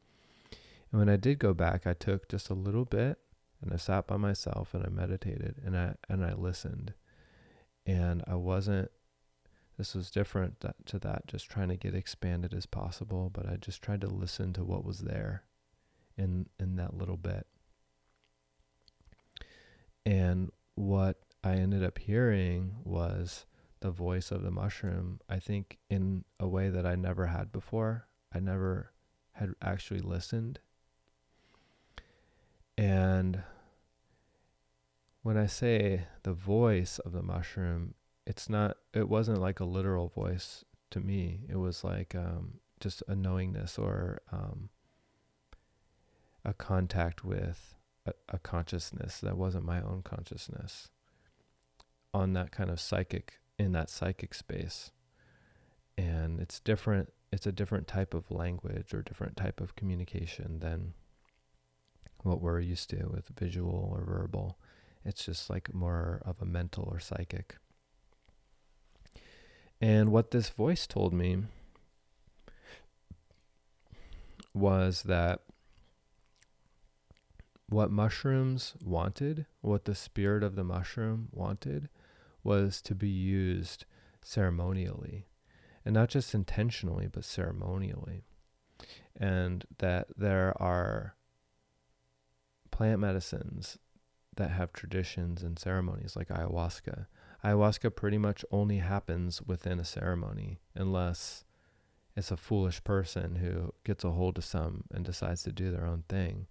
And 0.91 0.99
when 0.99 1.09
I 1.09 1.17
did 1.17 1.39
go 1.39 1.55
back, 1.55 1.87
I 1.87 1.95
took 1.95 2.29
just 2.29 2.51
a 2.51 2.55
little 2.55 2.85
bit 2.85 3.19
and 3.63 3.73
I 3.73 3.77
sat 3.77 4.07
by 4.07 4.17
myself 4.17 4.75
and 4.75 4.85
I 4.85 4.91
meditated 4.91 5.57
and 5.65 5.77
I 5.77 5.95
and 6.09 6.25
I 6.25 6.35
listened. 6.35 6.95
And 7.87 8.23
I 8.27 8.35
wasn't 8.35 8.91
this 9.79 9.95
was 9.95 10.11
different 10.11 10.61
that, 10.61 10.77
to 10.87 10.99
that 11.01 11.27
just 11.27 11.51
trying 11.51 11.69
to 11.69 11.77
get 11.77 11.95
expanded 11.95 12.53
as 12.55 12.67
possible, 12.67 13.31
but 13.33 13.49
I 13.49 13.57
just 13.57 13.83
tried 13.83 14.03
to 14.03 14.07
listen 14.07 14.53
to 14.53 14.65
what 14.65 14.85
was 14.85 15.01
there 15.01 15.45
in 16.17 16.47
in 16.61 16.77
that 16.77 16.95
little 16.95 17.17
bit. 17.17 17.47
And 20.05 20.51
what 20.75 21.19
I 21.45 21.53
ended 21.55 21.85
up 21.85 21.99
hearing 21.99 22.77
was 22.85 23.47
the 23.81 23.91
voice 23.91 24.31
of 24.31 24.43
the 24.43 24.51
mushroom, 24.51 25.21
I 25.29 25.39
think 25.39 25.79
in 25.91 26.25
a 26.39 26.47
way 26.47 26.69
that 26.69 26.87
I 26.87 26.95
never 26.95 27.27
had 27.27 27.53
before. 27.53 28.07
I 28.33 28.39
never 28.39 28.93
had 29.33 29.55
actually 29.61 30.01
listened. 30.01 30.61
And 32.79 33.43
when 35.23 35.37
I 35.37 35.47
say 35.47 36.05
the 36.23 36.33
voice 36.33 36.99
of 37.01 37.13
the 37.13 37.23
mushroom, 37.23 37.95
it's 38.27 38.49
not, 38.49 38.77
it 38.95 39.09
wasn't 39.09 39.41
like 39.41 39.61
a 39.61 39.65
literal 39.65 40.09
voice 40.09 40.65
to 40.91 41.01
me. 41.01 41.41
It 41.49 41.57
was 41.57 41.85
like 41.85 42.15
um, 42.15 42.61
just 42.81 43.03
a 43.09 43.15
knowingness 43.15 43.79
or 43.79 44.23
um, 44.31 44.69
a 46.45 46.53
contact 46.53 47.25
with 47.25 47.75
a, 48.07 48.13
a 48.29 48.39
consciousness 48.39 49.19
that 49.21 49.37
wasn't 49.37 49.65
my 49.65 49.81
own 49.81 50.03
consciousness 50.03 50.89
on 52.15 52.33
that 52.35 52.51
kind 52.51 52.71
of 52.71 52.81
psychic, 52.81 53.41
in 53.59 53.73
that 53.73 53.91
psychic 53.91 54.35
space. 54.35 54.91
And 55.97 56.41
it's 56.41 56.61
different, 56.61 57.13
it's 57.33 57.47
a 57.47 57.53
different 57.53 57.87
type 57.87 58.15
of 58.15 58.31
language 58.31 58.93
or 58.93 59.03
different 59.03 59.37
type 59.37 59.61
of 59.61 59.77
communication 59.77 60.59
than 60.61 60.95
what 62.23 62.41
we're 62.41 62.61
used 62.61 62.91
to 62.91 63.09
with 63.09 63.29
visual 63.39 63.91
or 63.93 64.05
verbal. 64.05 64.59
It's 65.05 65.25
just 65.25 65.51
like 65.51 65.75
more 65.75 66.23
of 66.25 66.37
a 66.41 66.47
mental 66.47 66.89
or 66.91 67.01
psychic. 67.01 67.57
And 69.81 70.13
what 70.13 70.31
this 70.31 70.49
voice 70.49 70.87
told 70.87 71.13
me 71.13 71.39
was 74.55 75.03
that 75.03 75.41
what 77.73 77.91
mushrooms 77.91 78.75
wanted, 78.85 79.47
what 79.61 79.87
the 79.87 79.95
spirit 79.95 80.43
of 80.43 80.55
the 80.55 80.65
mushroom 80.65 81.29
wanted, 81.33 81.89
was 82.45 82.83
to 82.83 82.95
be 82.95 83.09
used 83.09 83.85
ceremonially. 84.23 85.27
And 85.85 85.95
not 85.95 86.11
just 86.11 86.35
intentionally, 86.35 87.09
but 87.09 87.25
ceremonially. 87.25 88.23
And 89.17 89.65
that 89.79 90.09
there 90.17 90.55
are 90.63 91.17
plant 92.71 93.01
medicines 93.01 93.79
that 94.37 94.51
have 94.51 94.73
traditions 94.73 95.43
and 95.43 95.59
ceremonies 95.59 96.17
like 96.17 96.29
ayahuasca. 96.29 97.07
Ayahuasca 97.45 97.95
pretty 97.95 98.19
much 98.19 98.45
only 98.51 98.79
happens 98.79 99.43
within 99.43 99.81
a 99.81 99.85
ceremony 99.85 100.61
unless 100.75 101.45
it's 102.17 102.31
a 102.31 102.37
foolish 102.37 102.83
person 102.85 103.37
who 103.37 103.73
gets 103.85 104.05
a 104.05 104.11
hold 104.11 104.39
of 104.39 104.45
some 104.45 104.85
and 104.93 105.05
decides 105.05 105.43
to 105.43 105.53
do 105.53 105.71
their 105.71 105.87
own 105.87 106.05
thing. 106.09 106.47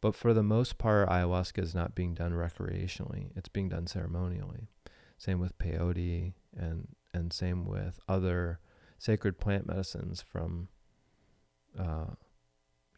But 0.00 0.14
for 0.14 0.32
the 0.32 0.42
most 0.42 0.78
part, 0.78 1.08
ayahuasca 1.08 1.62
is 1.62 1.74
not 1.74 1.94
being 1.94 2.14
done 2.14 2.32
recreationally, 2.32 3.30
it's 3.36 3.48
being 3.48 3.68
done 3.68 3.86
ceremonially. 3.86 4.68
Same 5.18 5.38
with 5.38 5.58
peyote 5.58 6.32
and, 6.56 6.88
and 7.12 7.32
same 7.32 7.66
with 7.66 8.00
other 8.08 8.60
sacred 8.98 9.38
plant 9.38 9.66
medicines 9.66 10.22
from 10.22 10.68
uh, 11.78 12.14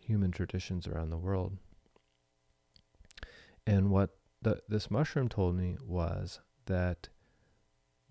human 0.01 0.31
traditions 0.31 0.87
around 0.87 1.11
the 1.11 1.19
world. 1.19 1.57
And 3.67 3.91
what 3.91 4.11
the, 4.41 4.61
this 4.69 4.91
mushroom 4.91 5.29
told 5.29 5.57
me 5.57 5.77
was 5.85 6.41
that 6.67 7.09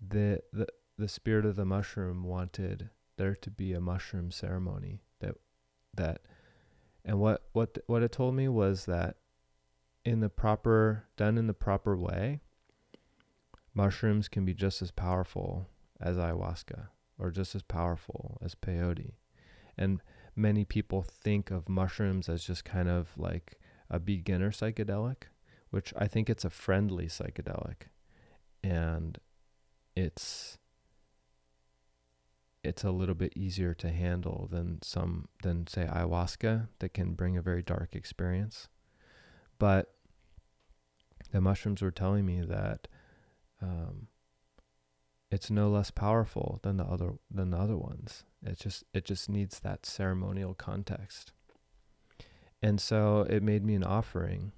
the, 0.06 0.42
the 0.52 0.66
the 0.98 1.08
spirit 1.08 1.44
of 1.44 1.56
the 1.56 1.64
mushroom 1.64 2.22
wanted 2.22 2.90
there 3.16 3.34
to 3.34 3.50
be 3.50 3.72
a 3.72 3.80
mushroom 3.80 4.30
ceremony 4.30 5.00
that 5.20 5.34
that 5.94 6.20
and 7.04 7.18
what 7.18 7.42
what 7.52 7.78
what 7.86 8.02
it 8.02 8.12
told 8.12 8.34
me 8.34 8.48
was 8.48 8.86
that 8.86 9.16
in 10.04 10.20
the 10.20 10.28
proper 10.28 11.04
done 11.16 11.38
in 11.38 11.46
the 11.46 11.54
proper 11.54 11.96
way 11.96 12.40
mushrooms 13.74 14.28
can 14.28 14.44
be 14.44 14.54
just 14.54 14.82
as 14.82 14.90
powerful 14.90 15.68
as 16.00 16.16
ayahuasca 16.16 16.88
or 17.18 17.30
just 17.30 17.54
as 17.54 17.62
powerful 17.62 18.38
as 18.42 18.54
peyote. 18.54 19.12
And 19.78 20.02
many 20.34 20.64
people 20.64 21.02
think 21.02 21.50
of 21.50 21.68
mushrooms 21.68 22.28
as 22.28 22.44
just 22.44 22.64
kind 22.64 22.88
of 22.88 23.10
like 23.16 23.58
a 23.88 23.98
beginner 23.98 24.50
psychedelic, 24.50 25.24
which 25.70 25.94
I 25.96 26.08
think 26.08 26.28
it's 26.28 26.44
a 26.44 26.50
friendly 26.50 27.06
psychedelic, 27.06 27.88
and 28.62 29.18
it's 29.94 30.58
it's 32.64 32.84
a 32.84 32.90
little 32.90 33.14
bit 33.14 33.32
easier 33.36 33.74
to 33.74 33.90
handle 33.90 34.48
than 34.50 34.80
some 34.82 35.28
than 35.42 35.66
say 35.66 35.84
ayahuasca 35.84 36.68
that 36.78 36.94
can 36.94 37.14
bring 37.14 37.36
a 37.36 37.42
very 37.42 37.62
dark 37.62 37.94
experience. 37.94 38.68
But 39.58 39.94
the 41.32 41.40
mushrooms 41.40 41.82
were 41.82 41.90
telling 41.90 42.26
me 42.26 42.42
that 42.42 42.88
um, 43.60 44.08
it's 45.30 45.50
no 45.50 45.70
less 45.70 45.90
powerful 45.90 46.60
than 46.62 46.76
the 46.76 46.84
other 46.84 47.14
than 47.30 47.50
the 47.50 47.56
other 47.56 47.76
ones. 47.76 48.24
It 48.44 48.58
just 48.58 48.84
it 48.94 49.04
just 49.04 49.28
needs 49.28 49.60
that 49.60 49.86
ceremonial 49.86 50.54
context. 50.54 51.32
And 52.62 52.80
so 52.80 53.26
it 53.28 53.42
made 53.42 53.64
me 53.64 53.74
an 53.74 53.82
offering. 53.82 54.52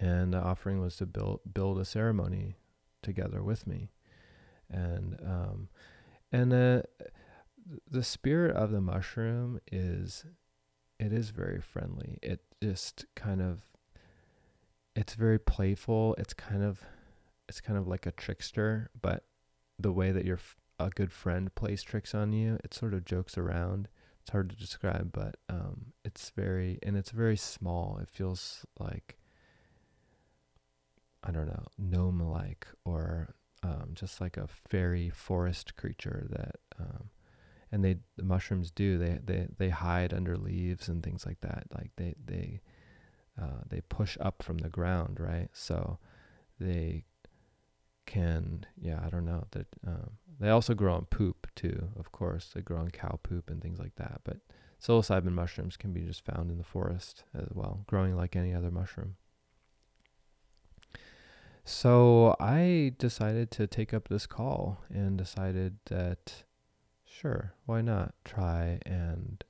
And 0.00 0.32
the 0.32 0.38
offering 0.38 0.80
was 0.80 0.96
to 0.96 1.06
build 1.06 1.40
build 1.52 1.78
a 1.78 1.84
ceremony 1.84 2.56
together 3.02 3.42
with 3.42 3.66
me. 3.66 3.90
And 4.70 5.18
um, 5.22 5.68
and 6.32 6.50
the 6.50 6.84
the 7.90 8.02
spirit 8.02 8.56
of 8.56 8.70
the 8.70 8.80
mushroom 8.80 9.60
is 9.70 10.24
it 10.98 11.12
is 11.12 11.30
very 11.30 11.60
friendly. 11.60 12.18
It 12.22 12.40
just 12.62 13.06
kind 13.14 13.42
of 13.42 13.62
it's 14.96 15.14
very 15.14 15.38
playful. 15.38 16.14
It's 16.18 16.34
kind 16.34 16.62
of 16.62 16.82
it's 17.48 17.60
kind 17.60 17.78
of 17.78 17.86
like 17.86 18.06
a 18.06 18.12
trickster, 18.12 18.90
but 19.00 19.24
the 19.78 19.92
way 19.92 20.12
that 20.12 20.24
your 20.24 20.38
a 20.78 20.90
good 20.90 21.12
friend 21.12 21.54
plays 21.54 21.82
tricks 21.82 22.14
on 22.14 22.32
you, 22.32 22.58
it 22.64 22.74
sort 22.74 22.94
of 22.94 23.04
jokes 23.04 23.36
around. 23.36 23.88
It's 24.20 24.30
hard 24.30 24.50
to 24.50 24.56
describe, 24.56 25.12
but 25.12 25.36
um, 25.48 25.92
it's 26.04 26.30
very 26.30 26.78
and 26.82 26.96
it's 26.96 27.10
very 27.10 27.36
small. 27.36 27.98
It 28.00 28.08
feels 28.08 28.64
like 28.78 29.16
I 31.24 31.30
don't 31.30 31.46
know, 31.46 31.66
gnome 31.78 32.20
like 32.20 32.66
or 32.84 33.34
um, 33.62 33.90
just 33.94 34.20
like 34.20 34.36
a 34.36 34.48
fairy 34.68 35.10
forest 35.10 35.76
creature 35.76 36.26
that 36.30 36.56
um, 36.78 37.10
and 37.70 37.84
they 37.84 37.96
the 38.16 38.24
mushrooms 38.24 38.70
do 38.70 38.98
they, 38.98 39.18
they 39.24 39.46
they 39.58 39.68
hide 39.68 40.12
under 40.12 40.36
leaves 40.36 40.88
and 40.88 41.02
things 41.02 41.24
like 41.24 41.40
that 41.40 41.64
like 41.74 41.90
they 41.96 42.14
they 42.24 42.60
uh, 43.40 43.62
they 43.68 43.80
push 43.88 44.18
up 44.20 44.42
from 44.42 44.58
the 44.58 44.68
ground 44.68 45.18
right? 45.18 45.48
So 45.52 45.98
they 46.60 47.04
can 48.06 48.66
yeah 48.80 49.00
i 49.04 49.08
don't 49.08 49.24
know 49.24 49.44
that 49.52 49.66
um, 49.86 50.10
they 50.40 50.48
also 50.48 50.74
grow 50.74 50.94
on 50.94 51.04
poop 51.06 51.46
too 51.54 51.88
of 51.98 52.10
course 52.12 52.50
they 52.54 52.60
grow 52.60 52.78
on 52.78 52.90
cow 52.90 53.18
poop 53.22 53.48
and 53.48 53.62
things 53.62 53.78
like 53.78 53.94
that 53.96 54.20
but 54.24 54.38
psilocybin 54.82 55.32
mushrooms 55.32 55.76
can 55.76 55.92
be 55.92 56.00
just 56.00 56.24
found 56.24 56.50
in 56.50 56.58
the 56.58 56.64
forest 56.64 57.24
as 57.34 57.46
well 57.52 57.84
growing 57.86 58.16
like 58.16 58.34
any 58.34 58.52
other 58.52 58.70
mushroom 58.70 59.14
so 61.64 62.36
I 62.40 62.94
decided 62.98 63.50
to 63.52 63.66
take 63.66 63.94
up 63.94 64.08
this 64.08 64.26
call 64.26 64.82
and 64.90 65.16
decided 65.16 65.78
that, 65.86 66.44
sure, 67.04 67.54
why 67.66 67.80
not 67.80 68.14
try 68.24 68.80
and 68.84 69.44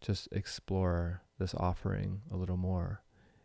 just 0.00 0.28
explore 0.32 1.22
this 1.38 1.54
offering 1.54 2.22
a 2.30 2.36
little 2.36 2.56
more 2.56 3.02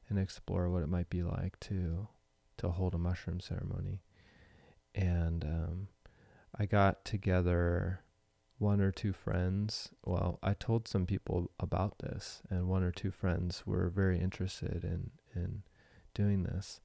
and 0.09 0.19
explore 0.19 0.69
what 0.69 0.83
it 0.83 0.89
might 0.89 1.09
be 1.09 1.23
like 1.23 1.59
to 1.59 2.07
to 2.55 2.69
hold 2.69 2.93
a 2.93 2.99
mushroom 2.99 3.39
ceremony. 3.39 4.01
And 4.93 5.43
um, 5.43 5.87
I 6.57 6.65
got 6.65 7.03
together 7.03 8.01
one 8.59 8.79
or 8.79 8.91
two 8.91 9.11
friends. 9.11 9.89
Well, 10.05 10.39
I 10.43 10.53
told 10.53 10.87
some 10.87 11.05
people 11.05 11.51
about 11.59 11.99
this, 11.99 12.41
and 12.49 12.67
one 12.67 12.83
or 12.83 12.91
two 12.91 13.11
friends 13.11 13.63
were 13.65 13.89
very 13.89 14.19
interested 14.19 14.83
in 14.83 15.11
in 15.35 15.63
doing 16.13 16.43
this. 16.43 16.79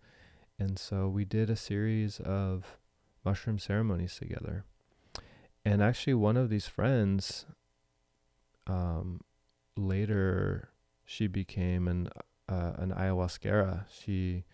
And 0.59 0.79
so 0.79 1.09
we 1.09 1.25
did 1.25 1.51
a 1.51 1.57
series 1.57 2.19
of 2.21 2.79
mushroom 3.25 3.59
ceremonies 3.59 4.17
together. 4.17 4.65
And 5.65 5.83
actually, 5.83 6.15
one 6.15 6.37
of 6.37 6.51
these 6.51 6.67
friends, 6.67 7.47
um, 8.67 9.21
later, 9.77 10.71
she 11.05 11.27
became 11.27 11.87
an 11.87 12.09
uh, 12.49 12.73
an 12.77 12.93
ayahuasquera. 12.93 13.85
She, 13.91 14.45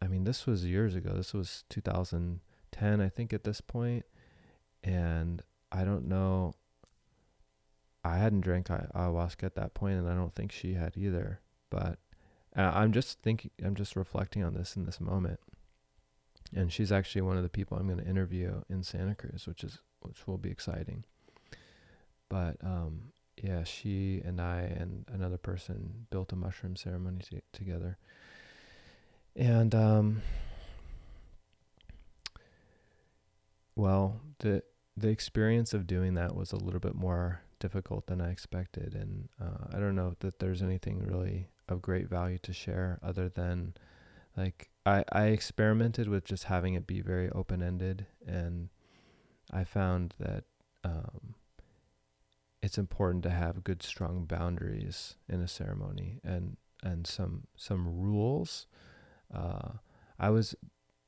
I 0.00 0.06
mean, 0.06 0.24
this 0.24 0.46
was 0.46 0.64
years 0.64 0.94
ago. 0.94 1.12
This 1.14 1.34
was 1.34 1.64
2010, 1.70 3.00
I 3.00 3.08
think, 3.08 3.32
at 3.32 3.44
this 3.44 3.60
point. 3.60 4.04
And 4.82 5.42
I 5.72 5.84
don't 5.84 6.06
know. 6.06 6.54
I 8.04 8.18
hadn't 8.18 8.42
drank 8.42 8.68
ayahuasca 8.68 9.44
at 9.44 9.54
that 9.56 9.74
point, 9.74 9.98
and 9.98 10.08
I 10.08 10.14
don't 10.14 10.34
think 10.34 10.52
she 10.52 10.74
had 10.74 10.96
either. 10.96 11.40
But 11.70 11.98
uh, 12.56 12.70
I'm 12.74 12.92
just 12.92 13.20
thinking, 13.20 13.50
I'm 13.64 13.74
just 13.74 13.96
reflecting 13.96 14.44
on 14.44 14.54
this 14.54 14.76
in 14.76 14.84
this 14.84 15.00
moment. 15.00 15.40
And 16.54 16.72
she's 16.72 16.92
actually 16.92 17.22
one 17.22 17.36
of 17.36 17.42
the 17.42 17.48
people 17.48 17.76
I'm 17.76 17.86
going 17.86 17.98
to 17.98 18.08
interview 18.08 18.62
in 18.68 18.82
Santa 18.82 19.14
Cruz, 19.14 19.46
which 19.46 19.64
is 19.64 19.78
which 20.00 20.26
will 20.26 20.38
be 20.38 20.50
exciting. 20.50 21.04
But 22.28 22.56
um, 22.62 23.12
yeah, 23.42 23.64
she 23.64 24.22
and 24.24 24.40
I 24.40 24.60
and 24.60 25.04
another 25.12 25.38
person 25.38 26.06
built 26.10 26.32
a 26.32 26.36
mushroom 26.36 26.76
ceremony 26.76 27.20
t- 27.28 27.40
together. 27.52 27.98
And 29.34 29.74
um, 29.74 30.22
well, 33.74 34.20
the 34.38 34.62
the 34.96 35.08
experience 35.08 35.74
of 35.74 35.88
doing 35.88 36.14
that 36.14 36.36
was 36.36 36.52
a 36.52 36.56
little 36.56 36.78
bit 36.78 36.94
more 36.94 37.40
difficult 37.58 38.06
than 38.06 38.20
I 38.20 38.30
expected, 38.30 38.94
and 38.94 39.28
uh, 39.40 39.76
I 39.76 39.80
don't 39.80 39.96
know 39.96 40.14
that 40.20 40.38
there's 40.38 40.62
anything 40.62 41.04
really 41.04 41.48
of 41.68 41.82
great 41.82 42.08
value 42.08 42.38
to 42.38 42.52
share 42.52 42.98
other 43.02 43.28
than 43.28 43.74
like 44.36 44.70
I, 44.84 45.04
I 45.10 45.26
experimented 45.26 46.08
with 46.08 46.24
just 46.24 46.44
having 46.44 46.74
it 46.74 46.86
be 46.86 47.00
very 47.00 47.30
open 47.30 47.62
ended 47.62 48.06
and 48.26 48.68
I 49.52 49.64
found 49.64 50.14
that 50.18 50.44
um, 50.82 51.34
it's 52.62 52.78
important 52.78 53.22
to 53.24 53.30
have 53.30 53.64
good 53.64 53.82
strong 53.82 54.24
boundaries 54.24 55.16
in 55.28 55.40
a 55.40 55.48
ceremony 55.48 56.20
and 56.24 56.56
and 56.82 57.06
some 57.06 57.46
some 57.56 57.88
rules. 57.88 58.66
Uh, 59.32 59.72
I 60.18 60.30
was 60.30 60.54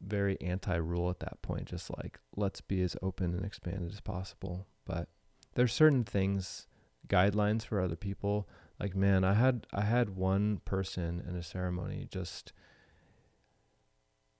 very 0.00 0.40
anti 0.40 0.76
rule 0.76 1.10
at 1.10 1.20
that 1.20 1.40
point, 1.42 1.66
just 1.66 1.90
like 1.96 2.18
let's 2.36 2.60
be 2.60 2.82
as 2.82 2.96
open 3.02 3.34
and 3.34 3.44
expanded 3.44 3.90
as 3.90 4.00
possible. 4.00 4.66
But 4.84 5.08
there's 5.54 5.72
certain 5.72 6.04
things, 6.04 6.66
guidelines 7.08 7.64
for 7.64 7.80
other 7.80 7.96
people 7.96 8.48
like 8.80 8.94
man 8.94 9.24
i 9.24 9.34
had 9.34 9.66
i 9.72 9.82
had 9.82 10.10
one 10.10 10.60
person 10.64 11.22
in 11.28 11.36
a 11.36 11.42
ceremony 11.42 12.06
just 12.10 12.52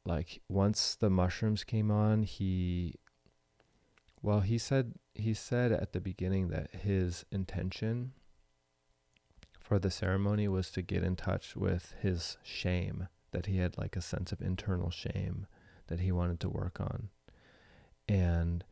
like 0.04 0.40
once 0.48 0.94
the 0.94 1.10
mushrooms 1.10 1.64
came 1.64 1.90
on 1.90 2.22
he 2.22 2.94
well 4.22 4.40
he 4.40 4.58
said 4.58 4.94
he 5.14 5.34
said 5.34 5.72
at 5.72 5.92
the 5.92 6.00
beginning 6.00 6.48
that 6.48 6.68
his 6.74 7.24
intention 7.32 8.12
for 9.58 9.78
the 9.78 9.90
ceremony 9.90 10.46
was 10.46 10.70
to 10.70 10.80
get 10.80 11.02
in 11.02 11.16
touch 11.16 11.56
with 11.56 11.94
his 12.00 12.36
shame 12.44 13.08
that 13.32 13.46
he 13.46 13.58
had 13.58 13.76
like 13.76 13.96
a 13.96 14.00
sense 14.00 14.32
of 14.32 14.40
internal 14.40 14.90
shame 14.90 15.46
that 15.88 16.00
he 16.00 16.10
wanted 16.10 16.40
to 16.40 16.48
work 16.48 16.80
on. 16.80 17.10
And 18.08 18.64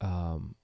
um 0.00 0.54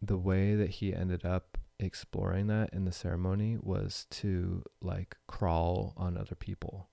the 0.00 0.16
way 0.16 0.54
that 0.54 0.70
he 0.70 0.94
ended 0.94 1.24
up 1.24 1.57
exploring 1.80 2.48
that 2.48 2.70
in 2.72 2.84
the 2.84 2.92
ceremony 2.92 3.56
was 3.60 4.06
to 4.10 4.62
like 4.82 5.16
crawl 5.26 5.94
on 5.96 6.16
other 6.16 6.34
people 6.34 6.88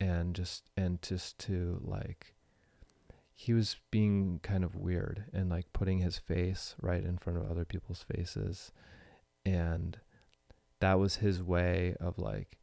and 0.00 0.34
just 0.34 0.70
and 0.76 1.02
just 1.02 1.38
to 1.38 1.80
like 1.82 2.34
he 3.40 3.54
was 3.54 3.76
being 3.90 4.38
kind 4.42 4.62
of 4.62 4.76
weird 4.76 5.24
and 5.32 5.48
like 5.48 5.72
putting 5.72 6.00
his 6.00 6.18
face 6.18 6.74
right 6.78 7.02
in 7.02 7.16
front 7.16 7.38
of 7.38 7.50
other 7.50 7.64
people's 7.64 8.04
faces. 8.14 8.70
And 9.46 9.98
that 10.80 10.98
was 10.98 11.16
his 11.16 11.42
way 11.42 11.94
of 12.00 12.18
like 12.18 12.58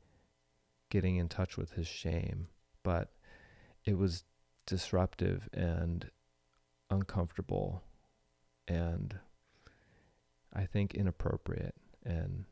getting 0.92 1.16
in 1.16 1.30
touch 1.30 1.58
with 1.58 1.72
his 1.72 1.88
shame. 1.88 2.50
But 2.84 3.10
it 3.86 3.98
was 3.98 4.24
disruptive 4.68 5.50
and 5.52 6.12
uncomfortable 6.92 7.82
and 8.68 9.18
I 10.58 10.66
think 10.66 10.96
inappropriate. 10.96 11.76
And 12.04 12.46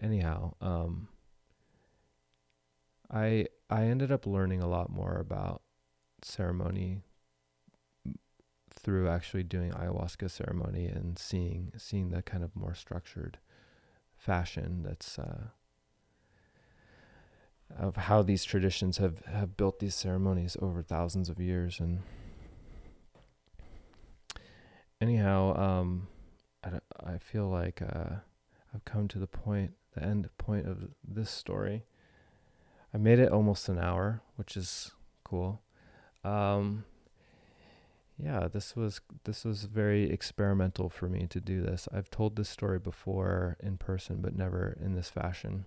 anyhow, 0.00 0.54
um, 0.60 1.08
I 3.10 3.46
I 3.70 3.84
ended 3.84 4.12
up 4.12 4.26
learning 4.26 4.62
a 4.62 4.68
lot 4.68 4.90
more 4.90 5.16
about 5.16 5.62
ceremony 6.22 7.00
through 8.72 9.08
actually 9.08 9.42
doing 9.42 9.72
ayahuasca 9.72 10.30
ceremony 10.30 10.86
and 10.86 11.18
seeing 11.18 11.72
seeing 11.76 12.10
the 12.10 12.22
kind 12.22 12.44
of 12.44 12.54
more 12.54 12.74
structured 12.74 13.38
fashion 14.16 14.82
that's 14.82 15.18
uh, 15.18 15.44
of 17.78 17.96
how 17.96 18.22
these 18.22 18.44
traditions 18.44 18.98
have 18.98 19.24
have 19.26 19.56
built 19.56 19.78
these 19.78 19.94
ceremonies 19.94 20.56
over 20.60 20.82
thousands 20.82 21.28
of 21.28 21.40
years. 21.40 21.80
And 21.80 22.02
anyhow 25.00 25.56
um 25.56 26.08
I, 27.04 27.18
feel 27.18 27.48
like 27.48 27.82
uh, 27.82 28.16
I've 28.74 28.84
come 28.84 29.08
to 29.08 29.18
the 29.18 29.26
point 29.26 29.72
the 29.94 30.02
end 30.02 30.28
point 30.38 30.66
of 30.66 30.88
this 31.06 31.30
story. 31.30 31.84
I 32.94 32.98
made 32.98 33.18
it 33.18 33.32
almost 33.32 33.68
an 33.68 33.78
hour, 33.78 34.22
which 34.36 34.56
is 34.56 34.92
cool. 35.24 35.62
Um, 36.24 36.84
yeah, 38.22 38.48
this 38.48 38.76
was 38.76 39.00
this 39.24 39.44
was 39.44 39.64
very 39.64 40.10
experimental 40.10 40.90
for 40.90 41.08
me 41.08 41.26
to 41.28 41.40
do 41.40 41.62
this. 41.62 41.88
I've 41.92 42.10
told 42.10 42.36
this 42.36 42.48
story 42.48 42.78
before 42.78 43.56
in 43.60 43.78
person, 43.78 44.20
but 44.20 44.36
never 44.36 44.76
in 44.80 44.94
this 44.94 45.08
fashion. 45.08 45.64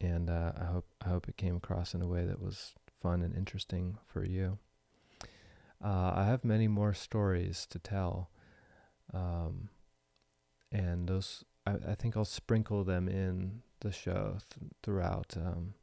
And 0.00 0.30
uh, 0.30 0.52
I 0.60 0.64
hope 0.64 0.86
I 1.04 1.08
hope 1.08 1.28
it 1.28 1.36
came 1.36 1.56
across 1.56 1.94
in 1.94 2.02
a 2.02 2.06
way 2.06 2.24
that 2.24 2.42
was 2.42 2.74
fun 3.00 3.22
and 3.22 3.34
interesting 3.36 3.98
for 4.06 4.24
you. 4.24 4.58
Uh, 5.84 6.12
I 6.16 6.24
have 6.24 6.44
many 6.44 6.66
more 6.66 6.92
stories 6.92 7.66
to 7.70 7.78
tell, 7.78 8.30
um, 9.14 9.68
and 10.70 11.08
those 11.08 11.44
I, 11.66 11.72
I, 11.90 11.94
think 11.94 12.16
I'll 12.16 12.24
sprinkle 12.24 12.84
them 12.84 13.08
in 13.08 13.62
the 13.80 13.92
show 13.92 14.38
th- 14.50 14.72
throughout 14.82 15.34
um, 15.36 15.74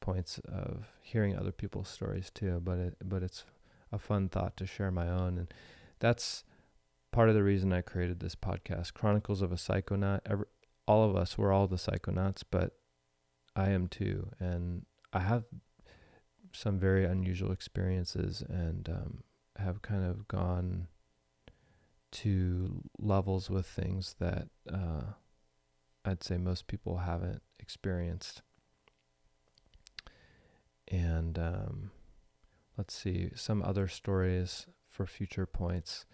points 0.00 0.40
of 0.46 0.86
hearing 1.00 1.36
other 1.36 1.52
people's 1.52 1.88
stories 1.88 2.30
too. 2.30 2.60
But 2.64 2.78
it 2.78 2.96
but 3.04 3.22
it's 3.22 3.44
a 3.90 3.98
fun 3.98 4.28
thought 4.28 4.56
to 4.58 4.66
share 4.66 4.90
my 4.90 5.08
own, 5.08 5.38
and 5.38 5.54
that's 5.98 6.44
part 7.12 7.28
of 7.28 7.34
the 7.34 7.42
reason 7.42 7.72
I 7.72 7.82
created 7.82 8.20
this 8.20 8.34
podcast, 8.34 8.94
Chronicles 8.94 9.42
of 9.42 9.52
a 9.52 9.56
Psychonaut. 9.56 10.20
Every, 10.24 10.46
all 10.86 11.08
of 11.08 11.14
us, 11.14 11.38
we're 11.38 11.52
all 11.52 11.68
the 11.68 11.76
psychonauts, 11.76 12.42
but 12.50 12.72
I 13.54 13.70
am 13.70 13.86
too, 13.86 14.30
and 14.40 14.86
I 15.12 15.20
have 15.20 15.44
some 16.52 16.78
very 16.78 17.04
unusual 17.04 17.52
experiences 17.52 18.42
and 18.48 18.88
um, 18.88 19.22
have 19.56 19.82
kind 19.82 20.04
of 20.04 20.26
gone 20.28 20.88
to 22.12 22.82
levels 22.98 23.50
with 23.50 23.66
things 23.66 24.16
that 24.20 24.48
uh, 24.72 25.02
I'd 26.04 26.22
say 26.22 26.36
most 26.36 26.66
people 26.66 26.98
haven't 26.98 27.42
experienced. 27.58 28.42
And 30.88 31.38
um, 31.38 31.90
let's 32.76 32.94
see, 32.94 33.30
some 33.34 33.62
other 33.62 33.88
stories 33.88 34.66
for 34.88 35.06
future 35.06 35.46
points. 35.46 36.04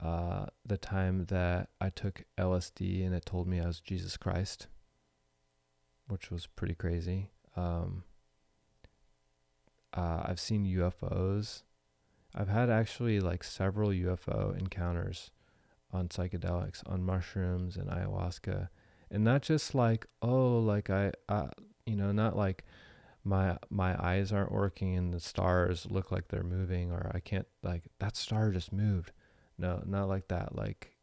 Uh, 0.00 0.46
the 0.64 0.78
time 0.78 1.24
that 1.26 1.70
I 1.80 1.90
took 1.90 2.24
LSD 2.38 3.04
and 3.04 3.12
it 3.14 3.26
told 3.26 3.48
me 3.48 3.60
I 3.60 3.66
was 3.66 3.80
Jesus 3.80 4.16
Christ, 4.16 4.68
which 6.06 6.30
was 6.30 6.46
pretty 6.46 6.74
crazy. 6.74 7.30
Um, 7.56 8.04
uh, 9.92 10.22
I've 10.24 10.38
seen 10.38 10.64
UFOs. 10.64 11.62
I've 12.38 12.48
had 12.48 12.70
actually 12.70 13.18
like 13.18 13.42
several 13.42 13.90
UFO 13.90 14.56
encounters 14.56 15.32
on 15.92 16.08
psychedelics, 16.08 16.88
on 16.88 17.02
mushrooms 17.02 17.76
and 17.76 17.90
ayahuasca, 17.90 18.68
and 19.10 19.24
not 19.24 19.42
just 19.42 19.74
like 19.74 20.06
oh, 20.22 20.60
like 20.60 20.88
I, 20.88 21.12
uh, 21.28 21.48
you 21.84 21.96
know, 21.96 22.12
not 22.12 22.36
like 22.36 22.64
my 23.24 23.58
my 23.70 24.00
eyes 24.00 24.32
aren't 24.32 24.52
working 24.52 24.96
and 24.96 25.12
the 25.12 25.18
stars 25.18 25.88
look 25.90 26.12
like 26.12 26.28
they're 26.28 26.44
moving 26.44 26.92
or 26.92 27.10
I 27.12 27.18
can't 27.18 27.48
like 27.64 27.82
that 27.98 28.16
star 28.16 28.52
just 28.52 28.72
moved. 28.72 29.10
No, 29.58 29.82
not 29.84 30.08
like 30.08 30.28
that. 30.28 30.54
Like 30.54 30.96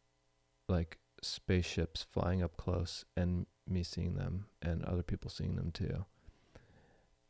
like 0.69 0.99
spaceships 1.21 2.05
flying 2.13 2.43
up 2.43 2.55
close 2.55 3.03
and 3.17 3.45
me 3.67 3.83
seeing 3.83 4.15
them 4.15 4.45
and 4.61 4.86
other 4.86 5.03
people 5.03 5.29
seeing 5.29 5.57
them 5.57 5.71
too. 5.71 6.05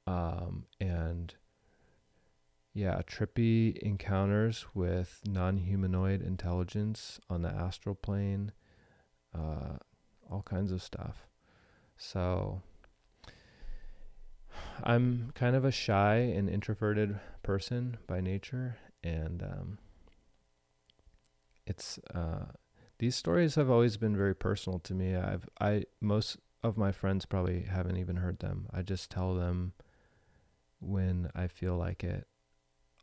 Um, 0.05 0.65
and 0.79 1.33
yeah, 2.75 2.99
trippy 3.07 3.77
encounters 3.77 4.65
with 4.73 5.21
non 5.25 5.59
humanoid 5.59 6.21
intelligence 6.21 7.21
on 7.29 7.41
the 7.41 7.47
astral 7.47 7.95
plane, 7.95 8.51
uh, 9.33 9.77
all 10.29 10.41
kinds 10.41 10.73
of 10.73 10.83
stuff. 10.83 11.25
So, 11.95 12.61
I'm 14.83 15.31
kind 15.35 15.55
of 15.55 15.63
a 15.63 15.71
shy 15.71 16.15
and 16.15 16.49
introverted 16.49 17.17
person 17.43 17.95
by 18.07 18.19
nature, 18.19 18.75
and 19.01 19.41
um, 19.41 19.77
it's 21.65 21.97
uh, 22.13 22.47
these 22.99 23.15
stories 23.15 23.55
have 23.55 23.69
always 23.69 23.95
been 23.95 24.17
very 24.17 24.35
personal 24.35 24.79
to 24.79 24.93
me. 24.93 25.15
I've 25.15 25.47
I 25.61 25.85
most 26.01 26.39
of 26.61 26.77
my 26.77 26.91
friends 26.91 27.25
probably 27.25 27.61
haven't 27.61 27.95
even 27.95 28.17
heard 28.17 28.39
them. 28.39 28.67
I 28.73 28.81
just 28.81 29.09
tell 29.09 29.33
them 29.33 29.71
when 30.81 31.31
I 31.33 31.47
feel 31.47 31.77
like 31.77 32.03
it 32.03 32.27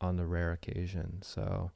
on 0.03 0.17
the 0.17 0.25
rare 0.25 0.51
occasion. 0.51 1.19
So 1.21 1.71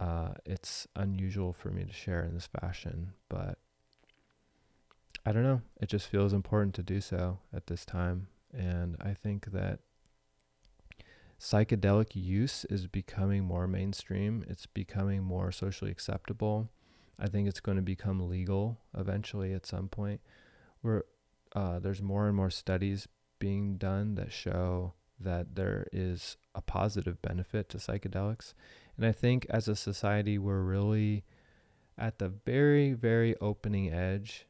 uh, 0.00 0.30
it's 0.46 0.88
unusual 0.96 1.52
for 1.52 1.70
me 1.70 1.84
to 1.84 1.92
share 1.92 2.24
in 2.24 2.34
this 2.34 2.48
fashion, 2.60 3.12
but 3.28 3.58
I 5.26 5.32
don't 5.32 5.42
know. 5.42 5.60
It 5.80 5.90
just 5.90 6.08
feels 6.08 6.32
important 6.32 6.74
to 6.76 6.82
do 6.82 7.00
so 7.00 7.38
at 7.54 7.66
this 7.66 7.84
time. 7.84 8.28
And 8.52 8.96
I 9.00 9.12
think 9.12 9.52
that 9.52 9.80
psychedelic 11.38 12.14
use 12.14 12.64
is 12.70 12.86
becoming 12.86 13.44
more 13.44 13.66
mainstream, 13.66 14.44
it's 14.48 14.66
becoming 14.66 15.22
more 15.22 15.52
socially 15.52 15.90
acceptable. 15.90 16.70
I 17.18 17.28
think 17.28 17.48
it's 17.48 17.60
going 17.60 17.76
to 17.76 17.82
become 17.82 18.28
legal 18.28 18.78
eventually 18.96 19.52
at 19.52 19.66
some 19.66 19.88
point. 19.88 20.22
Where 20.80 21.04
uh, 21.54 21.78
there's 21.80 22.00
more 22.00 22.26
and 22.26 22.34
more 22.34 22.48
studies 22.48 23.08
being 23.38 23.76
done 23.76 24.14
that 24.14 24.32
show 24.32 24.94
that 25.20 25.54
there 25.54 25.86
is 25.92 26.36
a 26.54 26.60
positive 26.60 27.20
benefit 27.22 27.68
to 27.68 27.78
psychedelics. 27.78 28.54
And 28.96 29.06
I 29.06 29.12
think 29.12 29.46
as 29.50 29.68
a 29.68 29.76
society, 29.76 30.38
we're 30.38 30.62
really 30.62 31.24
at 31.98 32.18
the 32.18 32.28
very, 32.28 32.92
very 32.92 33.36
opening 33.40 33.92
edge 33.92 34.46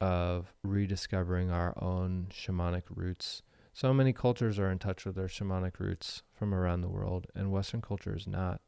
of 0.00 0.52
rediscovering 0.62 1.50
our 1.50 1.74
own 1.82 2.26
shamanic 2.30 2.82
roots. 2.90 3.42
So 3.72 3.92
many 3.92 4.12
cultures 4.12 4.58
are 4.58 4.70
in 4.70 4.78
touch 4.78 5.04
with 5.04 5.16
their 5.16 5.26
shamanic 5.26 5.80
roots 5.80 6.22
from 6.32 6.54
around 6.54 6.82
the 6.82 6.88
world, 6.88 7.26
and 7.34 7.50
Western 7.50 7.80
culture 7.80 8.14
is 8.14 8.26
not. 8.26 8.60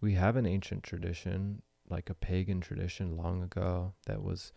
We 0.00 0.14
have 0.14 0.36
an 0.36 0.46
ancient 0.46 0.82
tradition, 0.82 1.62
like 1.88 2.10
a 2.10 2.14
pagan 2.14 2.60
tradition 2.60 3.16
long 3.16 3.42
ago, 3.42 3.94
that 4.06 4.22
was 4.22 4.52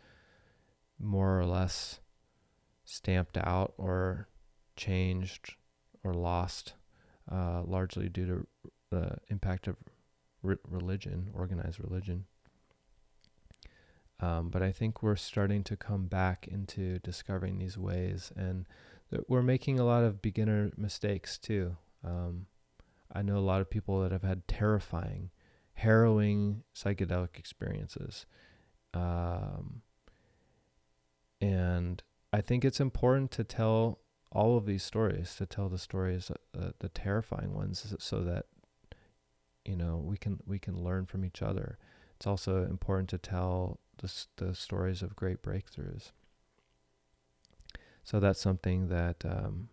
more 0.99 1.39
or 1.39 1.45
less 1.45 1.99
stamped 2.84 3.38
out 3.38 3.74
or 3.78 4.28
changed 4.76 5.55
or 6.04 6.14
lost, 6.14 6.74
uh, 7.32 7.64
largely 7.64 8.10
due 8.10 8.26
to 8.26 8.48
the 8.89 9.18
impact 9.30 9.68
of 9.68 9.76
re- 10.41 10.58
religion, 10.68 11.30
organized 11.34 11.80
religion. 11.80 12.26
Um, 14.20 14.50
but 14.50 14.64
I 14.64 14.72
think 14.72 15.04
we're 15.04 15.16
starting 15.16 15.64
to 15.66 15.78
come 15.78 16.08
back 16.08 16.48
into 16.48 17.00
discovering 17.00 17.60
these 17.60 17.78
ways, 17.78 18.32
and 18.36 18.66
we're 19.28 19.43
making 19.43 19.80
a 19.80 19.86
lot 19.86 20.04
of 20.04 20.22
beginner 20.22 20.72
mistakes 20.76 21.38
too. 21.38 21.78
Um, 22.04 22.48
I 23.14 23.22
know 23.22 23.38
a 23.38 23.39
lot 23.39 23.62
of 23.62 23.70
people 23.70 24.02
that 24.02 24.12
have 24.12 24.24
had 24.24 24.48
terrifying, 24.48 25.30
harrowing 25.74 26.64
psychedelic 26.76 27.38
experiences. 27.38 28.26
Um, 28.93 29.82
and 31.39 32.02
I 32.34 32.41
think 32.41 32.66
it's 32.66 32.80
important 32.80 33.32
to 33.32 33.43
tell 33.43 34.00
all 34.32 34.57
of 34.57 34.65
these 34.65 34.84
stories 34.84 35.36
to 35.36 35.45
tell 35.45 35.69
the 35.69 35.78
stories 35.78 36.32
uh, 36.32 36.71
the 36.80 36.89
terrifying 36.89 37.53
ones 37.53 37.95
so 37.99 38.23
that 38.23 38.45
you 39.65 39.75
know 39.75 40.01
we 40.03 40.17
can 40.17 40.39
we 40.45 40.59
can 40.59 40.84
learn 40.84 41.05
from 41.05 41.25
each 41.25 41.41
other. 41.41 41.78
It's 42.15 42.28
also 42.28 42.63
important 42.63 43.09
to 43.09 43.17
tell 43.17 43.80
the, 43.97 44.11
the 44.38 44.55
stories 44.55 45.01
of 45.03 45.15
great 45.15 45.43
breakthroughs. 45.43 46.11
So 48.03 48.19
that's 48.19 48.39
something 48.39 48.88
that 48.88 49.23
um, 49.23 49.69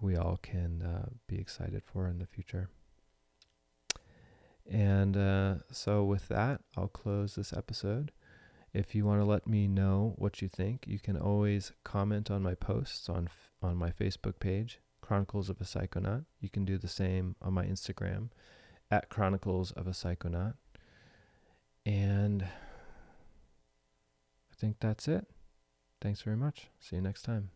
we 0.00 0.16
all 0.16 0.38
can 0.42 0.82
uh, 0.82 1.08
be 1.26 1.38
excited 1.38 1.82
for 1.84 2.08
in 2.08 2.18
the 2.18 2.26
future. 2.26 2.68
And 4.70 5.16
uh, 5.16 5.54
so 5.70 6.04
with 6.04 6.28
that 6.28 6.60
i'll 6.76 6.88
close 6.88 7.34
this 7.34 7.52
episode 7.52 8.12
if 8.72 8.94
you 8.94 9.04
want 9.04 9.20
to 9.20 9.24
let 9.24 9.46
me 9.46 9.68
know 9.68 10.14
what 10.16 10.40
you 10.40 10.48
think, 10.48 10.84
you 10.86 10.98
can 10.98 11.16
always 11.16 11.72
comment 11.84 12.30
on 12.30 12.42
my 12.42 12.54
posts 12.54 13.08
on 13.08 13.28
on 13.62 13.76
my 13.76 13.90
Facebook 13.90 14.40
page, 14.40 14.80
Chronicles 15.00 15.48
of 15.48 15.60
a 15.60 15.64
Psychonaut. 15.64 16.24
You 16.40 16.48
can 16.48 16.64
do 16.64 16.78
the 16.78 16.88
same 16.88 17.36
on 17.40 17.54
my 17.54 17.64
Instagram 17.64 18.30
at 18.90 19.08
Chronicles 19.08 19.70
of 19.72 19.86
a 19.86 19.90
Psychonaut. 19.90 20.54
And 21.84 22.42
I 22.42 22.46
think 24.56 24.76
that's 24.80 25.06
it. 25.08 25.26
Thanks 26.00 26.22
very 26.22 26.36
much. 26.36 26.68
See 26.80 26.96
you 26.96 27.02
next 27.02 27.22
time. 27.22 27.50